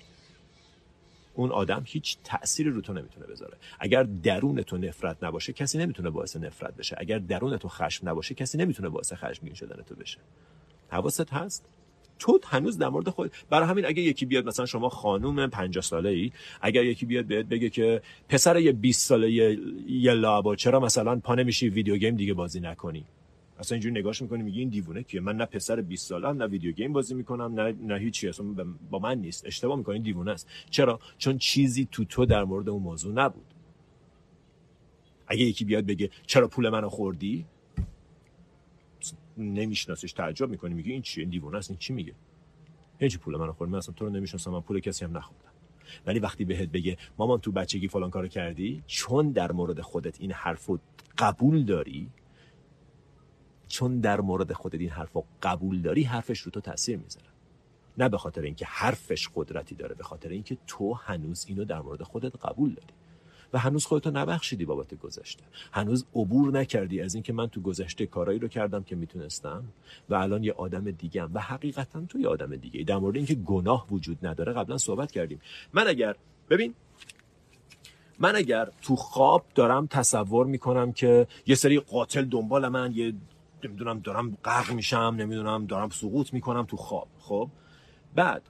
اون 1.39 1.51
آدم 1.51 1.83
هیچ 1.85 2.17
تأثیری 2.23 2.69
رو 2.69 2.81
تو 2.81 2.93
نمی‌تونه 2.93 3.25
بذاره. 3.25 3.57
اگر 3.79 4.03
درون 4.03 4.61
تو 4.61 4.77
نفرت 4.77 5.23
نباشه 5.23 5.53
کسی 5.53 5.77
نمی‌تونه 5.77 6.09
باعث 6.09 6.37
نفرت 6.37 6.75
بشه. 6.75 6.95
اگر 6.99 7.19
درون 7.19 7.57
تو 7.57 7.67
خشم 7.67 8.09
نباشه 8.09 8.35
کسی 8.35 8.57
نمی‌تونه 8.57 8.89
باعث 8.89 9.13
خشمگین 9.13 9.53
شدن 9.53 9.83
تو 9.83 9.95
بشه. 9.95 10.17
حواست 10.89 11.33
هست؟ 11.33 11.65
تو 12.19 12.39
هنوز 12.45 12.77
در 12.77 12.89
مورد 12.89 13.09
خود 13.09 13.31
برای 13.49 13.67
همین 13.67 13.85
اگه 13.85 14.01
یکی 14.01 14.25
بیاد 14.25 14.47
مثلا 14.47 14.65
شما 14.65 14.89
خانوم 14.89 15.47
50 15.47 15.83
ساله 15.83 16.09
ای 16.09 16.31
اگر 16.61 16.83
یکی 16.83 17.05
بیاد 17.05 17.25
بهت 17.25 17.45
بگه 17.45 17.69
که 17.69 18.01
پسر 18.29 18.59
یه 18.59 18.71
20 18.71 19.07
ساله 19.07 19.31
یه 19.87 20.13
لابا 20.13 20.55
چرا 20.55 20.79
مثلا 20.79 21.15
پا 21.15 21.35
نمیشی؟ 21.35 21.69
ویدیو 21.69 21.97
گیم 21.97 22.15
دیگه 22.15 22.33
بازی 22.33 22.59
نکنی. 22.59 23.05
اصلا 23.59 23.75
اینجوری 23.75 23.99
نگاش 23.99 24.21
می‌کنی 24.21 24.43
میگی 24.43 24.59
این 24.59 24.69
دیوونه 24.69 25.03
کیه؟ 25.03 25.21
من 25.21 25.35
نه 25.37 25.45
پسر 25.45 25.81
20 25.81 26.07
ساله 26.07 26.31
نه 26.31 26.47
ویدیو 26.47 26.71
گیم 26.71 26.93
بازی 26.93 27.15
می‌کنم 27.15 27.59
نه 27.59 27.75
نه 27.81 27.97
هیچی 27.97 28.27
اصلا 28.27 28.45
با 28.89 28.99
من 28.99 29.17
نیست. 29.17 29.45
اشتباه 29.45 29.77
می‌کنی 29.77 29.99
دیوونه 29.99 30.31
است. 30.31 30.49
چرا؟ 30.69 30.99
چون 31.17 31.37
چیزی 31.37 31.87
تو 31.91 32.05
تو 32.05 32.25
در 32.25 32.43
مورد 32.43 32.69
اون 32.69 32.83
موضوع 32.83 33.13
نبود. 33.13 33.53
اگه 35.27 35.43
یکی 35.43 35.65
بیاد 35.65 35.85
بگه 35.85 36.09
چرا 36.27 36.47
پول 36.47 36.69
منو 36.69 36.89
خوردی؟ 36.89 37.45
نمیشناسش 39.37 40.13
تعجب 40.13 40.49
می‌کنی 40.49 40.73
میگه 40.73 40.93
این 40.93 41.01
چیه؟ 41.01 41.25
دیوونه 41.25 41.57
است 41.57 41.69
این 41.69 41.79
چی 41.79 41.93
میگه؟ 41.93 42.13
هیچ 42.99 43.19
پول 43.19 43.37
منو 43.37 43.53
خورد 43.53 43.69
من 43.69 43.77
اصلا 43.77 43.93
تو 43.93 44.05
رو 44.05 44.11
نمی‌شناسم 44.11 44.51
من 44.51 44.61
پول 44.61 44.79
کسی 44.79 45.05
هم 45.05 45.17
نخوردم. 45.17 45.49
ولی 46.05 46.19
وقتی 46.19 46.45
بهت 46.45 46.69
بگه 46.69 46.97
مامان 47.17 47.39
تو 47.39 47.51
بچگی 47.51 47.87
فلان 47.87 48.09
کارو 48.09 48.27
کردی 48.27 48.83
چون 48.87 49.31
در 49.31 49.51
مورد 49.51 49.81
خودت 49.81 50.21
این 50.21 50.31
حرفو 50.31 50.79
قبول 51.17 51.63
داری 51.63 52.09
چون 53.69 53.99
در 53.99 54.21
مورد 54.21 54.53
خودت 54.53 54.79
این 54.79 54.89
حرف 54.89 55.17
قبول 55.43 55.81
داری 55.81 56.03
حرفش 56.03 56.39
رو 56.39 56.51
تو 56.51 56.61
تاثیر 56.61 56.97
می‌ذاره. 56.97 57.25
نه 57.97 58.09
به 58.09 58.17
خاطر 58.17 58.41
اینکه 58.41 58.65
حرفش 58.65 59.29
قدرتی 59.35 59.75
داره 59.75 59.95
به 59.95 60.03
خاطر 60.03 60.29
اینکه 60.29 60.57
تو 60.67 60.93
هنوز 60.93 61.45
اینو 61.47 61.65
در 61.65 61.81
مورد 61.81 62.03
خودت 62.03 62.45
قبول 62.45 62.69
داری. 62.69 62.93
و 63.53 63.59
هنوز 63.59 63.85
خودتو 63.85 64.11
نبخشیدی 64.11 64.65
بابت 64.65 64.93
گذشته. 64.93 65.43
هنوز 65.71 66.05
عبور 66.15 66.51
نکردی 66.51 67.01
از 67.01 67.15
اینکه 67.15 67.33
من 67.33 67.47
تو 67.47 67.61
گذشته 67.61 68.05
کارایی 68.05 68.39
رو 68.39 68.47
کردم 68.47 68.83
که 68.83 68.95
می‌تونستم 68.95 69.63
و 70.09 70.15
الان 70.15 70.43
یه 70.43 70.53
آدم 70.53 70.91
دیگم 70.91 71.29
و 71.33 71.39
حقیقتا 71.39 72.05
تو 72.09 72.19
یه 72.19 72.27
آدم 72.27 72.55
دیگه 72.55 72.83
در 72.83 72.97
مورد 72.97 73.15
اینکه 73.15 73.35
گناه 73.35 73.87
وجود 73.91 74.27
نداره 74.27 74.53
قبلا 74.53 74.77
صحبت 74.77 75.11
کردیم. 75.11 75.41
من 75.73 75.87
اگر 75.87 76.15
ببین. 76.49 76.73
من 78.19 78.35
اگر 78.35 78.69
تو 78.81 78.95
خواب 78.95 79.45
دارم 79.55 79.87
تصور 79.87 80.45
می‌کنم 80.45 80.91
که 80.91 81.27
یه 81.45 81.55
سری 81.55 81.79
قاتل 81.79 82.25
دنبال 82.25 82.67
من 82.67 82.91
یه 82.95 83.13
نمی‌دونم 83.63 83.99
دارم 83.99 84.37
غرق 84.43 84.71
میشم 84.71 85.15
نمی‌دونم 85.17 85.65
دارم 85.65 85.89
سقوط 85.89 86.33
می‌کنم 86.33 86.65
تو 86.65 86.77
خواب. 86.77 87.07
خب؟ 87.19 87.49
بعد 88.15 88.49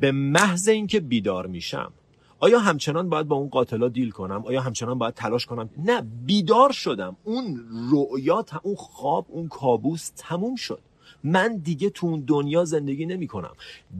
به 0.00 0.12
محض 0.12 0.68
اینکه 0.68 1.00
بیدار 1.00 1.46
میشم 1.46 1.92
آیا 2.38 2.58
همچنان 2.58 3.08
باید 3.08 3.28
با 3.28 3.36
اون 3.36 3.48
قاتلا 3.48 3.88
دیل 3.88 4.10
کنم؟ 4.10 4.46
آیا 4.46 4.60
همچنان 4.60 4.98
باید 4.98 5.14
تلاش 5.14 5.46
کنم؟ 5.46 5.70
نه 5.78 6.02
بیدار 6.26 6.72
شدم. 6.72 7.16
اون 7.24 7.60
رؤیا 7.90 8.44
اون 8.62 8.74
خواب 8.74 9.26
اون 9.28 9.48
کابوس 9.48 10.10
تموم 10.16 10.56
شد. 10.56 10.82
من 11.24 11.56
دیگه 11.56 11.90
تو 11.90 12.06
اون 12.06 12.20
دنیا 12.20 12.64
زندگی 12.64 13.06
نمی 13.06 13.26
کنم 13.26 13.52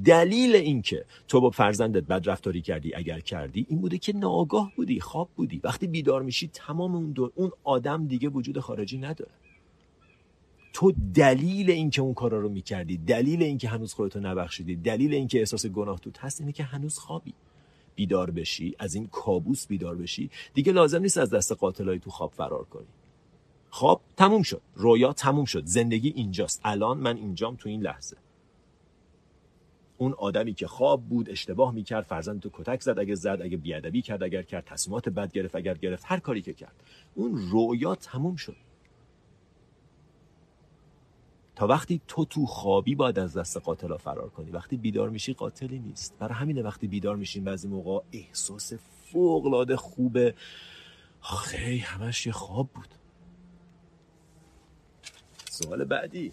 دلیل 0.05 0.57
اینکه 0.57 1.05
تو 1.29 1.41
با 1.41 1.51
فرزندت 1.51 2.03
بد 2.03 2.29
رفتاری 2.29 2.61
کردی 2.61 2.95
اگر 2.95 3.21
کردی 3.21 3.67
این 3.69 3.81
بوده 3.81 3.99
که 3.99 4.13
ناآگاه 4.13 4.73
بودی 4.77 5.01
خواب 5.01 5.29
بودی. 5.37 5.61
وقتی 5.65 5.87
بیدار 5.87 6.23
میشی 6.23 6.51
تمام 6.53 6.95
اون 6.95 7.15
اون 7.35 7.51
آدم 7.65 8.07
دیگه 8.07 8.29
وجود 8.29 8.59
خارجی 8.59 8.99
نداره. 8.99 9.31
تو 10.73 10.93
دلیل 11.15 11.71
اینکه 11.71 12.03
اون 12.03 12.15
کارا 12.15 12.41
رو 12.41 12.49
می‌کردی 12.49 12.97
دلیل 12.97 13.43
اینکه 13.43 13.69
هنوز 13.69 13.95
خودتو 13.95 14.21
نبخشیدی 14.21 14.77
دلیل 14.77 15.15
اینکه 15.15 15.39
احساس 15.39 15.67
گناه 15.67 15.99
تو 15.99 16.11
هست 16.19 16.41
اینه 16.41 16.53
که 16.53 16.63
هنوز 16.63 16.99
خوابی. 16.99 17.35
بیدار 17.95 18.31
بشی 18.31 18.75
از 18.79 18.95
این 18.95 19.07
کابوس 19.07 19.67
بیدار 19.67 19.97
بشی. 19.97 20.31
دیگه 20.55 20.73
لازم 20.73 21.03
نیست 21.03 21.19
از 21.19 21.31
دست 21.31 21.53
قاتلای 21.53 21.99
تو 21.99 22.11
خواب 22.11 22.33
فرار 22.33 22.65
کنی. 22.65 22.87
خواب 23.75 24.01
تموم 24.17 24.43
شد. 24.43 24.63
رویا 24.75 25.13
تموم 25.13 25.45
شد. 25.45 25.67
زندگی 25.67 26.09
اینجاست. 26.09 26.61
الان 26.65 26.99
من 26.99 27.17
اینجام 27.17 27.57
تو 27.57 27.69
این 27.69 27.83
لحظه. 27.83 28.17
اون 29.99 30.13
آدمی 30.13 30.55
که 30.55 30.67
خواب 30.67 31.03
بود 31.03 31.31
اشتباه 31.31 31.75
می‌کرد 31.75 32.05
فرزند 32.05 32.41
تو 32.41 32.51
کتک 32.53 32.81
زد 32.81 32.99
اگه 32.99 33.15
زد 33.15 33.39
اگه 33.43 33.57
بیادبی 33.57 34.03
کرد 34.03 34.23
اگر 34.23 34.43
کرد 34.43 34.65
تصمیمات 34.65 35.09
بد 35.09 35.33
گرفت 35.33 35.57
اگر 35.57 35.75
گرفت 35.75 36.05
هر 36.07 36.19
کاری 36.19 36.43
که 36.43 36.55
کرد. 36.55 36.83
اون 37.15 37.51
رویا 37.51 37.95
تموم 37.95 38.37
شد. 38.37 38.57
تا 41.57 41.67
وقتی 41.67 42.01
تو 42.09 42.25
تو 42.25 42.47
خوابی 42.47 42.95
باید 42.95 43.19
از 43.19 43.37
دست 43.37 43.57
قاتلا 43.57 43.97
فرار 43.97 44.29
کنی. 44.29 44.51
وقتی 44.51 44.77
بیدار 44.77 45.11
میشی 45.11 45.35
قاتلی 45.35 45.79
نیست. 45.79 46.19
برای 46.19 46.35
همینه 46.35 46.63
وقتی 46.63 46.87
بیدار 46.89 47.17
میشین 47.17 47.45
بعضی 47.45 47.69
موقع 47.69 48.05
احساس 48.13 48.73
فوق 49.13 49.47
العاده 49.47 49.77
خوبه. 49.77 50.35
آخه 51.23 51.83
همش 51.85 52.27
یه 52.27 52.33
خواب 52.33 52.69
بود. 52.75 53.02
سوال 55.53 55.85
بعدی. 55.85 56.33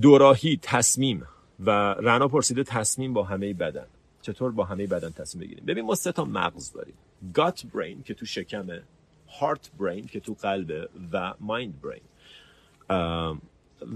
دوراهی 0.00 0.58
تصمیم 0.62 1.26
و 1.60 1.70
رنا 1.94 2.28
پرسیده 2.28 2.64
تصمیم 2.64 3.12
با 3.12 3.24
همه 3.24 3.54
بدن. 3.54 3.86
چطور 4.22 4.52
با 4.52 4.64
همه 4.64 4.86
بدن 4.86 5.10
تصمیم 5.10 5.44
بگیریم؟ 5.44 5.64
ببین 5.66 5.84
ما 5.84 5.94
سه 5.94 6.12
تا 6.12 6.24
مغز 6.24 6.72
داریم. 6.72 6.94
گات 7.34 7.66
برین 7.66 8.02
که 8.02 8.14
تو 8.14 8.26
شکمه 8.26 8.82
هارت 9.28 9.70
برین 9.80 10.06
که 10.06 10.20
تو 10.20 10.36
قلبه 10.42 10.88
و 11.12 11.34
مایند 11.40 11.80
برین 11.80 12.02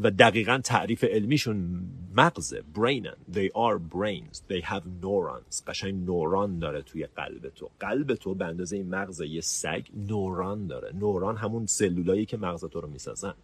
و 0.02 0.10
دقیقا 0.10 0.60
تعریف 0.64 1.04
علمیشون 1.04 1.84
مغزه 2.16 2.62
برینن 2.74 3.14
they 3.32 3.48
are 3.48 3.78
brains. 3.94 4.36
They 4.50 4.62
have 4.64 4.82
neurons. 5.02 5.62
قشنگ 5.66 6.06
نوران 6.06 6.58
داره 6.58 6.82
توی 6.82 7.06
قلب 7.06 7.48
تو. 7.48 7.70
قلب 7.80 8.14
تو 8.14 8.34
به 8.34 8.44
اندازه 8.44 8.76
این 8.76 8.88
مغز 8.88 9.20
یه 9.20 9.40
سگ 9.40 9.86
نوران 10.08 10.66
داره. 10.66 10.92
نوران 10.94 11.36
همون 11.36 11.66
سلولایی 11.66 12.26
که 12.26 12.36
مغز 12.36 12.64
تو 12.64 12.80
رو 12.80 12.88
می‌سازن. 12.88 13.34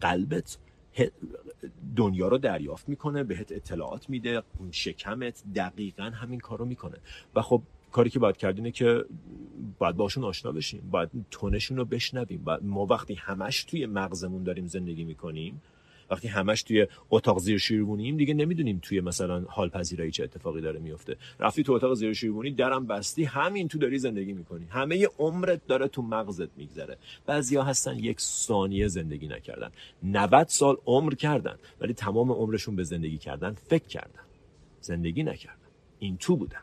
قلبت 0.00 0.58
دنیا 1.96 2.28
رو 2.28 2.38
دریافت 2.38 2.88
می‌کنه 2.88 3.24
بهت 3.24 3.52
اطلاعات 3.52 4.10
میده 4.10 4.42
شکمت 4.70 5.42
دقیقا 5.54 6.04
همین 6.04 6.40
کارو 6.40 6.64
می‌کنه. 6.64 6.96
و 7.34 7.42
خب 7.42 7.62
کاری 7.92 8.10
که 8.10 8.18
باید 8.18 8.36
کرد 8.36 8.56
اینه 8.56 8.70
که 8.70 9.04
باید 9.78 9.96
باشون 9.96 10.24
آشنا 10.24 10.52
بشیم 10.52 10.88
باید 10.90 11.10
تونشون 11.30 11.76
رو 11.76 11.84
بشنویم. 11.84 12.44
باید 12.44 12.64
ما 12.64 12.86
وقتی 12.86 13.14
همش 13.14 13.64
توی 13.64 13.86
مغزمون 13.86 14.42
داریم 14.42 14.66
زندگی 14.66 15.04
می‌کنیم 15.04 15.62
وقتی 16.10 16.28
همش 16.28 16.62
توی 16.62 16.86
اتاق 17.10 17.38
زیر 17.38 17.58
شیربونیم 17.58 18.16
دیگه 18.16 18.34
نمی‌دونیم 18.34 18.78
توی 18.82 19.00
مثلا 19.00 19.44
حال 19.48 19.68
پذیرایی 19.68 20.10
چه 20.10 20.24
اتفاقی 20.24 20.60
داره 20.60 20.80
میفته 20.80 21.16
رفتی 21.40 21.62
تو 21.62 21.72
اتاق 21.72 21.94
زیر 21.94 22.12
شیربونی 22.12 22.50
درم 22.50 22.86
بستی 22.86 23.24
همین 23.24 23.68
تو 23.68 23.78
داری 23.78 23.98
زندگی 23.98 24.32
می‌کنی. 24.32 24.66
همه 24.70 25.08
عمرت 25.18 25.66
داره 25.66 25.88
تو 25.88 26.02
مغزت 26.02 26.48
میگذره. 26.56 26.98
بعضیا 27.26 27.62
هستن 27.62 27.98
یک 27.98 28.20
ثانیه 28.20 28.88
زندگی 28.88 29.28
نکردن. 29.28 29.70
90 30.02 30.48
سال 30.48 30.76
عمر 30.86 31.14
کردن 31.14 31.56
ولی 31.80 31.94
تمام 31.94 32.32
عمرشون 32.32 32.76
به 32.76 32.84
زندگی 32.84 33.18
کردن 33.18 33.52
فکر 33.52 33.86
کردن. 33.86 34.22
زندگی 34.80 35.22
نکردن. 35.22 35.58
این 35.98 36.16
تو 36.16 36.36
بودن. 36.36 36.62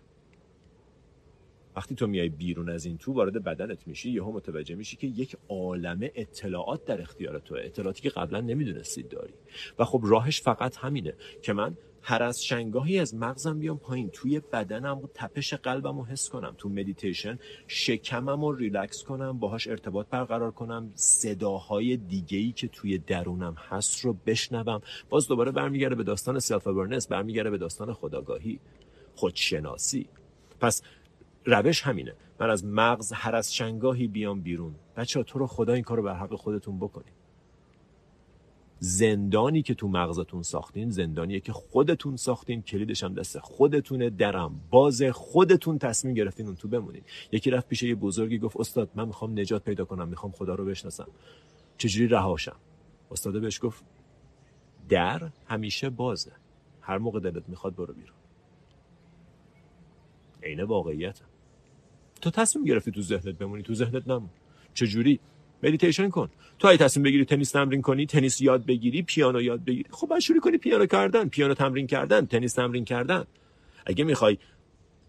وقتی 1.79 1.95
تو 1.95 2.07
میای 2.07 2.29
بیرون 2.29 2.69
از 2.69 2.85
این 2.85 2.97
تو 2.97 3.13
وارد 3.13 3.43
بدنت 3.43 3.87
میشی 3.87 4.11
یهو 4.11 4.31
متوجه 4.31 4.75
میشی 4.75 4.97
که 4.97 5.07
یک 5.07 5.37
عالمه 5.49 6.11
اطلاعات 6.15 6.85
در 6.85 7.01
اختیار 7.01 7.39
توه. 7.39 7.59
اطلاعاتی 7.63 8.01
که 8.01 8.09
قبلا 8.09 8.41
نمی‌دونستید 8.41 9.09
داری. 9.09 9.33
و 9.79 9.85
خب 9.85 10.01
راهش 10.03 10.41
فقط 10.41 10.77
همینه 10.77 11.13
که 11.41 11.53
من 11.53 11.77
هر 12.01 12.23
از 12.23 12.43
چند 12.43 12.75
گاهی 12.75 12.99
از 12.99 13.15
مغزم 13.15 13.59
بیام 13.59 13.77
پایین. 13.77 14.09
توی 14.09 14.39
بدنم 14.39 14.97
و 14.97 15.07
تپش 15.13 15.53
قلبم 15.53 15.97
رو 15.97 16.05
حس 16.05 16.29
کنم. 16.29 16.55
تو 16.57 16.69
مدیتیشن 16.69 17.39
شکمم 17.67 18.45
رو 18.45 18.55
ریلکس 18.55 19.03
کنم 19.03 19.39
باهاش 19.39 19.67
ارتباط 19.67 20.07
برقرار 20.09 20.51
کنم 20.51 20.91
صداهای 20.95 21.97
دیگهی 21.97 22.51
که 22.51 22.67
توی 22.67 22.97
درونم 22.97 23.55
هست 23.69 24.05
رو 24.05 24.13
بشنوم. 24.25 24.81
باز 25.09 25.27
دوباره 25.27 25.51
برمیگرده 25.51 25.95
به 25.95 26.03
داستان 26.03 26.39
self 26.39 26.67
awareness 26.67 27.07
برمیگرده 27.07 27.49
به 27.49 27.57
داستان 27.57 27.93
خودآگاهی 27.93 28.59
خودشناسی. 29.15 30.09
پس 30.59 30.81
روش 31.49 31.81
همینه. 31.81 32.13
من 32.39 32.49
از 32.49 32.65
مغز 32.65 33.13
هر 33.13 33.35
از 33.35 33.53
چند 33.53 33.84
گاهی 33.84 34.07
بیام 34.07 34.41
بیرون. 34.41 34.75
بچه 34.95 35.19
ها 35.19 35.23
تو 35.23 35.39
رو 35.39 35.47
خدا 35.47 35.73
این 35.73 35.83
کارو 35.83 36.03
در 36.03 36.13
حق 36.13 36.35
خودتون 36.35 36.79
بکنید 36.79 37.13
زندانی 38.79 39.61
که 39.61 39.73
تو 39.73 39.87
مغزتون 39.87 40.43
ساختین 40.43 40.89
زندانیه 40.89 41.39
که 41.39 41.53
خودتون 41.53 42.15
ساختین. 42.15 42.61
کلیدش 42.61 43.03
هم 43.03 43.13
دست 43.13 43.39
خودتونه. 43.39 44.09
درم 44.09 44.61
باز 44.69 45.03
خودتون 45.03 45.77
تصمیم 45.77 46.13
گرفتین 46.13 46.45
اون 46.45 46.55
تو 46.55 46.67
بمونین. 46.67 47.03
یکی 47.31 47.51
رفت 47.51 47.67
پیش 47.67 47.83
یه 47.83 47.95
بزرگی 47.95 48.39
گفت 48.39 48.57
استاد 48.57 48.89
من 48.95 49.05
می‌خوام 49.05 49.39
نجات 49.39 49.63
پیدا 49.63 49.85
کنم. 49.85 50.07
می‌خوام 50.07 50.31
خدا 50.31 50.55
رو 50.55 50.65
بشناسم. 50.65 51.07
چجوری 51.77 52.07
رهاشم؟ 52.07 52.55
استاد 53.11 53.41
بهش 53.41 53.59
گفت 53.63 53.83
در 54.89 55.29
همیشه 55.47 55.89
بازه. 55.89 56.31
هر 56.81 56.97
موقع 56.97 57.19
دلت 57.19 57.49
می‌خواد 57.49 57.75
برو 57.75 57.93
بیرون. 57.93 58.17
عین 60.43 60.63
واقعیت. 60.63 61.19
تو 62.21 62.29
تصمیم 62.29 62.65
گرفتی 62.65 62.91
تو 62.91 63.01
ذهنت 63.01 63.37
بمونی 63.37 63.63
تو 63.63 63.73
ذهنت 63.73 64.07
نمون. 64.07 64.29
چجوری؟ 64.73 65.19
مدیتیشن 65.63 66.09
کن. 66.09 66.29
تو 66.59 66.67
اگه 66.67 66.77
تصمیم 66.77 67.03
بگیری 67.03 67.25
تنیس 67.25 67.51
تمرین 67.51 67.81
کنی 67.81 68.05
تنیس 68.05 68.41
یاد 68.41 68.65
بگیری 68.65 69.01
پیانو 69.01 69.41
یاد 69.41 69.65
بگیری. 69.65 69.89
خب 69.91 70.07
باید 70.07 70.21
شروع 70.21 70.39
کنی 70.39 70.57
پیانو 70.57 70.85
کردن. 70.85 71.29
پیانو 71.29 71.53
تمرین 71.53 71.87
کردن 71.87 72.25
تنیس 72.25 72.53
تمرین 72.53 72.85
کردن. 72.85 73.23
اگه 73.85 74.03
می‌خوای 74.03 74.37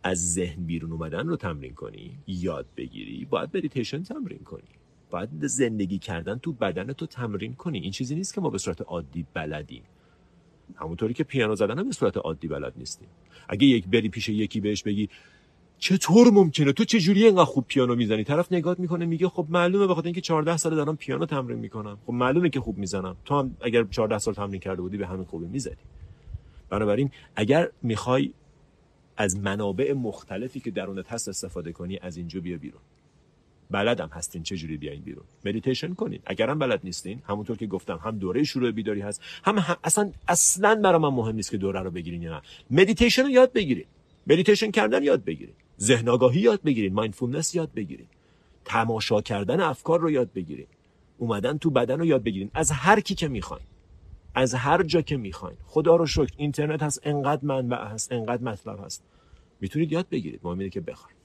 از 0.02 0.32
ذهن 0.32 0.64
بیرون 0.64 0.92
اومدن 0.92 1.26
رو 1.28 1.36
تمرین 1.36 1.74
کنی 1.74 2.18
یاد 2.26 2.66
بگیری 2.76 3.24
باید 3.24 3.56
مدیتیشن 3.56 4.02
تمرین 4.02 4.38
کنی. 4.38 4.68
باید 5.11 5.28
زندگی 5.46 5.98
کردن 5.98 6.38
تو 6.38 6.52
بدن 6.52 6.92
تو 6.92 7.06
تمرین 7.06 7.54
کنی. 7.54 7.78
این 7.78 7.90
چیزی 7.90 8.14
نیست 8.14 8.34
که 8.34 8.40
ما 8.40 8.50
به 8.50 8.58
صورت 8.58 8.80
عادی 8.82 9.26
بلدیم. 9.34 9.82
همونطوری 10.76 11.14
که 11.14 11.24
پیانو 11.24 11.54
زدن 11.54 11.78
هم 11.78 11.86
به 11.86 11.92
صورت 11.92 12.16
عادی 12.16 12.48
بلد 12.48 12.72
نیستیم. 12.76 13.08
اگه 13.48 13.66
یک 13.66 13.86
بری 13.86 14.08
پیش 14.08 14.28
یکی 14.28 14.61
بهش 14.61 14.82
بگی 14.82 15.08
چطور 15.80 16.30
ممکنه؟ 16.30 16.72
تو 16.72 16.84
چجوری 16.84 17.24
اینقدر 17.24 17.44
خوب 17.44 17.64
پیانو 17.68 17.94
می‌زنی؟ 17.94 18.24
طرف 18.24 18.52
نگات 18.52 18.80
می‌کنه 18.80 19.06
میگه 19.06 19.28
خب 19.28 19.46
معلومه 19.48 19.86
بخاطر 19.86 20.06
اینکه 20.06 20.20
14 20.20 20.56
سال 20.56 20.74
دارم 20.74 20.96
پیانو 20.96 21.26
تمرین 21.26 21.58
می‌کنم. 21.58 21.98
خب 22.06 22.12
معلومه 22.12 22.50
که 22.50 22.60
خوب 22.60 22.78
می‌زنم. 22.78 23.16
تو 23.24 23.38
هم 23.38 23.56
اگر 23.60 23.84
14 23.84 24.18
سال 24.18 24.34
تمرین 24.34 24.60
کرده 24.60 24.82
بودی 24.82 24.96
به 24.96 25.06
همین 25.06 25.24
خوبی 25.24 25.46
می‌زدی. 25.46 25.76
بنابراین 26.70 27.10
اگر 27.36 27.68
می‌خوای 27.82 28.30
از 29.16 29.36
منابع 29.36 29.92
مختلفی 29.92 30.60
که 30.60 30.70
درونت 30.70 31.12
هست 31.12 31.28
استفاده 31.28 31.72
کنی 31.72 31.98
از 32.02 32.16
اینجا 32.16 32.40
بیا 32.40 32.58
بیرون. 32.58 32.80
بلدم 33.70 34.08
هستین 34.12 34.42
چه 34.42 34.56
جوری 34.56 34.76
بیاین 34.76 35.02
بیرون. 35.02 35.24
مدیتیشن 35.44 35.94
کنین. 35.94 36.20
اگرم 36.26 36.58
بلد 36.58 36.80
نیستین 36.84 37.22
همونطور 37.26 37.56
که 37.56 37.66
گفتم 37.66 38.00
هم 38.04 38.18
دوره 38.18 38.44
شروع 38.44 38.70
بیداری 38.70 39.00
هست 39.00 39.22
هم, 39.44 39.58
هم 39.58 39.76
اصلا 39.84 40.12
اصلا 40.28 40.74
برای 40.74 40.98
من 40.98 41.08
مهم 41.08 41.36
نیست 41.36 41.50
که 41.50 41.56
دوره 41.56 41.80
رو 41.80 41.90
بگیرین 41.90 42.22
یا 42.22 42.30
نه. 42.30 42.42
مدیتیشن 42.70 43.22
رو 43.22 43.30
یاد 43.30 43.52
بگیرین. 43.52 43.84
مدیتیشن 44.26 44.70
کردن 44.70 45.02
یاد 45.02 45.24
بگیرین. 45.24 45.54
ذهن 45.82 46.08
آگاهی 46.08 46.40
یاد 46.40 46.62
بگیرین 46.62 46.94
mindfulness 46.94 47.54
یاد 47.54 47.74
بگیرین. 47.74 48.06
تماشا 48.64 49.20
کردن 49.20 49.60
افکار 49.60 50.00
رو 50.00 50.10
یاد 50.10 50.32
بگیرین. 50.32 50.66
اومدن 51.18 51.58
تو 51.58 51.70
بدن 51.70 51.98
رو 51.98 52.06
یاد 52.06 52.22
بگیرین. 52.22 52.50
از 52.54 52.70
هر 52.70 53.00
کی 53.00 53.14
که 53.14 53.28
می‌خواین. 53.28 53.66
از 54.34 54.54
هر 54.54 54.82
جا 54.82 55.02
که 55.02 55.16
می‌خواین. 55.16 55.56
خدا 55.66 55.96
رو 55.96 56.06
شکر 56.06 56.34
اینترنت 56.36 56.82
هست 56.82 57.00
انقدر 57.02 57.44
منبع 57.44 57.84
هست 57.84 58.12
انقدر 58.12 58.42
مطلب 58.42 58.84
هست. 58.84 59.04
می‌تونید 59.60 59.92
یاد 59.92 60.08
بگیرید. 60.08 60.40
مهمه 60.44 60.68
که 60.68 60.80
بخواید 60.80 61.19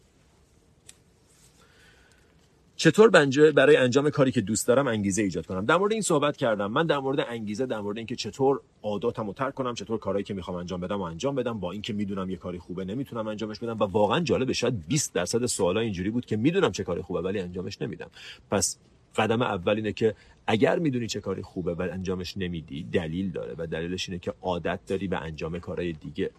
چطور 2.77 3.09
بنجه 3.09 3.51
برای 3.51 3.75
انجام 3.75 4.09
کاری 4.09 4.31
که 4.31 4.41
دوست 4.41 4.67
دارم 4.67 4.87
انگیزه 4.87 5.21
ایجاد 5.21 5.45
کنم؟ 5.45 5.65
در 5.65 5.77
مورد 5.77 5.93
این 5.93 6.01
صحبت 6.01 6.37
کردم. 6.37 6.71
من 6.71 6.85
در 6.85 6.97
مورد 6.97 7.19
انگیزه 7.19 7.65
در 7.65 7.79
مورد 7.79 7.97
اینکه 7.97 8.15
چطور 8.15 8.61
عاداتمو 8.83 9.33
ترک 9.33 9.53
کنم 9.53 9.73
چطور 9.73 9.99
کارهایی 9.99 10.23
که 10.23 10.33
می‌خوام 10.33 10.57
انجام 10.57 10.81
بدم 10.81 10.99
و 10.99 11.01
انجام 11.01 11.35
بدم 11.35 11.59
با 11.59 11.71
اینکه 11.71 11.93
می‌دونم 11.93 12.29
یه 12.29 12.37
کاری 12.37 12.59
خوبه 12.59 12.85
نمی‌تونم 12.85 13.27
انجامش 13.27 13.59
بدم 13.59 13.79
و 13.79 13.83
واقعا 13.83 14.19
جالبه 14.19 14.53
شاید 14.53 14.87
20 14.87 15.13
درصد 15.13 15.45
سوالا 15.45 15.79
اینجوری 15.79 16.09
بود 16.09 16.25
که 16.25 16.37
می‌دونم 16.37 16.71
چه 16.71 16.83
کاری 16.83 17.01
خوبه 17.01 17.21
ولی 17.21 17.39
انجامش 17.39 17.81
نمیدم. 17.81 18.09
پس 18.51 18.77
قدم 19.15 19.41
اول 19.41 19.75
اینه 19.75 19.93
که 19.93 20.15
اگر 20.47 20.79
می‌دونی 20.79 21.07
چه 21.07 21.21
کاری 21.21 21.41
خوبه 21.41 21.73
و 21.73 21.87
انجامش 21.91 22.37
نمیدی 22.37 22.83
دلیل 22.83 23.31
داره 23.31 23.55
و 23.57 23.67
دلیلش 23.67 24.09
اینه 24.09 24.19
که 24.19 24.33
عادت 24.41 24.79
داری 24.87 25.07
به 25.07 25.17
انجام 25.17 25.59
کارهای 25.59 25.93
دیگه. 25.93 26.29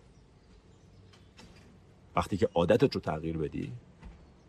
وقتی 2.17 2.37
که 2.37 2.49
عادتت 2.55 2.95
رو 2.95 3.01
تغییر 3.01 3.37
بدی 3.37 3.73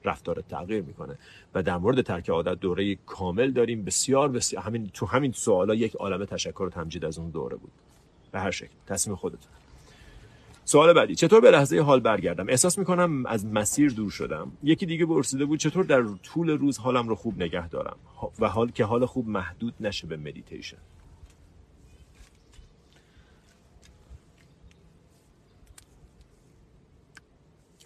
رفتار 0.07 0.41
تغییر 0.49 0.83
می‌کنه. 0.83 1.17
و 1.53 1.63
در 1.63 1.77
مورد 1.77 2.01
ترک 2.01 2.29
عادت 2.29 2.59
دوره 2.59 2.95
کامل 2.95 3.51
داریم. 3.51 3.83
بسیار 3.83 4.29
بسیار 4.29 4.63
همین 4.63 4.89
تو 4.93 5.05
همین 5.05 5.31
سوالا 5.31 5.75
یک 5.75 5.95
عالم 5.95 6.25
تشکر 6.25 6.63
و 6.63 6.69
تمجید 6.69 7.05
از 7.05 7.17
اون 7.17 7.29
دوره 7.29 7.55
بود. 7.55 7.71
به 8.31 8.39
هر 8.39 8.51
شکل. 8.51 8.73
تصمیم 8.87 9.15
خودتون 9.15 9.51
سوال 10.65 10.93
بعدی. 10.93 11.15
چطور 11.15 11.41
به 11.41 11.51
لحظه 11.51 11.79
حال 11.79 11.99
برگردم؟ 11.99 12.49
احساس 12.49 12.77
می‌کنم 12.77 13.25
از 13.25 13.45
مسیر 13.45 13.91
دور 13.91 14.11
شدم. 14.11 14.51
یکی 14.63 14.85
دیگه 14.85 15.05
پرسیده 15.05 15.45
بود 15.45 15.59
چطور 15.59 15.83
در 15.83 16.03
طول 16.23 16.49
روز 16.49 16.77
حالم 16.77 17.07
رو 17.09 17.15
خوب 17.15 17.41
نگه 17.43 17.69
دارم؟ 17.69 17.97
و 18.39 18.49
حال 18.49 18.71
که 18.71 18.85
حال 18.85 19.05
خوب 19.05 19.27
محدود 19.27 19.73
نشه 19.79 20.07
به 20.07 20.17
مدیتیشن 20.17 20.77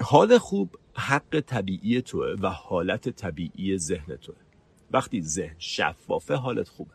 حال 0.01 0.38
خوب 0.38 0.78
حق 0.94 1.39
طبیعی 1.39 2.02
توه 2.02 2.36
و 2.42 2.50
حالت 2.50 3.10
طبیعی 3.10 3.78
ذهن 3.78 4.16
توه. 4.16 4.36
وقتی 4.92 5.22
ذهن 5.22 5.56
شفافه 5.60 6.36
حالت 6.36 6.70
خوبه. 6.70 6.94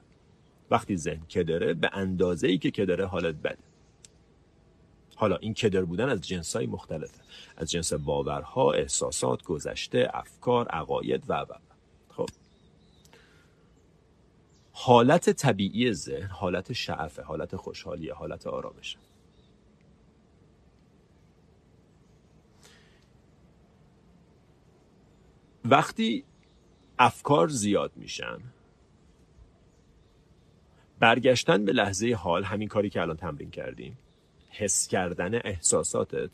وقتی 0.71 0.97
ذهن 0.97 1.27
کدره 1.27 1.75
به 1.75 1.91
اندازه 1.93 2.49
ای 2.49 2.59
که 2.59 2.71
کدره 2.71 3.07
حالت 3.07 3.35
بده. 3.35 3.59
حالا 5.17 5.37
این 5.37 5.55
کدر 5.55 5.85
بودن 5.85 6.09
از 6.09 6.21
جنس 6.21 6.57
های 6.57 6.67
مختلفه. 6.67 7.21
از 7.57 7.71
جنس 7.71 7.93
باورها، 7.93 8.73
احساسات، 8.73 9.43
گذشته، 9.43 10.11
افکار، 10.15 10.69
عقاید 10.69 11.25
و 11.29 11.33
و. 11.33 11.53
خب. 12.09 12.29
حالت 14.73 15.31
طبیعی 15.31 15.93
ذهن 15.93 16.27
حالت 16.27 16.73
شعفه 16.73 17.23
حالت 17.23 17.57
خوشحالیه 17.57 18.15
حالت 18.15 18.47
آرامشه. 18.47 18.99
وقتی 25.71 26.25
افکار 26.99 27.49
زیاد 27.49 27.93
میشن 27.97 28.39
برگشتن 30.99 31.65
به 31.65 31.73
لحظه 31.73 32.15
حال 32.15 32.45
همین 32.45 32.69
کاری 32.69 32.91
که 32.91 33.01
الان 33.01 33.17
تمرین 33.17 33.51
کردیم 33.51 33.99
حس 34.51 34.89
کردن 34.89 35.35
احساساتت 35.35 36.31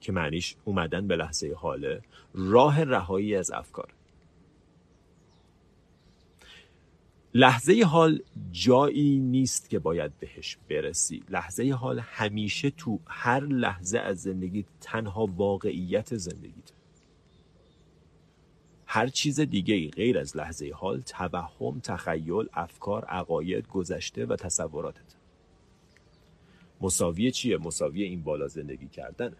که 0.00 0.12
معنیش 0.12 0.56
اومدن 0.64 1.08
به 1.08 1.16
لحظه 1.16 1.54
حاله 1.56 2.02
راه 2.34 2.84
رهایی 2.84 3.36
از 3.36 3.50
افکار. 3.50 3.94
لحظه 7.34 7.82
حال 7.86 8.22
جایی 8.50 9.18
نیست 9.18 9.70
که 9.70 9.78
باید 9.78 10.18
بهش 10.18 10.58
برسی. 10.70 11.22
لحظه 11.28 11.72
حال 11.72 11.98
همیشه 11.98 12.70
تو 12.70 13.00
هر 13.06 13.40
لحظه 13.40 13.98
از 13.98 14.22
زندگی 14.22 14.64
تنها 14.80 15.26
واقعیت 15.26 16.16
زندگیت. 16.16 16.72
هر 18.94 19.06
چیز 19.06 19.40
دیگه 19.40 19.74
ای 19.74 19.88
غیر 19.88 20.18
از 20.18 20.36
لحظه 20.36 20.72
حال 20.74 21.00
توهم 21.00 21.80
تخیل 21.80 22.48
افکار 22.52 23.04
عقاید 23.04 23.68
گذشته 23.68 24.26
و 24.26 24.36
تصوراتت. 24.36 25.16
مساوی 26.80 27.30
چیه؟ 27.30 27.56
مساوی 27.56 28.02
این 28.02 28.22
بالا 28.22 28.48
زندگی 28.48 28.88
کردنه 28.88 29.36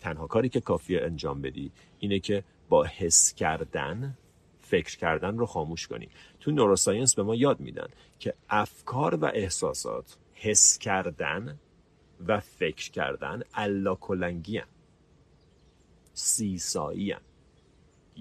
تنها 0.00 0.26
کاری 0.26 0.48
که 0.48 0.60
کافیه 0.60 1.02
انجام 1.02 1.42
بدی 1.42 1.72
اینه 1.98 2.18
که 2.18 2.44
با 2.68 2.84
حس 2.84 3.34
کردن 3.34 4.18
فکر 4.60 4.96
کردن 4.96 5.38
رو 5.38 5.46
خاموش 5.46 5.86
کنی. 5.86 6.08
تو 6.40 6.50
نوروساینس 6.50 7.14
به 7.14 7.22
ما 7.22 7.34
یاد 7.34 7.60
میدن 7.60 7.88
که 8.18 8.34
افکار 8.50 9.14
و 9.14 9.24
احساسات 9.24 10.16
حس 10.34 10.78
کردن 10.78 11.58
و 12.26 12.40
فکر 12.40 12.90
کردن 12.90 13.42
الا 13.54 13.94
کلنگی 13.94 14.62
سیسایی 16.12 17.14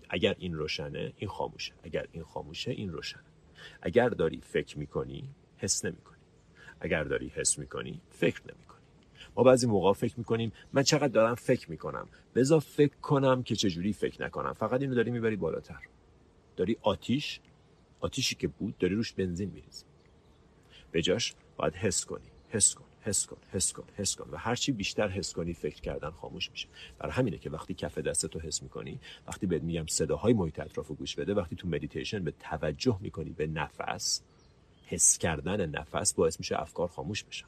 اگر 0.10 0.36
این 0.40 0.54
روشنه 0.54 1.14
این 1.18 1.30
خاموشه. 1.30 1.74
اگر 1.84 2.08
این 2.12 2.24
خاموشه 2.24 2.72
این 2.72 2.92
روشنه. 2.92 3.24
اگر 3.82 4.10
داری 4.10 4.42
فکر 4.42 4.78
می‌کنی 4.78 5.30
حس 5.58 5.86
نمی‌کنی. 5.86 6.18
اگر 6.80 7.04
داری 7.04 7.28
حس 7.28 7.60
می‌کنی 7.60 8.02
فکر 8.10 8.42
نمی‌کنی. 8.42 8.82
ما 9.36 9.44
بعضی 9.44 9.68
موقع 9.68 9.94
فکر 9.94 10.14
می‌کنیم 10.18 10.52
من 10.74 10.84
چقدر 10.84 11.08
دارم 11.08 11.36
فکر 11.36 11.72
می‌کنم. 11.72 12.08
بذار 12.36 12.60
فکر 12.60 12.96
کنم 12.96 13.44
که 13.44 13.56
چجوری 13.56 13.94
فکر 13.94 14.24
نکنم. 14.24 14.54
فقط 14.54 14.82
اینو 14.82 14.96
داری 14.96 15.12
می‌بری 15.12 15.36
بالاتر. 15.36 15.80
داری 16.56 16.78
آتیش 16.82 17.40
آتیشی 18.00 18.36
که 18.36 18.48
بود 18.48 18.78
داری 18.78 18.96
روش 18.96 19.14
بنزین 19.14 19.50
میریزی. 19.50 19.86
به 20.92 21.02
جاش 21.02 21.36
باید 21.58 21.76
حس 21.76 22.06
کنی. 22.06 22.32
حس 22.50 22.76
کن. 22.76 22.87
حس 23.08 23.26
کن 23.26 23.38
حس 23.52 23.74
کن 23.74 23.84
حس 23.96 24.16
کن. 24.16 24.30
و 24.32 24.38
هرچی 24.38 24.72
بیشتر 24.72 25.08
حس 25.08 25.34
کنی 25.34 25.54
فکر 25.54 25.82
کردن 25.82 26.10
خاموش 26.10 26.52
میشه. 26.52 26.68
برای 27.00 27.14
همینه 27.14 27.38
که 27.38 27.50
وقتی 27.50 27.74
کف 27.74 27.98
دستتو 27.98 28.40
حس 28.40 28.64
می‌کنی 28.64 29.00
وقتی 29.28 29.46
بهت 29.46 29.64
میگم 29.64 29.86
صداهای 29.88 30.34
محیط 30.34 30.60
اطرافو 30.60 30.96
گوش 30.96 31.16
بده 31.16 31.34
وقتی 31.34 31.56
تو 31.56 31.68
مدیتیشن 31.68 32.24
به 32.24 32.34
توجه 32.40 32.98
می‌کنی 33.02 33.30
به 33.30 33.48
نفس 33.48 34.22
حس 34.86 35.18
کردن 35.18 35.70
نفس 35.70 36.14
باعث 36.14 36.40
میشه 36.40 36.62
افکار 36.62 36.88
خاموش 36.88 37.24
بشن. 37.24 37.48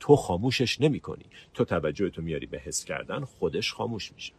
تو 0.00 0.16
خاموشش 0.16 0.80
نمی 0.80 1.00
کنی 1.00 1.24
تو 1.54 1.64
توجه 1.64 2.10
تو 2.10 2.22
میاری 2.22 2.46
به 2.46 2.58
حس 2.58 2.84
کردن 2.84 3.24
خودش 3.24 3.72
خاموش 3.72 4.12
میشه. 4.12 4.32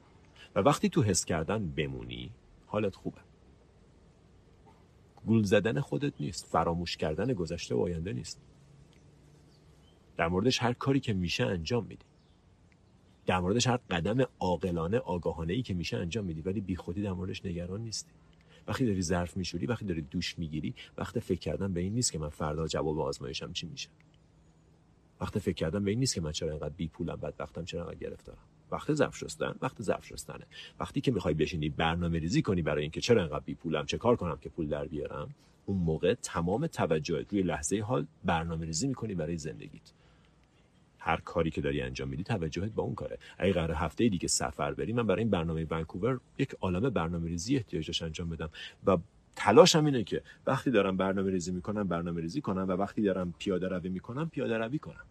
و 0.56 0.60
وقتی 0.60 0.90
تو 0.90 1.04
حس 1.04 1.26
کردن 1.26 1.68
بمونی 1.68 2.32
حالت 2.68 2.96
خوبه. 2.96 3.22
گول 5.26 5.44
زدن 5.44 5.80
خودت 5.80 6.14
نیست. 6.20 6.46
فراموش 6.46 6.98
کردن 6.98 7.34
گذشته 7.34 7.76
و 7.76 7.82
آینده 7.82 8.14
نیست. 8.14 8.42
در 10.18 10.28
موردش 10.28 10.62
هر 10.62 10.74
کاری 10.74 11.00
که 11.00 11.14
میشه 11.14 11.46
انجام 11.46 11.86
میدی. 11.86 12.06
در 13.26 13.40
موردش 13.40 13.68
هر 13.68 13.78
قدم 13.78 14.26
عاقلانه 14.40 14.98
آگاهانه 14.98 15.54
ای 15.54 15.62
که 15.62 15.74
میشه 15.74 15.98
انجام 15.98 16.26
میدی. 16.26 16.42
ولی 16.42 16.62
بیخودی 16.62 17.02
در 17.02 17.12
موردش 17.14 17.46
نگران 17.46 17.82
نیستی. 17.82 18.12
وقتی 18.68 18.86
داری 18.86 19.02
ظرف 19.02 19.38
میشوری 19.38 19.66
وقتی 19.66 19.86
داری 19.86 20.02
دوش 20.02 20.40
می‌گیری 20.40 20.76
وقت 20.98 21.20
فکر 21.20 21.40
کردن 21.40 21.74
به 21.74 21.82
این 21.82 21.94
نیست 21.94 22.12
که 22.12 22.20
من 22.20 22.30
فردا 22.30 22.68
جواب 22.68 23.00
آزمایشم 23.00 23.54
چی 23.54 23.68
میشه. 23.68 23.90
وقت 25.22 25.40
فکر 25.40 25.54
کردن 25.54 25.84
به 25.84 25.92
این 25.92 26.00
نیست 26.00 26.16
که 26.16 26.22
من 26.22 26.32
چرا 26.32 26.50
اینقدر 26.50 26.74
بی 26.78 26.88
پولم 26.88 27.20
وقتم 27.22 27.66
چرا 27.66 27.82
اینقدر 27.82 28.00
گرفتارم. 28.00 28.38
وقت 28.72 28.94
ظرف 28.94 29.18
شستن 29.18 29.56
وقت 29.62 29.82
ظرف 29.82 30.06
شستنه. 30.06 30.46
وقتی 30.80 31.02
که 31.02 31.12
می‌خوای 31.12 31.34
بشینی 31.34 31.70
برنامه 31.70 32.20
ریزی 32.20 32.42
کنی 32.42 32.62
برای 32.62 32.82
اینکه 32.82 33.02
چرا 33.02 33.22
اینقدر 33.22 33.44
بی 33.46 33.56
پولم 33.56 33.86
چه 33.86 33.98
کار 33.98 34.16
کنم 34.16 34.38
که 34.38 34.50
پول 34.50 34.68
در 34.68 34.88
بیارم 34.88 35.36
اون 35.66 35.78
موقع 35.78 36.14
تمام 36.14 36.68
توجهت 36.68 37.34
روی 37.34 37.42
لحظه 37.42 37.80
حال 37.80 38.08
برنامه 38.26 38.66
ریزی 38.66 38.88
می‌کنی 38.88 39.16
برای 39.16 39.38
زندگیت. 39.38 39.92
هر 41.06 41.18
کاری 41.18 41.52
که 41.52 41.62
داری 41.62 41.82
انجام 41.82 42.08
میدی 42.08 42.24
توجهت 42.24 42.72
با 42.72 42.84
اون 42.84 42.96
کاره. 42.96 43.20
اگه 43.38 43.54
قرار 43.54 43.72
هفته 43.72 44.10
دیگه 44.10 44.28
سفر 44.28 44.74
بری 44.74 44.94
من 44.94 45.08
برای 45.08 45.22
این 45.22 45.30
برنامه 45.30 45.68
ونکوور 45.70 46.20
یک 46.38 46.56
عالم 46.62 46.90
برنامه 46.90 47.30
ریزی 47.30 47.56
احتیاج 47.56 47.88
داشت 47.88 48.04
انجام 48.04 48.30
بدم. 48.30 48.50
و 48.86 48.98
تلاشم 49.36 49.86
اینه 49.86 50.04
که 50.04 50.22
وقتی 50.48 50.72
دارم 50.72 50.98
برنامه 50.98 51.32
ریزی 51.32 51.52
می‌کنم 51.52 51.88
برنامه 51.88 52.22
ریزی 52.22 52.42
کنم 52.42 52.66
و 52.68 52.72
وقتی 52.72 53.02
دارم 53.02 53.34
پیاده 53.38 53.68
روی 53.68 53.90
می‌کنم 53.90 54.30
پیاده 54.30 54.58
روی 54.58 54.80
کنم. 54.80 55.06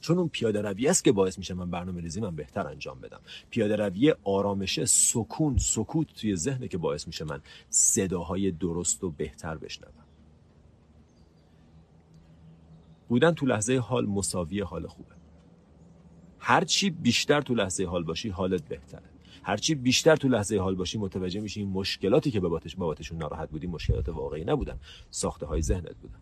چون 0.00 0.18
اون 0.18 0.28
پیاده 0.28 0.62
روی 0.62 0.88
است 0.88 1.04
که 1.04 1.12
باعث 1.12 1.38
میشه 1.38 1.54
من 1.54 1.70
برنامه 1.70 2.00
ریزی 2.00 2.20
من 2.20 2.36
بهتر 2.36 2.66
انجام 2.66 3.00
بدم. 3.00 3.20
پیاده 3.50 3.76
روی 3.76 4.14
آرامش 4.24 4.84
سکون 4.84 5.58
سکوت 5.58 6.14
توی 6.14 6.36
ذهن 6.36 6.68
که 6.68 6.78
باعث 6.78 7.06
میشه 7.06 7.24
من 7.24 7.40
صداهای 7.70 8.50
درست 8.50 9.04
و 9.04 9.10
بهتر 9.10 9.56
بشنوم. 9.56 10.03
بودن 13.08 13.34
تو 13.34 13.46
لحظه 13.46 13.78
حال 13.78 14.06
مساوی 14.06 14.60
حال 14.60 14.86
خوبه. 14.86 15.14
هرچی 16.38 16.90
بیشتر 16.90 17.40
تو 17.40 17.54
لحظه 17.54 17.86
حال 17.86 18.04
باشی 18.04 18.28
حالت 18.28 18.68
بهتره. 18.68 19.02
هرچی 19.42 19.74
بیشتر 19.74 20.16
تو 20.16 20.28
لحظه 20.28 20.58
حال 20.58 20.74
باشی 20.74 20.98
متوجه 20.98 21.40
میشی 21.40 21.60
این 21.60 21.68
مشکلاتی 21.68 22.30
که 22.30 22.40
بابتش 22.40 22.76
بابتشون 22.76 23.18
ناراحت 23.18 23.50
بودی 23.50 23.66
مشکلات 23.66 24.08
واقعی 24.08 24.44
نبودن. 24.44 24.78
ساخته 25.10 25.46
های 25.46 25.62
ذهنت 25.62 25.96
بودن. 25.96 26.18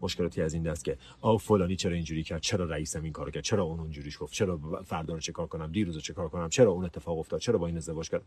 مشکلاتی 0.00 0.42
از 0.42 0.54
این 0.54 0.62
دست 0.62 0.84
که 0.84 0.98
آ 1.20 1.36
فلانی 1.36 1.76
چرا 1.76 1.92
اینجوری 1.92 2.22
کرد؟ 2.22 2.40
چرا 2.40 2.64
رئیسم 2.64 3.02
این 3.02 3.12
کارو 3.12 3.30
کرد؟ 3.30 3.42
چرا 3.42 3.62
اون 3.62 3.80
اونجوریش 3.80 4.18
گفت؟ 4.20 4.32
چرا 4.32 4.82
فردا 4.84 5.14
رو 5.14 5.20
چه 5.20 5.32
کار 5.32 5.46
کنم؟ 5.46 5.72
دیروز 5.72 5.94
رو 5.94 6.00
چه 6.00 6.12
کار 6.12 6.28
کنم؟ 6.28 6.48
چرا 6.48 6.70
اون 6.70 6.84
اتفاق 6.84 7.18
افتاد؟ 7.18 7.40
چرا 7.40 7.58
با 7.58 7.66
این 7.66 7.76
ازدواج 7.76 8.10
کرد؟ 8.10 8.22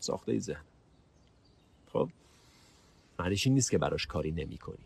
ساخته 0.00 0.38
ذهن. 0.38 0.64
خب؟ 1.92 2.08
معنیش 3.18 3.46
این 3.46 3.54
نیست 3.54 3.70
که 3.70 3.78
براش 3.78 4.06
کاری 4.06 4.32
نمی‌کنی. 4.32 4.78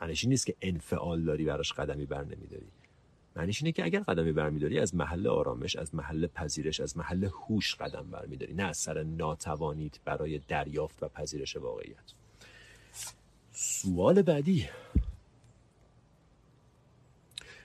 معنیش 0.00 0.24
این 0.24 0.30
نیست 0.30 0.46
که 0.46 0.54
انفعال 0.62 1.24
داری 1.24 1.44
براش 1.44 1.72
قدمی 1.72 2.06
بر 2.06 2.24
نمیداری. 2.24 2.66
معنیش 3.36 3.62
اینه 3.62 3.72
که 3.72 3.84
اگر 3.84 4.00
قدمی 4.00 4.32
برمیداری 4.32 4.78
از 4.78 4.94
محل 4.94 5.26
آرامش 5.26 5.76
از 5.76 5.94
محل 5.94 6.26
پذیرش 6.26 6.80
از 6.80 6.96
محل 6.96 7.24
هوش 7.24 7.74
قدم 7.74 8.10
برمیداری 8.10 8.54
نه 8.54 8.62
از 8.62 8.76
سر 8.76 9.02
ناتوانیت 9.02 10.00
برای 10.04 10.38
دریافت 10.38 11.02
و 11.02 11.08
پذیرش 11.08 11.56
واقعیت. 11.56 12.12
سوال 13.52 14.22
بعدی. 14.22 14.68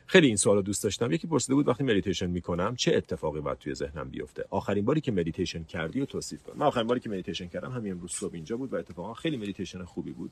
خیلی 0.05 0.27
این 0.27 0.35
سوال 0.35 0.61
دوست 0.61 0.83
داشتم. 0.83 1.11
یکی 1.11 1.27
پرسیده 1.27 1.55
بود 1.55 1.67
وقتی 1.67 1.83
مدیتیشن 1.83 2.27
می‌کنم 2.27 2.75
چه 2.75 2.95
اتفاقی 2.95 3.39
باید 3.39 3.57
توی 3.57 3.73
ذهنم 3.73 4.09
بیفته؟ 4.09 4.45
آخرین 4.49 4.85
باری 4.85 5.01
که 5.01 5.11
مدیتیشن 5.11 5.63
کردی 5.63 6.01
و 6.01 6.05
توصیف 6.05 6.43
کن. 6.43 6.53
من 6.57 6.65
آخرین 6.65 6.87
باری 6.87 6.99
که 6.99 7.09
مدیتیشن 7.09 7.47
کردم 7.47 7.71
همین 7.71 7.91
امروز 7.91 8.11
صبح 8.11 8.33
اینجا 8.33 8.57
بود 8.57 8.73
و 8.73 8.75
اتفاقا 8.75 9.13
خیلی 9.13 9.37
مدیتیشن 9.37 9.83
خوبی 9.83 10.11
بود. 10.11 10.31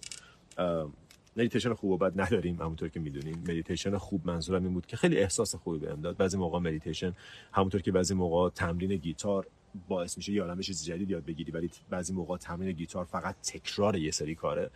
مدیتیشن 1.38 1.74
خوب 1.74 1.92
و 1.92 1.98
بد 1.98 2.22
نداریم 2.22 2.62
همونطور 2.62 2.90
که 2.90 3.00
می‌دونیم. 3.00 3.40
مدیتیشن 3.40 3.98
خوب 3.98 4.28
منظورم 4.28 4.64
این 4.64 4.74
بود 4.74 4.86
که 4.86 4.98
خیلی 4.98 5.18
احساس 5.18 5.56
خوبی 5.56 5.80
بهم 5.80 6.02
داد. 6.02 6.18
بعضی 6.18 6.38
موقع 6.38 6.60
مدیتیشن 6.60 7.14
همونطور 7.54 7.82
که 7.82 7.92
بعضی 7.92 8.14
موقع 8.14 8.50
تمرین 8.50 8.96
گیتار 8.96 9.48
باعث 9.88 10.18
میشه 10.18 10.34
یه 10.34 10.42
عالمه 10.42 10.64
چیز 10.64 10.86
جدید 10.86 11.10
یاد 11.10 11.26
بگیری 11.26 11.52
ولی 11.52 11.70
بعضی 11.90 12.14
موقع 12.14 12.38
تمرین 12.38 12.72
گیتار 12.72 13.06
فقط 13.06 13.36
تکرار 13.42 13.96
یه 13.96 14.12
سری 14.12 14.36
کاره. 14.36 14.70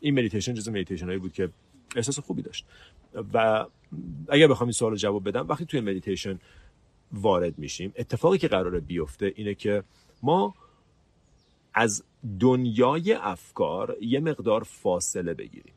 این 0.00 0.18
مدیتیشن 0.18 0.54
جزو 0.54 0.70
مدیتیشن 0.70 1.06
هایی 1.06 1.18
بود 1.18 1.32
که 1.32 1.48
احساس 1.96 2.18
خوبی 2.18 2.42
داشت. 2.42 2.66
و 3.34 3.66
اگر 4.28 4.46
بخوام 4.46 4.66
این 4.66 4.72
سوال 4.72 4.96
جواب 4.96 5.28
بدم 5.28 5.48
وقتی 5.48 5.64
توی 5.64 5.80
مدیتیشن 5.80 6.38
وارد 7.12 7.58
میشیم 7.58 7.92
اتفاقی 7.96 8.38
که 8.38 8.48
قراره 8.48 8.80
بیفته 8.80 9.32
اینه 9.36 9.54
که 9.54 9.82
ما 10.22 10.54
از 11.74 12.04
دنیای 12.40 13.12
افکار 13.12 13.96
یه 14.00 14.20
مقدار 14.20 14.62
فاصله 14.62 15.34
بگیریم. 15.34 15.74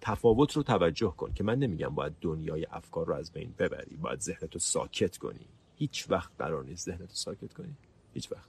تفاوت 0.00 0.52
رو 0.52 0.62
توجه 0.62 1.14
کن 1.16 1.32
که 1.32 1.44
من 1.44 1.58
نمیگم 1.58 1.94
باید 1.94 2.12
دنیای 2.20 2.66
افکار 2.70 3.06
رو 3.06 3.14
از 3.14 3.32
بین 3.32 3.54
ببری 3.58 3.96
باید 3.96 4.20
ذهنتو 4.20 4.58
ساکت 4.58 5.16
کنی. 5.16 5.46
هیچ 5.76 6.06
وقت 6.10 6.30
قرار 6.38 6.64
نیست 6.64 6.86
ذهنتو 6.86 7.14
ساکت 7.14 7.52
کنی. 7.52 7.74
هیچ 8.14 8.32
وقت. 8.32 8.48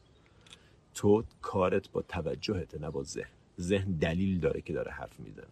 تو 0.94 1.24
کارت 1.42 1.92
با 1.92 2.02
توجهت 2.02 2.82
نه 2.82 2.90
با 2.90 3.04
ذهن. 3.04 3.30
ذهن 3.60 3.92
دلیل 3.92 4.40
داره 4.40 4.62
که 4.62 4.74
داره 4.74 4.92
حرف 4.92 5.20
می‌زنه. 5.20 5.46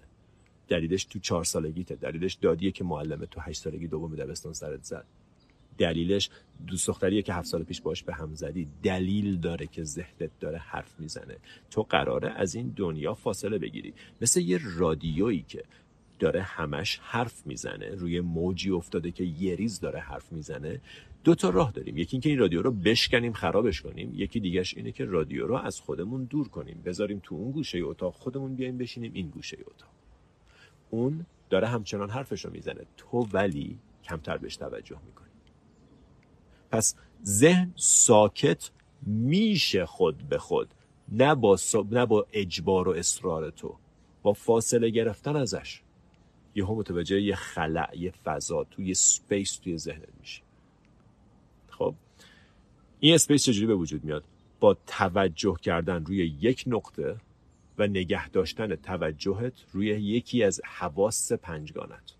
دلیلش 0.67 1.05
تو 1.05 1.19
چهار 1.19 1.43
سالگیته. 1.43 1.95
دلیلش 1.95 2.33
دادیه 2.33 2.71
که 2.71 2.83
معلمه 2.83 3.25
تو 3.25 3.41
هشت 3.41 3.61
سالگی 3.61 3.87
دوم 3.87 4.15
دبستان 4.15 4.53
سرت 4.53 4.83
زد. 4.83 5.05
دلیلش 5.77 6.29
دوست 6.67 6.87
دختریه 6.87 7.21
که 7.21 7.33
هفت 7.33 7.47
سال 7.47 7.63
پیش 7.63 7.81
باش 7.81 8.03
به 8.03 8.13
هم 8.13 8.33
زدی. 8.33 8.67
دلیل 8.83 9.37
داره 9.39 9.67
که 9.67 9.83
ذهنت 9.83 10.39
داره 10.39 10.57
حرف 10.57 10.99
می‌زنه. 10.99 11.37
تو 11.71 11.83
قراره 11.83 12.29
از 12.29 12.55
این 12.55 12.73
دنیا 12.75 13.13
فاصله 13.13 13.57
بگیری. 13.57 13.93
مثل 14.21 14.41
یه 14.41 14.59
رادیویی 14.77 15.45
که 15.47 15.63
داره 16.19 16.41
همش 16.41 16.99
حرف 17.03 17.47
می‌زنه 17.47 17.89
روی 17.95 18.21
موجی 18.21 18.71
افتاده 18.71 19.11
که 19.11 19.23
یه 19.23 19.55
ریز 19.55 19.79
داره 19.79 19.99
حرف 19.99 20.31
می‌زنه. 20.31 20.81
دو 21.23 21.35
تا 21.35 21.49
راه 21.49 21.71
داریم. 21.71 21.97
یکی 21.97 22.15
اینکه 22.15 22.29
این 22.29 22.39
رادیو 22.39 22.61
رو 22.61 22.71
بشکنیم 22.71 23.33
خرابش 23.33 23.81
کنیم. 23.81 24.11
یکی 24.15 24.39
دیگهش 24.39 24.77
اینه 24.77 24.91
که 24.91 25.05
رادیو 25.05 25.47
رو 25.47 25.55
از 25.55 25.79
خودمون 25.79 26.23
دور 26.23 26.49
کنیم. 26.49 26.81
بذاریم 26.85 27.19
تو 27.23 27.35
اون 27.35 27.51
گوشه 27.51 27.79
اتاق 27.83 28.13
خودمون 28.13 28.55
بیایم 28.55 28.77
بشینیم 28.77 29.11
این 29.13 29.29
گوشه 29.29 29.57
اتاق. 29.65 29.89
اون 30.89 31.25
داره 31.49 31.67
همچنان 31.67 32.09
حرفش 32.09 32.45
رو 32.45 32.51
می‌زنه. 32.51 32.81
تو 32.97 33.27
ولی 33.33 33.79
کمتر 34.03 34.37
بهش 34.37 34.55
توجه 34.55 34.97
می‌کنی. 35.05 35.24
پس 36.75 36.95
ذهن 37.25 37.73
ساکت 37.75 38.69
میشه 39.05 39.85
خود 39.85 40.17
به 40.17 40.37
خود 40.37 40.67
نه 41.11 41.35
با, 41.35 41.57
نه 41.91 42.05
با 42.05 42.27
اجبار 42.33 42.87
و 42.87 42.91
اصرار 42.91 43.49
تو 43.49 43.75
با 44.23 44.33
فاصله 44.33 44.89
گرفتن 44.89 45.35
ازش. 45.35 45.81
یهو 46.55 46.73
متوجه 46.73 47.21
یه 47.21 47.35
خلأ 47.35 47.97
یه 47.97 48.11
فضا 48.11 48.63
توی 48.63 48.93
space 48.93 49.57
توی 49.57 49.77
ذهنت 49.77 50.09
میشه 50.19 50.41
خب؟ 51.69 51.95
این 52.99 53.15
space 53.15 53.43
چجوری 53.43 53.67
به 53.67 53.75
وجود 53.75 54.03
میاد؟ 54.03 54.23
با 54.59 54.77
توجه 54.87 55.55
کردن 55.61 56.05
روی 56.05 56.17
یک 56.41 56.63
نقطه 56.67 57.15
و 57.77 57.87
نگه 57.87 58.29
داشتن 58.29 58.75
توجهت 58.75 59.53
روی 59.71 59.87
یکی 59.87 60.43
از 60.43 60.61
حواس 60.65 61.31
پنجگانت. 61.31 62.13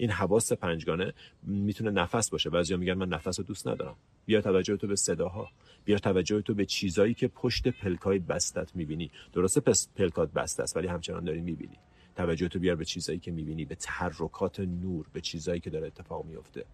این 0.00 0.10
حواس 0.10 0.52
پنجگانه 0.52 1.12
می‌تونه 1.42 1.90
نفس 1.90 2.30
باشه. 2.30 2.50
بعضیا 2.50 2.76
میگن 2.76 2.94
من 2.94 3.08
نفس 3.08 3.38
رو 3.38 3.44
دوست 3.44 3.68
ندارم. 3.68 3.96
بیا 4.26 4.40
توجه 4.40 4.76
تو 4.76 4.86
به 4.86 4.96
صداها. 4.96 5.48
بیا 5.84 5.98
توجه 5.98 6.40
تو 6.40 6.54
به 6.54 6.66
چیزایی 6.66 7.14
که 7.14 7.28
پشت 7.28 7.68
پلکای 7.68 8.18
بستت 8.18 8.76
می‌بینی. 8.76 9.10
درسته 9.32 9.60
پس 9.60 9.88
پلکات 9.96 10.32
بسته 10.32 10.62
است 10.62 10.76
ولی 10.76 10.88
همچنان 10.88 11.24
داری 11.24 11.40
می‌بینی. 11.40 11.76
توجه 12.16 12.48
تو 12.48 12.58
بیار 12.58 12.76
به 12.76 12.84
چیزایی 12.84 13.18
که 13.18 13.30
می‌بینی 13.30 13.64
به 13.64 13.74
تحرکات 13.74 14.60
نور 14.60 15.06
به 15.12 15.20
چیزایی 15.20 15.60
که 15.60 15.70
داره 15.70 15.86
اتفاق 15.86 16.24
میفته 16.24 16.64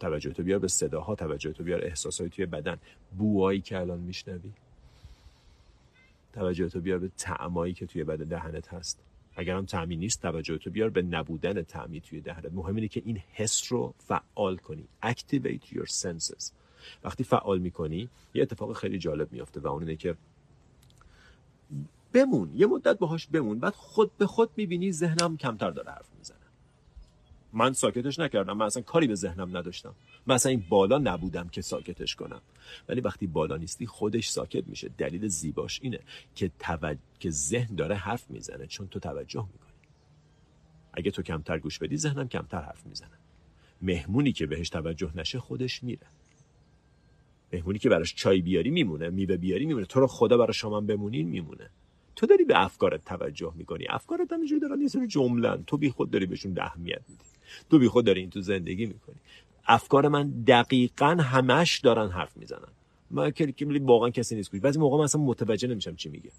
توجه 0.00 0.30
تو 0.30 0.42
بیار 0.42 0.58
به 0.58 0.68
صداها 0.68 1.14
توجه 1.14 1.52
تو 1.52 1.64
بیار 1.64 1.84
احساسایی 1.84 2.30
توی 2.30 2.46
بدن. 2.46 2.76
بوهایی 3.18 3.60
که 3.60 3.78
الان 3.78 4.00
میشنوی. 4.00 4.52
توجه 6.32 6.68
تو 6.68 6.80
بیار 6.80 6.98
به 6.98 7.10
تعمایی 7.18 7.74
که 7.74 7.86
توی 7.86 8.04
بدن 8.04 8.24
دهنت 8.24 8.68
هست. 8.68 9.07
اگر 9.38 9.56
هم 9.56 9.64
تعمی 9.64 9.96
نیست 9.96 10.22
توجه 10.22 10.58
تو 10.58 10.70
بیار 10.70 10.90
به 10.90 11.02
نبودن 11.02 11.62
تعمی 11.62 12.00
توی 12.00 12.20
دهنت 12.20 12.52
مهم 12.52 12.74
اینه 12.76 12.88
که 12.88 13.02
این 13.04 13.22
حس 13.32 13.72
رو 13.72 13.94
فعال 13.98 14.56
کنی. 14.56 14.84
Activate 15.04 15.74
your 15.74 15.86
senses. 15.86 16.52
وقتی 17.04 17.24
فعال 17.24 17.58
می‌کنی 17.58 18.08
یه 18.34 18.42
اتفاق 18.42 18.76
خیلی 18.76 18.98
جالب 18.98 19.32
میافته 19.32 19.60
و 19.60 19.66
اون 19.66 19.82
اینه 19.82 19.96
که 19.96 20.14
بمون. 22.12 22.50
یه 22.54 22.66
مدت 22.66 22.98
باهاش 22.98 23.26
بمون. 23.26 23.58
بعد 23.58 23.74
خود 23.74 24.16
به 24.16 24.26
خود 24.26 24.50
می‌بینی 24.56 24.92
ذهنم 24.92 25.36
کمتر 25.36 25.70
داره 25.70 25.90
حرف 25.90 26.06
من 27.52 27.72
ساکتش 27.72 28.18
نکردم. 28.18 28.56
من 28.56 28.66
اصلا 28.66 28.82
کاری 28.82 29.06
به 29.06 29.14
ذهنم 29.14 29.56
نداشتم. 29.56 29.94
من 30.26 30.34
اصلا 30.34 30.50
این 30.50 30.64
بالا 30.68 30.98
نبودم 30.98 31.48
که 31.48 31.62
ساکتش 31.62 32.14
کنم. 32.14 32.40
ولی 32.88 33.00
وقتی 33.00 33.26
بالا 33.26 33.56
نیستی 33.56 33.86
خودش 33.86 34.28
ساکت 34.28 34.68
میشه. 34.68 34.90
دلیل 34.98 35.28
زیباش 35.28 35.80
اینه 35.82 36.00
که, 36.34 36.50
توج... 36.58 36.98
که 37.20 37.30
ذهن 37.30 37.74
داره 37.74 37.94
حرف 37.94 38.30
می‌زنه. 38.30 38.66
چون 38.66 38.88
تو 38.88 38.98
توجه 38.98 39.46
می‌کنی. 39.52 39.72
اگه 40.92 41.10
تو 41.10 41.22
کمتر 41.22 41.58
گوش 41.58 41.78
بدی 41.78 41.96
ذهنم 41.96 42.28
کمتر 42.28 42.60
حرف 42.60 42.86
می‌زنه. 42.86 43.18
مهمونی 43.82 44.32
که 44.32 44.46
بهش 44.46 44.68
توجه 44.68 45.12
نشه 45.14 45.40
خودش 45.40 45.82
میره. 45.82 46.06
مهمونی 47.52 47.78
که 47.78 47.88
براش 47.88 48.14
چای 48.14 48.42
بیاری 48.42 48.70
میمونه 48.70 49.10
میوه 49.10 49.36
بیاری 49.36 49.66
میمونه. 49.66 49.86
تو 49.86 50.00
رو 50.00 50.06
خدا 50.06 50.36
برای 50.36 50.52
شما 50.52 50.80
بمونین 50.80 51.28
میمونه. 51.28 51.70
تو 52.16 52.26
داری 52.26 52.44
به 52.44 52.64
افکارت 52.64 53.04
توجه 53.04 53.52
می‌کنی. 53.56 53.86
افکارت 53.90 54.32
هم 54.32 54.38
اینجوری 54.38 54.60
دارن 54.60 54.80
یه 54.80 54.88
سری 54.88 55.06
جملن. 55.06 55.64
تو 55.66 55.76
بی 55.76 55.90
خود 55.90 56.10
داری 56.10 56.26
بهشون 56.26 56.58
اهمیت 56.60 57.02
میدی. 57.08 57.24
تو 57.70 57.78
بی 57.78 57.88
خود 57.88 58.06
داری 58.06 58.20
این 58.20 58.30
تو 58.30 58.40
زندگی 58.40 58.86
می‌کنی. 58.86 59.16
افکار 59.66 60.08
من 60.08 60.30
دقیقا 60.30 61.06
همش 61.06 61.78
دارن 61.78 62.08
حرف 62.08 62.36
می‌زنن. 62.36 62.68
من 63.10 63.30
که 63.30 63.54
واقعا 63.80 64.10
کسی 64.10 64.34
نیست 64.34 64.56
بعضی 64.56 64.78
موقع 64.78 64.98
من 64.98 65.04
اصلا 65.04 65.22
متوجه 65.22 65.68
نمیشم 65.68 65.96
چی 65.96 66.08
میگه. 66.08 66.30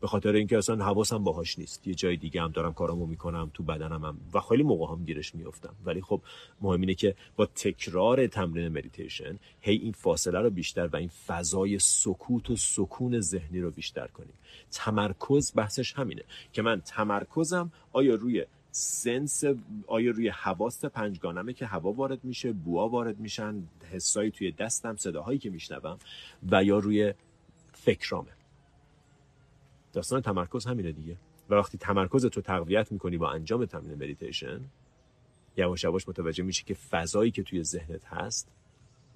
به 0.00 0.06
خاطر 0.06 0.32
اینکه 0.32 0.58
اصلا 0.58 0.84
حواسم 0.84 1.24
باهاش 1.24 1.58
نیست. 1.58 1.86
یه 1.86 1.94
جای 1.94 2.16
دیگه 2.16 2.42
هم 2.42 2.50
دارم 2.50 2.72
کارامو 2.72 3.06
می‌کنم 3.06 3.50
تو 3.54 3.62
بدنم 3.62 4.04
هم. 4.04 4.18
و 4.34 4.40
خیلی 4.40 4.62
موقع 4.62 4.92
هم 4.92 5.04
گیرش 5.04 5.34
میفتم 5.34 5.74
ولی 5.84 6.00
خب 6.00 6.20
مهم 6.60 6.80
اینه 6.80 6.94
که 6.94 7.14
با 7.36 7.46
تکرار 7.46 8.26
تمرین 8.26 8.68
مدیتیشن 8.68 9.38
هی 9.60 9.76
این 9.76 9.92
فاصله 9.92 10.40
رو 10.40 10.50
بیشتر 10.50 10.86
و 10.86 10.96
این 10.96 11.10
فضای 11.26 11.78
سکوت 11.78 12.50
و 12.50 12.56
سکون 12.56 13.20
ذهنی 13.20 13.60
رو 13.60 13.70
بیشتر 13.70 14.06
کنیم. 14.06 14.34
تمرکز 14.70 15.52
بحثش 15.54 15.92
همینه. 15.92 16.22
که 16.52 16.62
من 16.62 16.80
تمرکزم 16.80 17.72
آیا 17.92 18.14
روی 18.14 18.44
sense 18.76 19.44
آیا 19.86 20.10
روی 20.10 20.28
حواس 20.28 20.84
پنجگانمه 20.84 21.52
که 21.52 21.66
هوا 21.66 21.92
وارد 21.92 22.24
میشه 22.24 22.52
بوها 22.52 22.88
وارد 22.88 23.20
میشن 23.20 23.62
حسایی 23.92 24.30
توی 24.30 24.52
دستم 24.52 24.96
صداهایی 24.96 25.38
که 25.38 25.50
میشنوم 25.50 25.98
و 26.50 26.64
یا 26.64 26.78
روی 26.78 27.14
فکرامه. 27.72 28.30
داستان 29.92 30.20
تمرکز 30.20 30.66
همینه 30.66 30.92
دیگه. 30.92 31.16
و 31.50 31.54
وقتی 31.54 31.78
تمرکز 31.78 32.26
تو 32.26 32.40
تقویت 32.40 32.92
می‌کنی 32.92 33.16
با 33.16 33.30
انجام 33.30 33.66
تمرین 33.66 33.94
مدیتیشن 33.94 34.60
یواش 35.56 35.84
یواش 35.84 36.08
متوجه 36.08 36.44
میشی 36.44 36.64
که 36.64 36.74
فضایی 36.74 37.30
که 37.30 37.42
توی 37.42 37.64
ذهنت 37.64 38.04
هست 38.04 38.48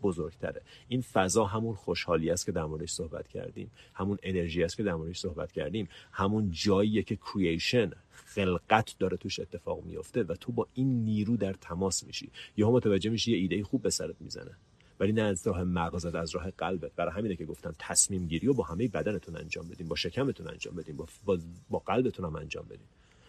بزرگتره. 0.03 0.62
این 0.88 1.01
فضا 1.01 1.44
همون 1.44 1.74
خوشحالی 1.74 2.30
است 2.30 2.46
که 2.46 2.53
در 2.53 2.64
موردش 2.64 2.90
صحبت 2.90 3.28
کردیم. 3.28 3.70
همون 3.94 4.18
انرژی 4.22 4.64
است 4.64 4.76
که 4.76 4.82
در 4.82 4.94
موردش 4.94 5.18
صحبت 5.18 5.53
کردیم. 5.53 5.88
همون 6.12 6.51
جاییه 6.51 7.03
که 7.03 7.16
creation 7.16 7.90
خلقت 8.11 8.94
داره 8.99 9.16
توش 9.16 9.40
اتفاق 9.40 9.84
میفته 9.84 10.22
و 10.22 10.34
تو 10.34 10.53
با 10.53 10.66
این 10.74 11.05
نیرو 11.05 11.36
در 11.36 11.53
تماس 11.53 12.05
میشی. 12.05 12.30
یا 12.57 12.70
متوجه 12.70 13.11
میشی 13.11 13.32
یه 13.32 13.38
ایده 13.38 13.64
خوب 13.64 13.82
به 13.82 13.90
سرت 13.90 14.16
می‌زنه. 14.20 14.57
ولی 15.01 15.12
نه 15.12 15.22
از 15.22 15.46
راه 15.46 15.64
مغزت 15.64 16.14
از 16.14 16.34
راه 16.34 16.51
قلبت. 16.51 16.92
برای 16.92 17.12
همینه 17.12 17.36
که 17.36 17.44
گفتم 17.44 17.74
تصمیم 17.78 18.26
گیری 18.26 18.46
رو 18.46 18.55
با 18.55 18.64
همه 18.64 18.88
بدنتون 18.88 19.36
انجام 19.36 19.68
بدین 19.68 19.88
با 19.88 19.96
شکمتون 19.96 20.49
انجام 20.49 20.74
بدین 20.74 20.96
با, 20.96 21.07
با, 21.24 21.38
با 21.70 21.78
قلبتون 21.78 22.24
هم 22.24 22.36
انجام 22.36 22.64
بدین. 22.64 22.86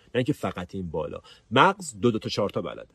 نه 0.07 0.15
اینکه 0.15 0.34
فقط 0.34 0.76
این 0.76 0.89
بالا. 0.89 1.22
مغز 1.51 1.99
دو 1.99 2.11
دو 2.11 2.20
تا 2.20 2.30
چهار 2.30 2.49
تا 2.49 2.61
بلده. 2.61 2.93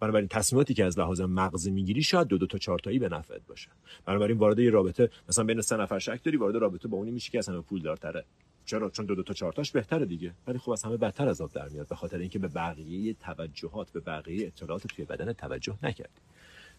بنابراین 0.00 0.28
تصمیماتی 0.28 0.74
که 0.74 0.84
از 0.84 0.98
لحاظ 0.98 1.20
مغزی 1.20 1.70
می‌گیری 1.70 2.02
شاید 2.02 2.28
دو 2.28 2.38
دو 2.38 2.46
تا 2.46 2.58
چهار 2.58 2.78
تایی 2.78 2.98
به 2.98 3.08
نفعت 3.08 3.46
باشه. 3.46 3.68
بنابراین 4.04 4.38
وارد 4.38 4.58
یه 4.58 4.70
رابطه 4.70 5.10
مثلا 5.28 5.44
بین 5.44 5.60
سه 5.60 5.76
نفر 5.76 5.98
شک 5.98 6.20
داری 6.24 6.36
وارد 6.36 6.56
رابطه 6.56 6.88
با 6.88 6.96
اونی 6.96 7.10
میشی 7.10 7.30
که 7.30 7.38
از 7.38 7.48
همه 7.48 7.60
پول 7.60 7.82
دارتره. 7.82 8.24
چرا؟ 8.64 8.90
چون 8.90 9.06
دو 9.06 9.14
دو 9.14 9.22
تا 9.22 9.34
چهار 9.34 9.52
تاش 9.52 9.70
بهتره 9.72 10.06
دیگه. 10.06 10.32
ولی 10.46 10.58
خب 10.58 10.70
از 10.70 10.82
همه 10.82 10.96
بدتر 10.96 11.28
از 11.28 11.40
آب 11.40 11.52
در 11.52 11.68
میاد 11.68 11.88
به 11.88 11.94
خاطر 11.94 12.18
اینکه 12.18 12.38
به 12.38 12.48
بقیه 12.48 13.14
توجهات 13.14 13.90
به 13.90 14.00
بقیه 14.00 14.46
اطلاعات 14.46 14.86
توی 14.86 15.04
بدن 15.04 15.32
توجه 15.32 15.78
نکردی. 15.82 16.20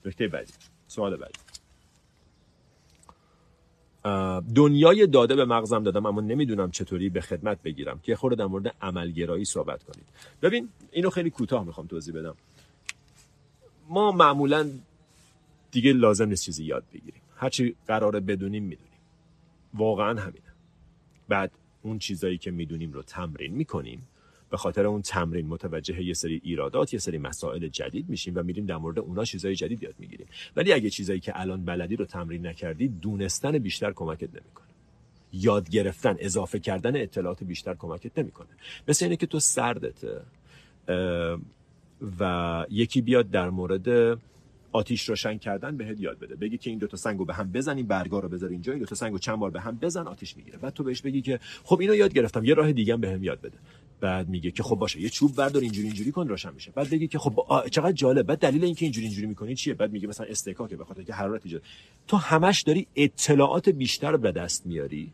نکته 0.05 0.27
بعدی 0.27 0.53
سوال 0.87 1.17
بعدی. 1.17 1.39
دنیای 4.55 5.07
داده 5.07 5.35
به 5.35 5.45
مغزم 5.45 5.83
دادم 5.83 6.05
اما 6.05 6.21
نمی‌دونم 6.21 6.71
چطوری 6.71 7.09
به 7.09 7.21
خدمت 7.21 7.61
بگیرم 7.63 7.99
که 7.99 8.15
خورده 8.15 8.35
در 8.35 8.45
مورد 8.45 8.75
عملگرایی 8.81 9.45
صحبت 9.45 9.83
کنید 9.83 10.05
ببین 10.41 10.69
اینو 10.91 11.09
خیلی 11.09 11.29
کوتاه 11.29 11.63
می‌خوام 11.63 11.87
توضیح 11.87 12.15
بدم. 12.15 12.35
ما 13.89 14.11
معمولا 14.11 14.69
دیگه 15.71 15.93
لازم 15.93 16.29
نیست 16.29 16.43
چیزی 16.43 16.63
یاد 16.63 16.83
بگیریم. 16.93 17.21
هرچی 17.35 17.75
قراره 17.87 18.19
بدونیم 18.19 18.63
می‌دونیم. 18.63 18.91
واقعا 19.73 20.21
همینه. 20.21 20.53
بعد 21.27 21.51
اون 21.81 21.99
چیزایی 21.99 22.37
که 22.37 22.51
می‌دونیم 22.51 22.93
رو 22.93 23.03
تمرین 23.03 23.53
می‌کنیم 23.53 24.07
به 24.49 24.57
خاطر 24.57 24.85
اون 24.85 25.01
تمرین 25.01 25.47
متوجه 25.47 26.03
یه 26.03 26.13
سری 26.13 26.41
ایرادات 26.43 26.93
یه 26.93 26.99
سری 26.99 27.17
مسائل 27.17 27.67
جدید 27.67 28.09
میشیم 28.09 28.33
و 28.35 28.43
میریم 28.43 28.65
در 28.65 28.77
مورد 28.77 28.99
اونا 28.99 29.25
چیزای 29.25 29.55
جدید 29.55 29.83
یاد 29.83 29.95
می‌گیریم. 29.99 30.27
ولی 30.55 30.73
اگه 30.73 30.89
چیزایی 30.89 31.19
که 31.19 31.39
الان 31.39 31.65
بلدی 31.65 31.95
رو 31.95 32.05
تمرین 32.05 32.47
نکردی 32.47 32.87
دونستن 32.87 33.57
بیشتر 33.57 33.91
کمکت 33.91 34.29
نمی‌کنه. 34.29 34.67
یاد 35.33 35.69
گرفتن 35.69 36.15
اضافه 36.19 36.59
کردن 36.59 37.01
اطلاعات 37.01 37.43
بیشتر 37.43 37.73
کمکت 37.73 38.19
نمی‌کنه. 38.19 38.47
مثل 38.87 39.05
اینه 39.05 39.15
که 39.15 39.25
تو 39.25 39.39
سردته 39.39 40.21
و 42.19 42.65
یکی 42.69 43.01
بیاد 43.01 43.29
در 43.29 43.49
مورد 43.49 44.19
آتیش 44.71 45.09
روشن 45.09 45.37
کردن 45.37 45.77
بهت 45.77 45.99
یاد 45.99 46.19
بده. 46.19 46.35
بگی 46.35 46.57
که 46.57 46.69
این 46.69 46.79
دو 46.79 46.87
تا 46.87 46.97
سنگو 46.97 47.25
به 47.25 47.33
هم 47.33 47.51
بزن 47.51 47.77
این 47.77 47.87
برگا 47.87 48.19
رو 48.19 48.29
بذار 48.29 48.49
اینجا 48.49 48.71
این 48.71 48.79
دو 48.79 48.85
تا 48.85 48.95
سنگو 48.95 49.17
چند 49.17 49.39
بار 49.39 49.51
به 49.51 49.61
هم 49.61 49.77
بزن 49.81 50.07
آتیش 50.07 50.37
می‌گیره. 50.37 50.57
بعد 50.57 50.73
تو 50.73 50.83
بهش 50.83 51.01
بگی 51.01 51.21
که 51.21 51.39
خب 51.63 51.79
اینو 51.81 51.95
یاد 51.95 52.13
گرفتم 52.13 52.45
یه 52.45 52.53
راه 52.53 52.71
دیگه 52.71 52.93
هم 52.93 53.01
بهم 53.01 53.23
یاد 53.23 53.41
بده. 53.41 53.57
بعد 54.01 54.29
میگه 54.29 54.51
که 54.51 54.63
خب 54.63 54.75
باشه 54.75 55.01
یه 55.01 55.09
چوب 55.09 55.35
بردار 55.35 55.61
اینجوری 55.61 55.87
اینجوری 55.87 56.11
کن 56.11 56.27
روشن 56.27 56.53
میشه. 56.53 56.71
بعد 56.71 56.89
بگی 56.89 57.07
که 57.07 57.19
خب 57.19 57.39
چقدر 57.71 57.91
جالب. 57.91 58.25
بعد 58.25 58.39
دلیل 58.39 58.63
اینکه 58.63 58.85
اینجوری 58.85 59.07
اینجوری 59.07 59.27
می‌کنی 59.27 59.55
چیه؟ 59.55 59.73
بعد 59.73 59.91
میگه 59.91 60.07
مثلا 60.07 60.27
استکاکه 60.29 60.75
به 60.75 60.85
خاطر 60.85 61.03
که 61.03 61.13
حرارت 61.13 61.41
ایجاد. 61.45 61.61
تو 62.07 62.17
همش 62.17 62.61
داری 62.61 62.87
اطلاعات 62.95 63.69
بیشتر 63.69 64.17
به 64.17 64.31
دست 64.31 64.65
میاری. 64.65 65.11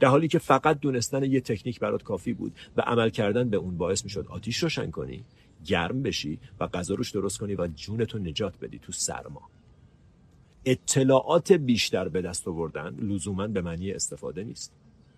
در 0.00 0.08
حالی 0.08 0.28
که 0.28 0.38
فقط 0.38 0.80
دونستن 0.80 1.24
یه 1.24 1.40
تکنیک 1.40 1.80
برات 1.80 2.02
کافی 2.02 2.32
بود 2.32 2.52
و 2.76 2.80
عمل 2.80 3.10
کردن 3.10 3.48
به 3.48 3.56
اون 3.56 3.76
باعث 3.76 4.04
می‌شد 4.04 4.26
آتیش 4.28 4.62
روشن 4.62 4.90
کنی. 4.90 5.24
گرم 5.64 6.02
بشی 6.02 6.38
و 6.60 6.66
غذا 6.66 6.94
روش 6.94 7.10
درست 7.10 7.38
کنی 7.38 7.54
و 7.54 7.66
جونتو 7.66 8.18
نجات 8.18 8.58
بدی 8.58 8.78
تو 8.78 8.92
سرما. 8.92 9.42
اطلاعات 10.64 11.52
بیشتر 11.52 12.08
به 12.08 12.22
دست 12.22 12.48
آوردن 12.48 12.96
لزوما 13.00 13.46
به 13.46 13.60
معنی 13.60 13.92
استفاده 13.92 14.44
نیست. 14.44 14.72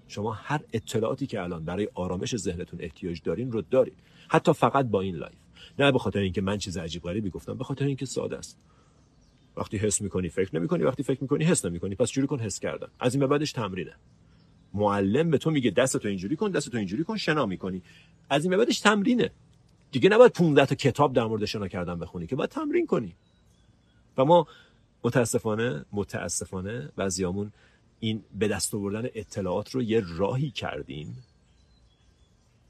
شما 0.09 0.33
هر 0.33 0.61
اطلاعاتی 0.73 1.27
که 1.27 1.43
الان 1.43 1.65
برای 1.65 1.89
آرامش 1.95 2.37
ذهنتون 2.37 2.81
احتیاج 2.83 3.23
دارین 3.25 3.53
رو 3.53 3.63
دارین. 3.63 3.95
حتی 4.29 4.53
فقط 4.53 4.87
با 4.87 5.01
این 5.01 5.17
live. 5.17 5.39
نه 5.79 5.93
به 5.93 5.99
خاطر 5.99 6.19
اینکه 6.19 6.41
من 6.41 6.59
چیز 6.59 6.77
عجیب 6.77 7.03
غریبی 7.03 7.31
گفتم 7.31 7.55
به 7.55 7.65
خاطر 7.65 7.85
اینکه 7.85 8.07
ساده 8.07 8.39
است. 8.39 8.59
وقتی 9.57 9.77
حس 9.77 10.03
می‌کنی 10.03 10.29
فکر 10.29 10.57
نمی‌کنی 10.57 10.83
وقتی 10.83 11.03
فکر 11.03 11.19
می‌کنی 11.21 11.45
حس 11.45 11.65
نمی‌کنی. 11.65 11.95
پس 11.95 12.09
شروع 12.09 12.27
کن 12.27 12.41
حس 12.41 12.61
کردن. 12.61 12.89
از 13.01 13.15
این 13.15 13.21
به 13.21 13.27
بعدش 13.27 13.53
تمرینه. 13.53 13.95
معلم 14.75 15.31
به 15.31 15.39
تو 15.39 15.51
میگه 15.51 15.71
دستتو 15.71 16.09
اینجوری 16.09 16.37
کن 16.37 16.51
دستتو 16.51 16.79
اینجوری 16.79 17.05
کن 17.05 17.17
شنا 17.17 17.47
می‌کنی. 17.47 17.83
از 18.31 18.45
این 18.45 18.51
به 18.51 18.57
بعدش 18.57 18.81
تمرینه. 18.81 19.31
دیگه 19.93 20.09
نباید 20.09 20.33
15 20.33 20.67
تا 20.67 20.75
کتاب 20.75 21.13
در 21.13 21.25
مورد 21.25 21.45
شنا 21.45 21.69
کردن 21.69 21.99
بخونی 21.99 22.27
که 22.27 22.37
باید 22.37 22.51
تمرین 22.51 22.87
کنی. 22.87 23.15
و 24.17 24.25
ما 24.25 24.47
متاسفانه 25.05 25.85
متاسفانه 25.93 26.89
بعضیامون 26.97 27.53
این 28.01 28.25
به 28.35 28.49
دست 28.49 28.75
آوردن 28.75 29.09
اطلاعات 29.15 29.71
رو 29.71 29.83
یه 29.83 30.03
راهی 30.07 30.51
کردیم 30.51 31.17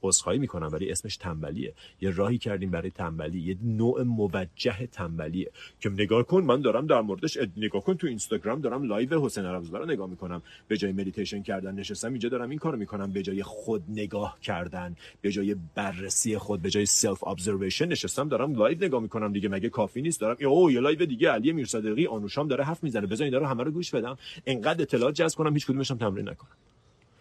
عذرخواهی 0.02 0.38
می‌کنم 0.38 0.68
ولی 0.72 0.90
اسمش 0.90 1.16
تنبلیه. 1.16 1.74
یه 2.00 2.10
راهی 2.10 2.38
کردیم 2.38 2.70
برای 2.70 2.90
تنبلی 2.90 3.40
یه 3.40 3.56
نوع 3.62 4.02
موجه 4.02 4.86
تنبلیه. 4.92 5.50
که 5.80 5.88
نگاه 5.88 6.22
کن 6.22 6.42
من 6.42 6.60
دارم 6.60 6.86
در 6.86 7.00
موردش 7.00 7.38
نگاه 7.56 7.84
کن 7.84 7.94
تو 7.94 8.06
اینستاگرام 8.06 8.60
دارم 8.60 8.82
live 8.82 9.24
حسین 9.24 9.44
عربزاده 9.44 9.78
رو 9.78 9.86
نگاه 9.86 10.08
می‌کنم. 10.10 10.42
به 10.68 10.76
جای 10.76 10.92
مدیتیشن 10.92 11.42
کردن 11.42 11.74
نشستم 11.74 12.08
اینجا 12.08 12.28
دارم 12.28 12.50
این 12.50 12.58
کارو 12.58 12.78
می‌کنم. 12.78 13.12
به 13.12 13.22
جای 13.22 13.42
خود 13.42 13.84
نگاه 13.88 14.38
کردن 14.40 14.96
به 15.20 15.30
جای 15.30 15.56
بررسی 15.74 16.38
خود 16.38 16.62
به 16.62 16.70
جای 16.70 16.86
self 16.86 17.26
observation 17.26 17.88
نشستم 17.88 18.28
دارم 18.28 18.54
live 18.54 18.84
نگاه 18.84 19.02
می‌کنم. 19.02 19.32
دیگه 19.32 19.48
مگه 19.48 19.68
کافی 19.68 20.02
نیست؟ 20.02 20.20
دارم 20.20 20.36
او 20.46 20.70
یه 20.70 20.80
live 20.80 21.06
دیگه 21.06 21.30
علی 21.30 21.52
میرصادقی 21.52 22.06
آنوشام 22.06 22.48
داره 22.48 22.64
حرف 22.64 22.84
می‌زنه. 22.84 23.06
بذار 23.06 23.24
اینا 23.24 23.38
رو 23.38 23.46
همه 23.46 23.62
رو 23.62 23.70
گوش 23.70 23.90
بدم. 23.90 24.18
انقدر 24.46 24.82
اطلاعات 24.82 25.14
جذب 25.14 25.38
کنم 25.38 25.54
هیچ 25.54 25.66
کدومش 25.66 25.90
هم 25.90 25.98
تمرین 25.98 26.28
نکنم. 26.28 26.50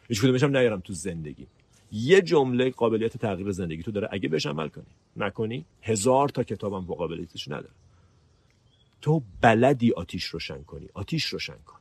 هیچ 0.09 0.21
کدومش 0.21 0.43
هم 0.43 0.57
نیارم 0.57 0.79
تو 0.79 0.93
زندگی. 0.93 1.47
یه 1.91 2.21
جمله 2.21 2.69
قابلیت 2.69 3.17
تغییر 3.17 3.51
زندگی 3.51 3.83
تو 3.83 3.91
داره. 3.91 4.09
اگه 4.11 4.29
بهش 4.29 4.45
عمل 4.45 4.67
کنی. 4.67 4.85
نکنی. 5.15 5.65
هزار 5.81 6.29
تا 6.29 6.43
کتابم 6.43 6.85
با 6.85 6.95
قابلیتش 6.95 7.47
نداره. 7.47 7.73
تو 9.01 9.21
بلدی 9.41 9.91
آتیش 9.91 10.23
روشن 10.23 10.63
کنی. 10.63 10.89
آتیش 10.93 11.25
روشن 11.25 11.57
کن. 11.65 11.77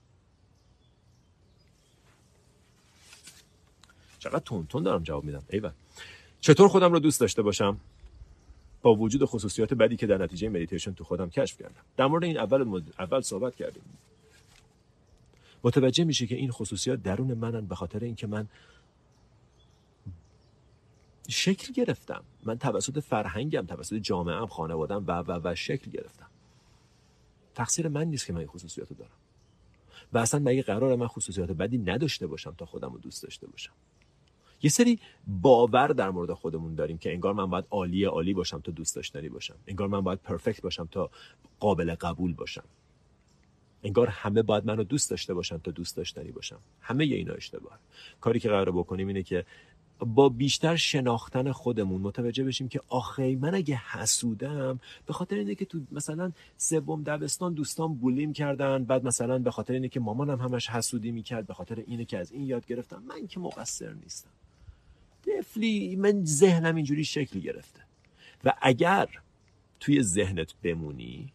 چقدر 4.19 4.39
تند 4.39 4.67
تند 4.67 4.83
دارم 4.83 5.03
جواب 5.03 5.25
میدم. 5.25 5.43
ایول. 5.51 5.71
چطور 6.41 6.69
خودم 6.69 6.93
رو 6.93 6.99
دوست 6.99 7.21
داشته 7.21 7.43
باشم؟ 7.43 7.81
با 8.83 8.95
وجود 8.95 9.25
خصوصیات 9.25 9.75
بدی 9.75 9.97
که 9.97 10.07
در 10.07 10.19
نتیجه 10.19 10.49
مدیتیشن 10.49 10.95
تو 10.95 11.05
خودم 11.05 11.31
کشف 11.31 11.59
کردم. 11.59 11.81
در 11.97 12.07
مورد 12.07 12.25
این 12.25 12.39
اول 12.39 12.65
مد... 12.65 12.95
اول 12.99 13.21
صحبت 13.21 13.57
کردیم. 13.57 13.83
متوجه 15.65 16.05
میشه 16.05 16.27
که 16.27 16.35
این 16.35 16.51
خصوصیات 16.51 17.03
درون 17.03 17.35
منن 17.35 17.67
به 17.67 17.75
خاطر 17.75 18.05
اینکه 18.05 18.27
من 18.27 18.49
شکل 21.29 21.73
گرفتم. 21.73 22.25
من 22.45 22.59
توسط 22.59 22.99
فرهنگم 22.99 23.67
توسط 23.67 23.95
جامعهم 23.95 24.47
خانوادم 24.47 25.05
و 25.07 25.13
و 25.13 25.41
و 25.45 25.55
شکل 25.55 25.91
گرفتم. 25.91 26.27
تقصیر 27.55 27.89
من 27.89 28.05
نیست 28.05 28.27
که 28.27 28.33
من 28.33 28.39
این 28.39 28.49
خصوصیات 28.49 28.91
رو 28.91 28.97
دارم. 28.97 29.11
و 30.13 30.19
اصلا 30.19 30.41
مگه 30.41 30.63
قرار 30.63 30.97
من 30.97 31.07
خصوصیات 31.07 31.51
بدی 31.51 31.79
نداشته 31.79 32.27
باشم 32.27 32.55
تا 32.59 32.67
خودم 32.67 32.93
رو 32.93 32.99
دوست 32.99 33.23
داشته 33.23 33.47
باشم؟ 33.47 33.73
یه 34.63 34.71
سری 34.71 34.99
باور 35.27 35.89
در 35.89 36.11
مورد 36.11 36.33
خودمون 36.33 36.75
داریم 36.75 36.99
که 36.99 37.13
انگار 37.13 37.33
من 37.33 37.51
باید 37.51 37.65
عالی 37.71 38.05
عالی 38.05 38.35
باشم 38.35 38.61
تا 38.61 38.73
دوست 38.73 38.97
داشتنی 38.97 39.29
باشم. 39.29 39.55
انگار 39.67 39.89
من 39.89 40.01
باید 40.01 40.19
پرفکت 40.19 40.63
باشم 40.63 40.89
تا 40.91 41.11
قابل 41.61 41.95
قبول 41.95 42.35
باشم. 42.35 42.65
انگار 43.83 44.09
همه 44.09 44.43
باید 44.43 44.67
منو 44.67 44.85
دوست 44.85 45.11
داشته 45.11 45.35
باشن 45.35 45.59
تا 45.59 45.71
دوست 45.71 45.97
داشتنی 45.97 46.33
باشم. 46.33 46.59
همه 46.81 47.05
اینا 47.05 47.33
اشتباه 47.35 47.79
کاری 48.21 48.41
که 48.41 48.49
قرار 48.49 48.73
بکنیم 48.73 49.09
اینه 49.09 49.23
که 49.23 49.45
با 49.99 50.29
بیشتر 50.29 50.77
شناختن 50.77 51.53
خودمون 51.53 52.01
متوجه 52.01 52.45
بشیم 52.45 52.69
که 52.69 52.81
آخه 52.89 53.37
من 53.37 53.55
اگه 53.55 53.77
حسودم 53.77 54.81
به 55.07 55.13
خاطر 55.13 55.37
اینه 55.37 55.55
که 55.55 55.65
تو 55.65 55.81
مثلا 55.93 56.33
سوم 56.57 57.03
دبستان 57.03 57.55
دوستان 57.55 57.95
بولیم 57.95 58.33
کردن 58.33 58.85
بعد 58.85 59.05
مثلا 59.05 59.39
به 59.39 59.51
خاطر 59.51 59.73
اینه 59.73 59.89
که 59.89 60.01
مامانم 60.01 60.41
همش 60.41 60.71
حسودی 60.71 61.11
می‌کرد 61.11 61.47
به 61.47 61.55
خاطر 61.55 61.85
اینه 61.87 62.05
که 62.05 62.19
از 62.19 62.33
این 62.33 62.43
یاد 62.43 62.67
گرفتم. 62.67 63.03
من 63.09 63.27
که 63.27 63.41
مقصر 63.41 63.93
نیستم. 63.93 64.31
دفلی 65.27 65.97
من 65.97 66.25
ذهنم 66.25 66.77
اینجوری 66.77 67.05
شکل 67.05 67.41
گرفته. 67.41 67.81
و 68.45 68.53
اگر 68.63 69.09
توی 69.81 70.03
ذهنت 70.03 70.55
بمونی 70.63 71.33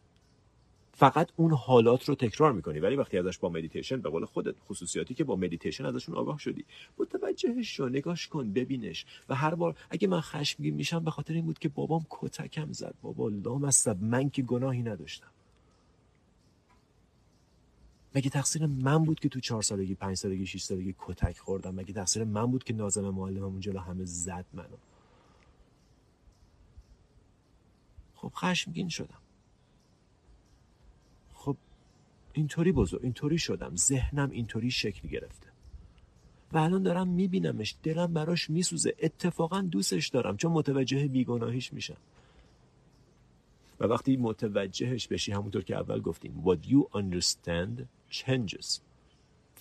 فقط 0.94 1.30
اون 1.36 1.54
حالات 1.54 2.10
رو 2.10 2.16
تکرار 2.16 2.52
می‌کنی. 2.52 2.80
ولی 2.80 2.96
وقتی 2.96 3.18
ازش 3.18 3.38
با 3.38 3.50
مدیتیشن 3.50 4.02
به 4.02 4.10
قول 4.10 4.26
خودت 4.26 4.56
خصوصیاتی 4.60 5.14
که 5.14 5.24
با 5.24 5.36
مدیتیشن 5.36 5.86
ازشون 5.86 6.16
آگاه 6.16 6.40
شدی 6.40 6.66
متوجهش 6.98 7.78
شو 7.78 7.90
نگاش 7.90 8.28
کن 8.28 8.54
ببینش. 8.54 9.06
و 9.30 9.36
هر 9.36 9.56
بار 9.56 9.76
اگه 9.90 10.08
من 10.08 10.22
خشمگین 10.22 10.76
میشم 10.76 11.04
به 11.04 11.12
خاطر 11.12 11.34
این 11.34 11.46
بود 11.46 11.60
که 11.60 11.70
بابام 11.70 12.06
کتکم 12.10 12.72
زد. 12.72 12.96
بابا 13.02 13.30
لام 13.30 13.64
از 13.64 13.88
من 13.88 14.30
که 14.30 14.42
گناهی 14.42 14.84
نداشتم. 14.84 15.32
مگه 18.16 18.30
تقصیر 18.30 18.66
من 18.66 19.04
بود 19.04 19.20
که 19.20 19.30
تو 19.30 19.40
چهار 19.40 19.62
سالگی 19.62 19.96
پنج 19.96 20.18
سالگی 20.18 20.46
شش 20.46 20.64
سالگی 20.64 20.96
کتک 21.00 21.38
خوردم؟ 21.38 21.76
مگه 21.76 21.94
تقصیر 21.94 22.24
من 22.24 22.46
بود 22.46 22.64
که 22.64 22.74
ناظم 22.74 23.10
معلمم 23.10 23.60
جلو 23.60 23.80
همه 23.80 24.06
زد 24.06 24.46
منو؟ 24.54 24.78
خب 28.16 28.32
خشمگین 28.36 28.90
شدم. 28.90 29.21
اینطوری 32.34 32.72
بزرگ 32.72 33.04
اینطوری 33.04 33.38
شدم. 33.38 33.76
ذهنم 33.76 34.30
اینطوری 34.30 34.72
شکل 34.72 35.08
گرفته. 35.08 35.48
و 36.52 36.58
الان 36.58 36.84
دارم 36.84 37.08
میبینمش. 37.08 37.76
دلم 37.84 38.14
براش 38.14 38.50
میسوزه. 38.50 38.96
اتفاقا 39.00 39.62
دوستش 39.62 40.08
دارم 40.08 40.38
چون 40.38 40.52
متوجه 40.52 41.08
بیگناهیش 41.08 41.74
میشم. 41.74 41.98
و 43.80 43.86
وقتی 43.86 44.18
متوجهش 44.18 45.08
بشی 45.08 45.32
همونطور 45.32 45.64
که 45.64 45.76
اول 45.76 46.00
گفتیم 46.00 46.44
what 46.46 46.68
you 46.68 46.98
understand 46.98 47.84
changes. 48.12 48.80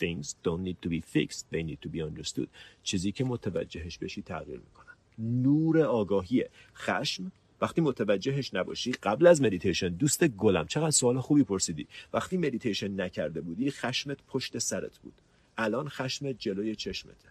Things 0.01 0.27
don't 0.45 0.63
need 0.69 0.81
to 0.83 0.89
be 0.89 1.01
fixed. 1.01 1.45
They 1.53 1.63
need 1.63 1.81
to 1.83 1.89
be 1.89 2.01
understood. 2.03 2.49
چیزی 2.83 3.13
که 3.13 3.25
متوجهش 3.25 3.99
بشی 3.99 4.23
تغییر 4.23 4.59
می‌کنن 4.59 4.95
نور 5.19 5.83
آگاهیه. 5.83 6.51
خشم 6.75 7.33
وقتی 7.61 7.81
متوجهش 7.81 8.55
نباشی 8.55 8.93
قبل 8.93 9.27
از 9.27 9.43
مدیتیشن 9.43 9.89
دوست 9.89 10.25
گلم 10.29 10.67
چقدر 10.67 10.91
سوال 10.91 11.21
خوبی 11.21 11.45
پرسیدی. 11.45 11.87
وقتی 12.13 12.37
مدیتیشن 12.37 13.01
نکرده 13.01 13.41
بودی 13.41 13.71
خشمت 13.71 14.19
پشت 14.29 14.59
سرت 14.59 14.99
بود. 14.99 15.15
الان 15.59 15.89
خشمت 15.89 16.37
جلوی 16.39 16.77
چشمته. 16.77 17.29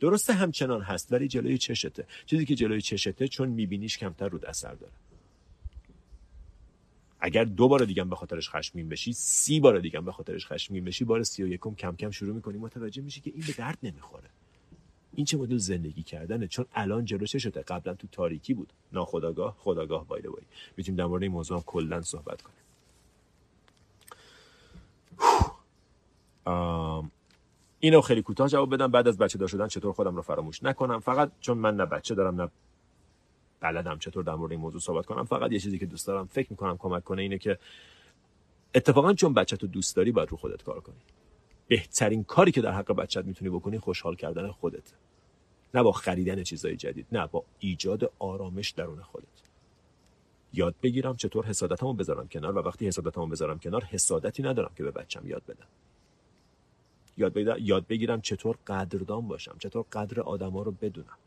درسته 0.00 0.32
همچنان 0.32 0.82
هست 0.82 1.12
ولی 1.12 1.28
جلوی 1.28 1.58
چشته. 1.58 2.06
چیزی 2.26 2.44
که 2.44 2.54
جلوی 2.54 2.80
چشته 2.80 3.28
چون 3.28 3.48
میبینیش 3.48 3.98
کمتر 3.98 4.28
روت 4.28 4.44
اثر 4.44 4.74
داره. 4.74 4.92
اگر 7.20 7.44
دو 7.44 7.68
بار 7.68 7.84
دیگه 7.84 8.04
به 8.04 8.16
خاطرش 8.16 8.50
خشمگین 8.50 8.88
بشی 8.88 9.12
سی 9.12 9.60
بار 9.60 9.78
دیگه 9.78 10.00
به 10.00 10.12
خاطرش 10.12 10.46
خشمگین 10.46 10.84
بشی 10.84 11.04
بار 11.04 11.22
سی 11.22 11.42
و 11.42 11.48
یکم 11.48 11.74
کم 11.74 11.96
کم 11.96 12.10
شروع 12.10 12.34
می‌کنی. 12.34 12.58
متوجه 12.58 13.02
میشی 13.02 13.20
که 13.20 13.30
این 13.34 13.44
به 13.46 13.52
درد 13.52 13.78
نمی‌خوره. 13.82 14.28
این 15.16 15.24
چه 15.24 15.36
مدل 15.36 15.56
زندگی 15.56 16.02
کردنه؟ 16.02 16.46
چون 16.46 16.66
الان 16.74 17.04
جلو 17.04 17.26
چه 17.26 17.38
شده؟ 17.38 17.62
قبلا 17.62 17.94
تو 17.94 18.06
تاریکی 18.12 18.54
بود. 18.54 18.72
ناخداگاه 18.92 19.56
خداگاه 19.58 20.06
بایده 20.06 20.30
بای 20.30 20.42
می‌تونیم 20.76 20.96
در 20.96 21.06
مورد 21.06 21.22
این 21.22 21.32
موضوع 21.32 21.62
کلا 21.66 22.02
صحبت 22.02 22.42
کنیم. 22.42 22.56
اینو 27.80 28.00
خیلی 28.00 28.22
کوتاه 28.22 28.48
جواب 28.48 28.74
بدم. 28.74 28.90
بعد 28.90 29.08
از 29.08 29.18
بچه 29.18 29.38
دار 29.38 29.48
شدن 29.48 29.68
چطور 29.68 29.92
خودم 29.92 30.16
رو 30.16 30.22
فراموش 30.22 30.62
نکنم. 30.62 31.00
فقط 31.00 31.30
چون 31.40 31.58
من 31.58 31.76
نه 31.76 31.86
بچه 31.86 32.14
دارم 32.14 32.40
نه 32.40 32.48
بلدم 33.60 33.98
چطور 33.98 34.24
در 34.24 34.34
مورد 34.34 34.52
این 34.52 34.60
موضوع 34.60 34.80
صحبت 34.80 35.06
کنم 35.06 35.24
فقط 35.24 35.52
یه 35.52 35.58
چیزی 35.58 35.78
که 35.78 35.86
دوست 35.86 36.06
دارم 36.06 36.26
فکر 36.26 36.46
می‌کنم 36.50 36.76
کمک 36.76 37.04
کنه 37.04 37.22
اینه 37.22 37.38
که 37.38 37.58
اتفاقا 38.74 39.12
چون 39.12 39.34
بچه 39.34 39.56
تو 39.56 39.66
دوست 39.66 39.96
داری 39.96 40.12
باید 40.12 40.30
رو 40.30 40.36
خودت 40.36 40.62
کار 40.62 40.80
کنی. 40.80 41.00
بهترین 41.68 42.24
کاری 42.24 42.52
که 42.52 42.60
در 42.60 42.72
حق 42.72 42.92
بچت 42.92 43.24
می‌تونی 43.24 43.50
بکنی 43.50 43.78
خوشحال 43.78 44.16
کردن 44.16 44.50
خودت. 44.50 44.92
نه 45.74 45.82
با 45.82 45.92
خریدن 45.92 46.42
چیزای 46.42 46.76
جدید 46.76 47.06
نه 47.12 47.26
با 47.26 47.44
ایجاد 47.58 48.12
آرامش 48.18 48.70
درون 48.70 49.02
خودت. 49.02 49.26
یاد 50.52 50.74
بگیرم 50.82 51.16
چطور 51.16 51.46
حسادتمو 51.46 51.92
بذارم 51.92 52.28
کنار 52.28 52.56
و 52.56 52.58
وقتی 52.58 52.86
حسادتمو 52.86 53.26
بذارم 53.26 53.58
کنار 53.58 53.84
حسادتی 53.84 54.42
ندارم 54.42 54.70
که 54.76 54.82
به 54.82 54.90
بچم 54.90 55.28
یاد 55.28 55.42
بدم. 55.48 55.66
یاد, 57.16 57.60
یاد 57.60 57.86
بگیرم 57.86 58.20
چطور 58.20 58.58
قدردان 58.66 59.28
باشم 59.28 59.56
چطور 59.58 59.84
قدر 59.92 60.20
آدما 60.20 60.62
رو 60.62 60.72
بدونم 60.72 61.18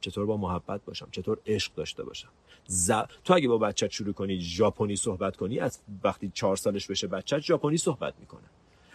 چطور 0.00 0.26
با 0.26 0.36
محبت 0.36 0.84
باشم 0.84 1.08
چطور 1.10 1.38
عشق 1.46 1.74
داشته 1.74 2.04
باشم. 2.04 2.28
ز... 2.66 2.92
تو 3.24 3.34
اگه 3.34 3.48
با 3.48 3.58
بچت 3.58 3.90
شروع 3.90 4.12
کنی 4.12 4.40
ژاپنی 4.40 4.96
صحبت 4.96 5.36
کنی 5.36 5.58
از 5.58 5.80
وقتی 6.04 6.30
چهار 6.34 6.56
سالش 6.56 6.86
بشه 6.86 7.06
بچت 7.06 7.38
ژاپنی 7.38 7.76
صحبت 7.76 8.14
می‌کنه. 8.20 8.48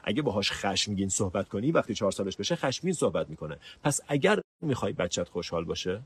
اگه 0.04 0.22
باهاش 0.22 0.52
خشمگین 0.52 1.10
صحبت 1.10 1.50
کنی 1.50 1.72
وقتی 1.72 1.94
چهار 1.94 2.12
سالش 2.12 2.36
بشه 2.36 2.56
خشمگین 2.56 2.94
صحبت 2.94 3.30
می‌کنه. 3.30 3.58
پس 3.84 4.02
اگر 4.08 4.42
می‌خوای 4.62 4.94
بچت 4.94 5.30
خوشحال 5.30 5.66
باشه 5.66 6.02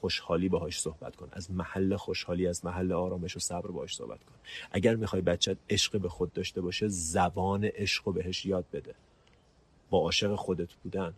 خوشحالی 0.00 0.48
باهاش 0.48 0.80
صحبت 0.80 1.16
کن. 1.16 1.28
از 1.32 1.50
محل 1.50 1.96
خوشحالی 1.96 2.46
از 2.46 2.64
محل 2.64 2.92
آرامش 2.92 3.36
و 3.36 3.40
صبر 3.40 3.70
باهاش 3.70 3.96
صحبت 3.96 4.24
کن. 4.24 4.34
اگر 4.70 4.96
می‌خوای 4.96 5.22
بچت 5.22 5.56
عشق 5.70 6.00
به 6.00 6.08
خود 6.08 6.32
داشته 6.32 6.60
باشه 6.60 6.88
زبان 6.88 7.64
عشق 7.64 8.06
رو 8.06 8.12
بهش 8.12 8.46
یاد 8.46 8.64
بده. 8.72 8.94
با 9.90 9.98
عاشق 9.98 10.34
خودت 10.34 10.72
بودن. 10.74 11.14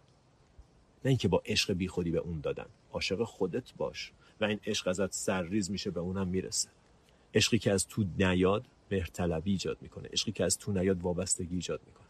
نه 1.05 1.09
اینکه 1.09 1.29
با 1.29 1.43
عشق 1.47 1.73
بی 1.73 1.89
خودی 1.89 2.11
به 2.11 2.19
اون 2.19 2.41
دادن. 2.41 2.67
عاشق 2.93 3.25
خودت 3.25 3.75
باش. 3.77 4.13
و 4.41 4.45
این 4.45 4.61
عشق 4.67 4.89
ازت 4.89 5.13
سرریز 5.13 5.71
میشه 5.71 5.91
به 5.91 6.01
اونم 6.01 6.29
می‌رسه. 6.29 6.69
عشقی 7.35 7.59
که 7.59 7.73
از 7.73 7.89
تو 7.89 8.05
نیاد 8.19 8.65
مهرطلبی 8.93 9.51
ایجاد 9.51 9.79
می‌کنه. 9.81 10.09
عشقی 10.13 10.33
که 10.33 10.45
از 10.45 10.59
تو 10.59 10.73
نیاد 10.73 11.03
وابستگی 11.03 11.55
ایجاد 11.55 11.81
می‌کنه. 11.87 12.03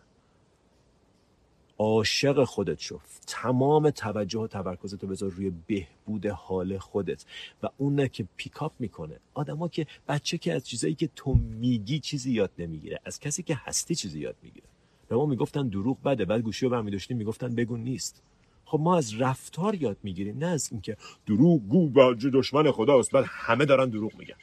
عاشق 1.79 2.45
خودت 2.45 2.81
شو. 2.81 3.01
تمام 3.27 3.91
توجه 3.91 4.41
و 4.41 4.47
تمرکزتو 4.47 5.07
بذار 5.07 5.31
روی 5.31 5.53
بهبود 5.67 6.27
حال 6.27 6.79
خودت. 6.79 7.25
و 7.63 7.69
اونه 7.79 8.09
که 8.09 8.29
پیکاپ 8.37 8.73
می‌کنه. 8.79 9.17
آدما 9.35 9.69
که 9.69 9.87
بچه 10.09 10.39
که 10.39 10.53
از 10.53 10.65
چیزایی 10.65 10.95
که 10.95 11.09
تو 11.17 11.35
میگی 11.35 11.99
چیزی 11.99 12.33
یاد 12.33 12.51
نمی‌گیره. 12.59 13.01
از 13.05 13.21
کسی 13.21 13.43
که 13.43 13.59
هستی 13.59 13.95
چیزی 13.95 14.21
یاد 14.21 14.37
می‌گیره. 14.43 14.67
به 15.09 15.17
ما 15.17 15.27
می‌گفتن 15.27 15.69
دروغ 15.69 16.03
بده. 16.03 16.25
بعد 16.25 16.41
گوشی 16.41 16.67
رو 16.67 16.73
برمیداشتیم 16.73 17.17
می‌گفتن 17.17 17.55
بگو 17.55 17.77
نیست. 17.77 18.23
خب 18.65 18.81
ما 18.81 18.97
از 18.97 19.21
رفتار 19.21 19.75
یاد 19.75 19.97
می‌گیریم. 20.03 20.39
نه 20.39 20.47
از 20.47 20.69
اینکه 20.73 20.97
دروغ 21.27 21.61
گو 21.61 22.15
دشمن 22.15 22.71
خداست. 22.71 23.11
بعد 23.13 23.25
همه 23.29 23.65
دارن 23.65 23.89
دروغ 23.89 24.15
میگن. 24.19 24.35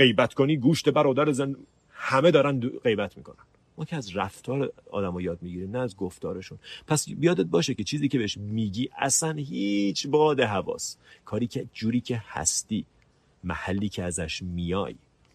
غیبت 0.00 0.34
کنی 0.34 0.56
گوشت 0.56 0.88
برادر 0.88 1.32
زن 1.32 1.56
همه 1.90 2.30
دارن 2.30 2.60
غیبت 2.60 3.16
می‌کنن. 3.16 3.44
ما 3.78 3.84
که 3.84 3.96
از 3.96 4.16
رفتار 4.16 4.72
آدم 4.90 5.20
یاد 5.20 5.38
می‌گیریم 5.42 5.70
نه 5.70 5.78
از 5.78 5.96
گفتارشون. 5.96 6.58
پس 6.86 7.08
بیادت 7.08 7.46
باشه 7.46 7.74
که 7.74 7.84
چیزی 7.84 8.08
که 8.08 8.18
بهش 8.18 8.36
میگی 8.36 8.88
اصلا 8.98 9.32
هیچ 9.32 10.06
باد 10.06 10.40
حواس 10.40 10.96
کاری 11.24 11.46
که 11.46 11.66
جوری 11.72 12.00
که 12.00 12.22
هستی 12.26 12.86
محلی 13.44 13.88
که 13.88 14.02
ازش 14.02 14.42
میای. 14.42 14.94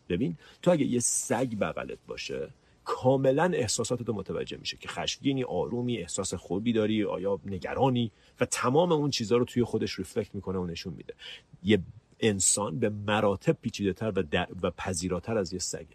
ببین 0.09 0.37
تو 0.61 0.71
اگه 0.71 0.85
یه 0.85 0.99
سگ 0.99 1.55
بغلت 1.61 1.97
باشه 2.07 2.49
کاملا 2.85 3.51
احساساتت 3.53 4.09
متوجه 4.09 4.57
میشه 4.57 4.77
که 4.77 4.87
خشمگینی 4.87 5.43
آرومی 5.43 5.97
احساس 5.97 6.33
خوبی 6.33 6.73
داری 6.73 7.03
آیا 7.03 7.39
نگرانی؟ 7.45 8.11
و 8.39 8.45
تمام 8.45 8.91
اون 8.91 9.09
چیزها 9.09 9.37
رو 9.37 9.45
توی 9.45 9.63
خودش 9.63 9.99
ریفلکت 9.99 10.35
می‌کنه 10.35 10.59
و 10.59 10.65
نشون 10.65 10.93
میده. 10.93 11.13
یه 11.63 11.79
انسان 12.19 12.79
به 12.79 12.89
مراتب 12.89 13.57
پیچیده 13.61 13.93
تر 13.93 14.13
و, 14.15 14.23
و 14.61 14.71
پذیراتر 14.71 15.37
از 15.37 15.53
یه 15.53 15.59
سگه 15.59 15.87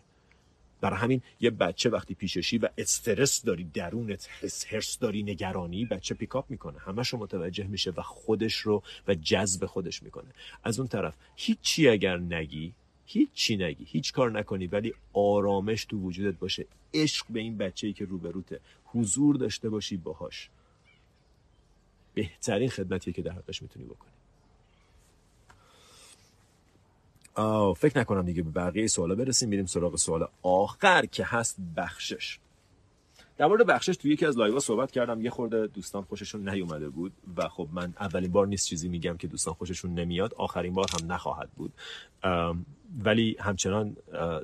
برای 0.80 0.98
همین 0.98 1.22
یه 1.40 1.50
بچه 1.50 1.90
وقتی 1.90 2.14
پیششی 2.14 2.58
و 2.58 2.68
استرس 2.78 3.44
داری 3.44 3.64
درونت 3.64 4.28
حس 4.40 4.98
داری 4.98 5.22
نگرانی 5.22 5.84
بچه 5.84 6.14
پیکاپ 6.14 6.50
می‌کنه. 6.50 6.78
همش 6.78 7.08
رو 7.08 7.18
متوجه 7.18 7.66
میشه 7.66 7.90
و 7.90 8.02
خودش 8.02 8.54
رو 8.54 8.82
و 9.08 9.14
جذب 9.14 9.66
خودش 9.66 10.02
می‌کنه. 10.02 10.28
از 10.64 10.78
اون 10.78 10.88
طرف 10.88 11.14
هیچی 11.36 11.88
اگر 11.88 12.16
نگی 12.16 12.72
هیچی 13.06 13.56
نگی 13.56 13.84
هیچ 13.84 14.12
کار 14.12 14.30
نکنی 14.30 14.66
ولی 14.66 14.94
آرامش 15.12 15.84
تو 15.84 15.98
وجودت 15.98 16.38
باشه. 16.38 16.66
عشق 16.94 17.26
به 17.30 17.40
این 17.40 17.58
بچه 17.58 17.86
ای 17.86 17.92
که 17.92 18.04
روبروته. 18.04 18.60
حضور 18.84 19.36
داشته 19.36 19.68
باشی 19.68 19.96
باهاش. 19.96 20.50
بهترین 22.14 22.68
خدمتیه 22.68 23.12
که 23.12 23.22
در 23.22 23.32
حقش 23.32 23.62
می‌تونی 23.62 23.84
بکنی. 23.84 24.10
آه 27.34 27.74
فکر 27.74 27.98
نکنم 27.98 28.22
دیگه 28.22 28.42
به 28.42 28.50
بقیه 28.50 28.86
سوالا 28.86 29.14
برسیم 29.14 29.48
میریم 29.48 29.66
سراغ 29.66 29.96
سوال 29.96 30.28
آخر 30.42 31.06
که 31.06 31.24
هست 31.24 31.56
بخشش. 31.76 32.38
در 33.36 33.46
مورد 33.46 33.66
بخشش 33.66 33.96
توی 33.96 34.12
یکی 34.12 34.26
از 34.26 34.38
لایوها 34.38 34.60
صحبت 34.60 34.90
کردم 34.90 35.20
یه 35.20 35.30
خورده 35.30 35.66
دوستان 35.66 36.02
خوششون 36.02 36.48
نیومده 36.48 36.88
بود 36.88 37.12
و 37.36 37.48
خب 37.48 37.68
من 37.72 37.94
اولین 38.00 38.32
بار 38.32 38.46
نیست 38.46 38.66
چیزی 38.66 38.88
میگم 38.88 39.16
که 39.16 39.26
دوستان 39.26 39.54
خوششون 39.54 39.94
نمیاد 39.94 40.34
آخرین 40.34 40.74
بار 40.74 40.86
هم 41.00 41.12
نخواهد 41.12 41.50
بود. 41.50 41.72
ولی 42.98 43.36
همچنان 43.40 43.96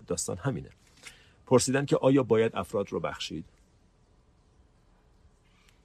داستان 0.06 0.36
همینه. 0.36 0.70
پرسیدن 1.46 1.86
که 1.86 1.96
آیا 1.96 2.22
باید 2.22 2.56
افراد 2.56 2.92
رو 2.92 3.00
بخشید؟ 3.00 3.44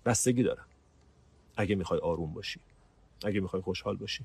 بستگی 0.05 0.43
داره. 0.43 0.61
اگه 1.57 1.75
می‌خوای 1.75 1.99
آروم 1.99 2.33
باشی 2.33 2.59
اگه 3.25 3.39
می‌خوای 3.39 3.61
خوشحال 3.61 3.95
باشی. 3.95 4.23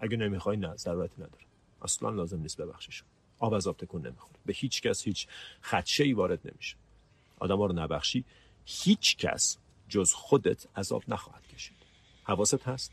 اگه 0.00 0.16
نمی‌خوای 0.16 0.56
نه 0.56 0.76
ضرورتی 0.76 1.14
نداره. 1.14 1.44
اصلا 1.82 2.10
لازم 2.10 2.40
نیست 2.40 2.60
ببخشیش. 2.60 3.02
آب 3.38 3.54
از 3.54 3.66
آب 3.66 3.76
تکون 3.76 4.06
نمی‌خوره. 4.06 4.38
به 4.46 4.52
هیچ 4.52 4.82
کس 4.82 5.02
هیچ 5.02 5.26
خدشه 5.62 6.04
ای 6.04 6.12
وارد 6.12 6.40
نمیشه. 6.44 6.76
آدم 7.38 7.58
ها 7.58 7.66
رو 7.66 7.72
نبخشی 7.72 8.24
هیچ 8.64 9.16
کس 9.16 9.58
جز 9.88 10.12
خودت 10.12 10.66
عذاب 10.76 11.02
نخواهد 11.08 11.46
کشید. 11.48 11.76
حواست 12.24 12.62
هست؟ 12.62 12.92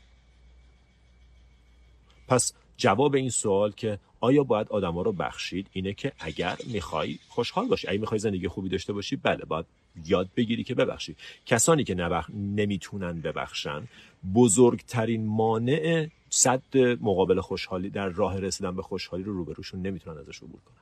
پس 2.28 2.52
جواب 2.76 3.14
این 3.14 3.30
سوال 3.30 3.72
که 3.72 3.98
آیا 4.20 4.42
باید 4.44 4.68
آدما 4.68 5.02
رو 5.02 5.12
بخشید 5.12 5.66
اینه 5.72 5.94
که 5.94 6.12
اگر 6.18 6.58
می‌خوای 6.66 7.18
خوشحال 7.28 7.68
باشی. 7.68 7.88
اگه 7.88 7.98
می‌خوای 7.98 8.18
زندگی 8.18 8.48
خوبی 8.48 8.68
داشته 8.68 8.92
باشی 8.92 9.16
بله 9.16 9.44
باید 9.44 9.66
یاد 10.06 10.28
بگیری 10.36 10.64
که 10.64 10.74
ببخشی. 10.74 11.16
کسانی 11.46 11.84
که 11.84 11.94
نبخ... 11.94 12.30
نمی‌تونن 12.30 13.20
ببخشن 13.20 13.88
بزرگترین 14.34 15.26
مانع 15.26 16.08
صد 16.34 16.76
مقابل 17.00 17.40
خوشحالی 17.40 17.90
در 17.90 18.08
راه 18.08 18.40
رسیدن 18.40 18.76
به 18.76 18.82
خوشحالی 18.82 19.22
رو 19.22 19.32
روبروشون 19.32 19.82
نمی‌تونن 19.82 20.18
ازش 20.18 20.42
عبور 20.42 20.60
کنن. 20.60 20.74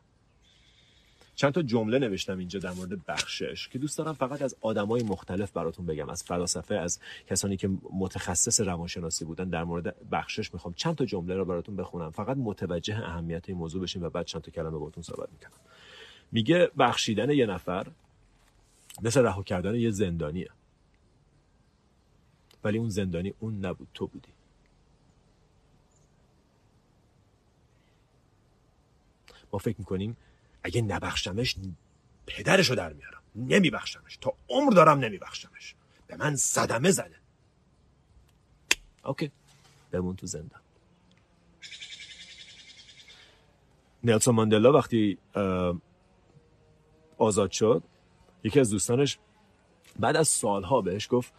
چند 1.35 1.53
تا 1.53 1.63
جمله 1.63 1.99
نوشتم 1.99 2.39
اینجا 2.39 2.59
در 2.59 2.73
مورد 2.73 3.07
بخشش 3.07 3.69
که 3.69 3.79
دوست 3.79 3.99
دارم 3.99 4.13
فقط 4.13 4.43
از 4.43 4.57
آدمای 4.61 5.03
مختلف 5.03 5.53
براتون 5.53 5.87
بگم 5.87 6.09
از 6.09 6.23
فلاسفه 6.23 6.75
از 6.75 7.01
کسانی 7.27 7.57
که 7.57 7.71
متخصص 7.93 8.61
روانشناسی 8.61 9.25
بودن 9.25 9.49
در 9.49 9.65
مورد 9.65 10.11
بخشش 10.11 10.55
می‌خوام 10.55 10.75
چند 10.75 10.95
تا 10.95 11.05
جمله 11.05 11.35
رو 11.35 11.45
براتون 11.45 11.77
بخونم. 11.77 12.11
فقط 12.11 12.37
متوجه 12.37 12.97
اهمیت 12.97 13.49
این 13.49 13.59
موضوع 13.59 13.83
بشین 13.83 14.03
و 14.03 14.11
بعد 14.11 14.27
چند 14.27 14.43
تا 14.43 14.51
کلمه 14.51 14.79
باهاتون 14.79 15.03
صحبت 15.03 15.29
می‌کنم. 15.33 15.61
میگه 16.33 16.71
بخشیدن 16.79 17.31
یه 17.31 17.47
نفر 17.47 17.87
مثل 19.03 19.21
رها 19.23 19.43
کردن 19.43 19.75
یه 19.75 19.91
زندانیه. 19.91 20.51
ولی 22.65 22.79
اون 22.79 22.89
زندانی 22.89 23.35
اون 23.41 23.67
نبود 23.67 23.89
تو 23.95 24.07
بودی. 24.07 24.29
ما 29.53 29.59
فکر 29.59 29.77
می‌کنیم 29.79 30.17
اگه 30.63 30.83
نبخشمش 30.83 31.57
پدرشو 32.27 32.75
در 32.75 32.93
میارم. 32.93 33.23
نمیبخشمش. 33.37 34.17
تا 34.17 34.35
عمر 34.49 34.73
دارم 34.73 34.99
نمیبخشمش. 34.99 35.75
به 36.07 36.17
من 36.17 36.37
صدمه 36.37 36.91
زده 36.91 37.17
اوکی. 39.05 39.31
بمون 39.91 40.17
تو 40.17 40.27
زندان. 40.27 40.61
نیلسون 44.05 44.35
ماندلا 44.35 44.73
وقتی 44.73 45.19
آزاد 47.19 47.51
شد 47.51 47.83
یکی 48.45 48.61
از 48.61 48.71
دوستانش 48.71 49.19
بعد 49.99 50.17
از 50.17 50.29
سالها 50.29 50.81
بهش 50.81 51.09
گفت 51.11 51.33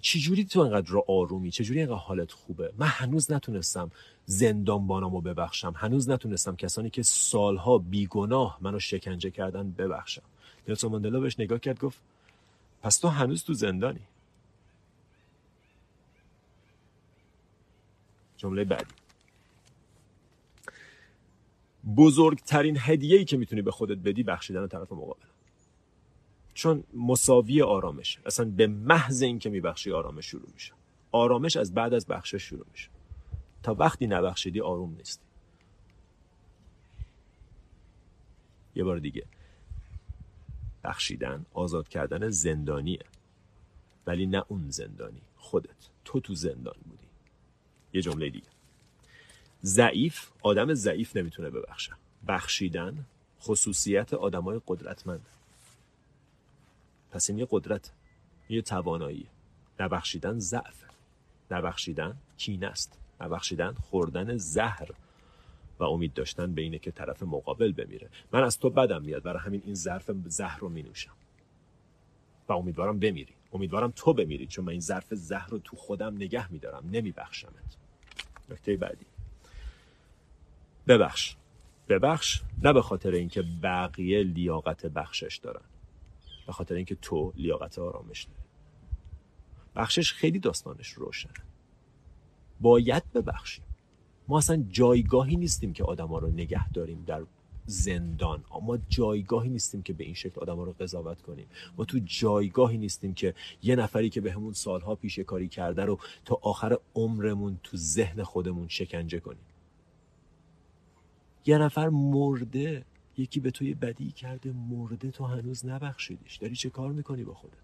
چجوری 0.00 0.44
تو 0.44 0.60
انقدر 0.60 0.90
رو 0.90 1.04
آرومی؟ 1.08 1.50
چجوری 1.50 1.80
انقدر 1.80 1.94
حالت 1.94 2.32
خوبه؟ 2.32 2.72
من 2.78 2.86
هنوز 2.86 3.32
نتونستم 3.32 3.90
زندانبانامو 4.26 5.20
ببخشم. 5.20 5.72
هنوز 5.76 6.10
نتونستم 6.10 6.56
کسانی 6.56 6.90
که 6.90 7.02
سالها 7.02 7.78
بیگناه 7.78 8.58
منو 8.60 8.78
شکنجه 8.78 9.30
کردن 9.30 9.70
ببخشم. 9.70 10.22
نلسون 10.68 10.92
ماندلا 10.92 11.20
بهش 11.20 11.40
نگاه 11.40 11.58
کرد 11.58 11.80
گفت 11.80 11.98
پس 12.82 12.98
تو 12.98 13.08
هنوز 13.08 13.44
تو 13.44 13.54
زندانی؟ 13.54 14.00
جمله 18.36 18.64
بعدی. 18.64 18.94
بزرگترین 21.96 22.76
هدیه 22.80 23.18
ای 23.18 23.24
که 23.24 23.36
می‌تونی 23.36 23.62
به 23.62 23.70
خودت 23.70 23.98
بدی 23.98 24.22
بخشیدن 24.22 24.66
طرف 24.66 24.92
مقابل. 24.92 25.26
چون 26.58 26.84
مساوی 26.94 27.62
آرامش. 27.62 28.18
اصلا 28.26 28.50
به 28.50 28.66
محض 28.66 29.22
اینکه 29.22 29.50
میبخشی 29.50 29.92
آرامش 29.92 30.26
شروع 30.26 30.48
میشه. 30.54 30.72
آرامش 31.12 31.56
از 31.56 31.74
بعد 31.74 31.94
از 31.94 32.06
بخشش 32.06 32.42
شروع 32.42 32.66
میشه. 32.72 32.88
تا 33.62 33.74
وقتی 33.74 34.06
نبخشیدی 34.06 34.60
آروم 34.60 34.94
نیستی. 34.94 35.24
یه 38.74 38.84
بار 38.84 38.98
دیگه. 38.98 39.26
بخشیدن 40.84 41.46
آزاد 41.54 41.88
کردن 41.88 42.30
زندانیه. 42.30 43.04
ولی 44.06 44.26
نه 44.26 44.44
اون 44.48 44.70
زندانی 44.70 45.22
خودت. 45.36 45.88
تو 46.04 46.20
تو 46.20 46.34
زندان 46.34 46.76
بودی. 46.84 47.08
یه 47.92 48.02
جمله 48.02 48.30
دیگه. 48.30 48.48
ضعیف 49.64 50.28
آدم 50.42 50.74
ضعیف 50.74 51.16
نمی‌تونه 51.16 51.50
ببخشه. 51.50 51.92
بخشیدن 52.28 53.06
خصوصیت 53.40 54.14
آدمای 54.14 54.60
قدرتمند 54.66 55.26
پس 57.10 57.30
این 57.30 57.38
یه 57.38 57.46
قدرت. 57.50 57.92
یه 58.48 58.62
توانایی. 58.62 59.26
نبخشیدن 59.80 60.38
ضعف. 60.38 60.84
نبخشیدن 61.50 62.16
کینه 62.36 62.66
است. 62.66 62.98
نبخشیدن 63.20 63.72
خوردن 63.72 64.36
زهر. 64.36 64.88
و 65.78 65.84
امید 65.84 66.14
داشتن 66.14 66.54
به 66.54 66.62
اینه 66.62 66.78
که 66.78 66.90
طرف 66.90 67.22
مقابل 67.22 67.72
بمیره. 67.72 68.10
من 68.32 68.44
از 68.44 68.58
تو 68.58 68.70
بدم 68.70 69.02
میاد. 69.02 69.22
برای 69.22 69.40
همین 69.40 69.62
این 69.64 69.74
ظرف 69.74 70.10
زهر 70.26 70.58
رو 70.58 70.68
می 70.68 70.82
نوشم 70.82 71.14
و 72.48 72.52
امیدوارم 72.52 72.98
بمیری. 72.98 73.34
امیدوارم 73.52 73.92
تو 73.96 74.12
بمیری. 74.12 74.46
چون 74.46 74.64
من 74.64 74.70
این 74.70 74.80
ظرف 74.80 75.14
زهر 75.14 75.48
رو 75.50 75.58
تو 75.58 75.76
خودم 75.76 76.14
نگه 76.14 76.52
میدارم. 76.52 76.90
نمیبخشمت. 76.90 77.76
نکته 78.48 78.76
بعدی. 78.76 79.06
ببخش. 80.88 81.36
ببخش. 81.88 82.42
نه 82.62 82.72
به 82.72 82.82
خاطر 82.82 83.10
اینکه 83.10 83.44
بقیه 83.62 84.22
لیاقت 84.22 84.86
بخشش 84.86 85.40
دارن. 85.42 85.62
به 86.48 86.52
خاطر 86.52 86.74
اینکه 86.74 86.94
تو 86.94 87.32
لیاقت 87.36 87.78
آرامش 87.78 88.24
داری. 88.24 88.48
بخشش 89.76 90.12
خیلی 90.12 90.38
داستانش 90.38 90.88
روشنه. 90.90 91.32
باید 92.60 93.12
ببخشیم. 93.12 93.64
ما 94.28 94.38
اصلا 94.38 94.64
جایگاهی 94.68 95.36
نیستیم 95.36 95.72
که 95.72 95.84
آدما 95.84 96.18
رو 96.18 96.28
نگه 96.28 96.72
داریم 96.72 97.04
در 97.06 97.24
زندان. 97.66 98.44
ما 98.62 98.78
جایگاهی 98.88 99.48
نیستیم 99.48 99.82
که 99.82 99.92
به 99.92 100.04
این 100.04 100.14
شکل 100.14 100.40
آدم 100.40 100.60
رو 100.60 100.72
قضاوت 100.80 101.22
کنیم. 101.22 101.46
ما 101.76 101.84
تو 101.84 101.98
جایگاهی 102.04 102.78
نیستیم 102.78 103.14
که 103.14 103.34
یه 103.62 103.76
نفری 103.76 104.10
که 104.10 104.20
به 104.20 104.32
همون 104.32 104.52
سالها 104.52 104.94
پیش 104.94 105.18
کاری 105.18 105.48
کرده 105.48 105.84
رو 105.84 105.98
تا 106.24 106.38
آخر 106.42 106.78
عمرمون 106.94 107.60
تو 107.62 107.76
ذهن 107.76 108.22
خودمون 108.22 108.68
شکنجه 108.68 109.20
کنیم. 109.20 109.44
یه 111.46 111.58
نفر 111.58 111.88
مرده 111.88 112.84
یکی 113.18 113.40
به 113.40 113.50
توی 113.50 113.74
بدی 113.74 114.12
کرده 114.12 114.52
مرده 114.52 115.10
تو 115.10 115.24
هنوز 115.24 115.66
نبخشیدیش 115.66 116.36
داری 116.36 116.56
چه 116.56 116.70
کار 116.70 116.92
می‌کنی 116.92 117.24
با 117.24 117.34
خودت؟ 117.34 117.54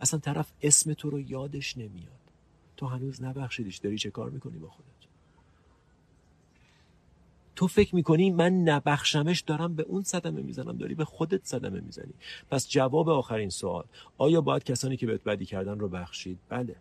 اصلا 0.00 0.20
طرف 0.20 0.52
اسم 0.62 0.92
تو 0.92 1.10
رو 1.10 1.20
یادش 1.20 1.76
نمیاد. 1.76 2.20
تو 2.76 2.86
هنوز 2.86 3.22
نبخشیدیش 3.22 3.76
داری 3.76 3.98
چه 3.98 4.10
کار 4.10 4.30
می‌کنی 4.30 4.58
با 4.58 4.68
خودت؟ 4.68 4.86
تو 7.56 7.66
فکر 7.66 7.94
می‌کنی 7.94 8.30
من 8.30 8.52
نبخشمش 8.52 9.40
دارم 9.40 9.74
به 9.74 9.82
اون 9.82 10.02
صدمه 10.02 10.42
می‌زنم. 10.42 10.76
داری 10.76 10.94
به 10.94 11.04
خودت 11.04 11.44
صدمه 11.44 11.80
می‌زنی. 11.80 12.12
پس 12.50 12.68
جواب 12.68 13.08
آخرین 13.08 13.50
سوال 13.50 13.84
آیا 14.18 14.40
باید 14.40 14.64
کسانی 14.64 14.96
که 14.96 15.06
بهت 15.06 15.24
بدی 15.24 15.46
کردن 15.46 15.78
رو 15.78 15.88
بخشید؟ 15.88 16.38
بله. 16.48 16.76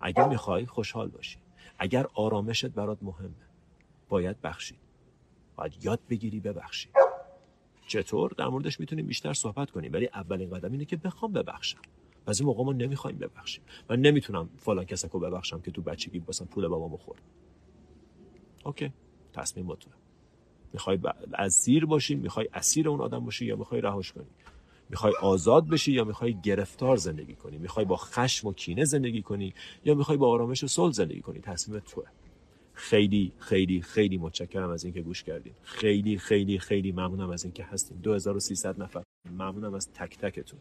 اگر 0.00 0.28
می‌خوای 0.28 0.66
خوشحال 0.66 1.08
باشی. 1.08 1.38
اگر 1.78 2.06
آرامشت 2.14 2.66
برات 2.66 2.98
مهمه 3.02 3.30
باید 4.08 4.40
بخشید 4.40 4.78
باید 5.56 5.84
یاد 5.84 6.00
بگیری 6.10 6.40
ببخشی. 6.40 6.88
چطور 7.88 8.34
در 8.38 8.48
موردش 8.48 8.80
می‌تونیم 8.80 9.06
بیشتر 9.06 9.32
صحبت 9.32 9.70
کنیم؟ 9.70 9.92
ولی 9.92 10.08
اولین 10.14 10.50
قدم 10.50 10.72
اینه 10.72 10.84
که 10.84 10.96
بخوام 10.96 11.32
ببخشم. 11.32 11.78
از 12.26 12.40
این 12.40 12.46
موقع 12.46 12.64
ما 12.64 12.72
نمی‌خوایم 12.72 13.18
ببخشیم. 13.18 13.64
من 13.90 14.00
نمی‌تونم 14.00 14.48
فلان 14.56 14.84
کسکو 14.84 15.18
ببخشم 15.18 15.60
که 15.60 15.70
تو 15.70 15.82
بچگی 15.82 16.18
باسم 16.18 16.44
پول 16.44 16.68
بابامو 16.68 16.96
خورد. 16.96 17.22
اوکی. 18.64 18.92
تصمیم 19.32 19.66
با 19.66 19.76
تو 19.76 19.90
می‌خوای 20.72 20.98
از 21.32 21.52
زیر 21.52 21.86
باشی 21.86 22.14
می‌خوای 22.14 22.48
اسیر 22.54 22.88
اون 22.88 23.00
آدم 23.00 23.24
باشی 23.24 23.46
یا 23.46 23.56
می‌خوای 23.56 23.80
رهاش 23.80 24.12
کنی؟ 24.12 24.26
می‌خوای 24.90 25.12
آزاد 25.22 25.68
بشی 25.68 25.92
یا 25.92 26.04
می‌خوای 26.04 26.40
گرفتار 26.42 26.96
زندگی 26.96 27.34
کنی؟ 27.34 27.58
می‌خوای 27.58 27.84
با 27.84 27.96
خشم 27.96 28.48
و 28.48 28.52
کینه 28.52 28.84
زندگی 28.84 29.22
کنی 29.22 29.54
یا 29.84 29.94
می‌خوای 29.94 30.18
با 30.18 30.30
آرامش 30.30 30.64
و 30.64 30.66
صلح 30.66 30.92
زندگی 30.92 31.20
کنی؟ 31.20 31.40
تصمیم 31.40 31.82
توه. 31.86 32.04
خیلی 32.78 33.32
خیلی 33.38 33.82
خیلی 33.82 34.18
متشکرم 34.18 34.70
از 34.70 34.84
اینکه 34.84 35.02
گوش 35.02 35.22
کردین. 35.22 35.52
خیلی 35.62 36.18
خیلی 36.18 36.58
خیلی 36.58 36.92
ممنونم 36.92 37.30
از 37.30 37.44
اینکه 37.44 37.64
هستین. 37.64 37.98
2300 37.98 38.82
نفر. 38.82 39.02
ممنونم 39.30 39.74
از 39.74 39.92
تک 39.92 40.18
تکتون. 40.18 40.60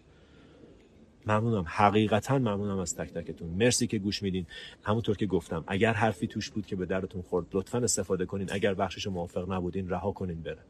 ممنونم. 1.25 1.65
حقیقتا 1.67 2.37
ممنونم 2.37 2.79
از 2.79 2.95
تک 2.95 3.13
تکتون. 3.13 3.49
مرسی 3.49 3.87
که 3.87 3.99
گوش 3.99 4.23
میدین. 4.23 4.45
همونطور 4.83 5.17
که 5.17 5.25
گفتم 5.25 5.63
اگر 5.67 5.93
حرفی 5.93 6.27
توش 6.27 6.49
بود 6.49 6.65
که 6.65 6.75
به 6.75 6.85
درتون 6.85 7.21
خورد 7.21 7.45
لطفا 7.53 7.77
استفاده 7.77 8.25
کنین. 8.25 8.47
اگر 8.51 8.73
بخشش 8.73 9.07
موافق 9.07 9.51
نبودین 9.51 9.89
رها 9.89 10.11
کنین 10.11 10.41
بره. 10.41 10.63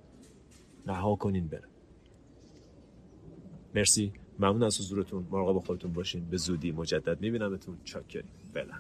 رها 0.88 1.16
کنین 1.16 1.48
بره. 1.48 1.68
مرسی. 3.76 4.14
ممنون 4.40 4.64
از 4.64 4.80
حضورتون. 4.80 5.28
مراقب 5.32 5.60
خودتون 5.60 5.94
باشین. 5.94 6.26
به 6.30 6.38
زودی 6.38 6.72
مجدد 6.72 7.22
میبینمتون. 7.22 7.78
چاکرین 7.84 8.32
فعلا 8.54 8.74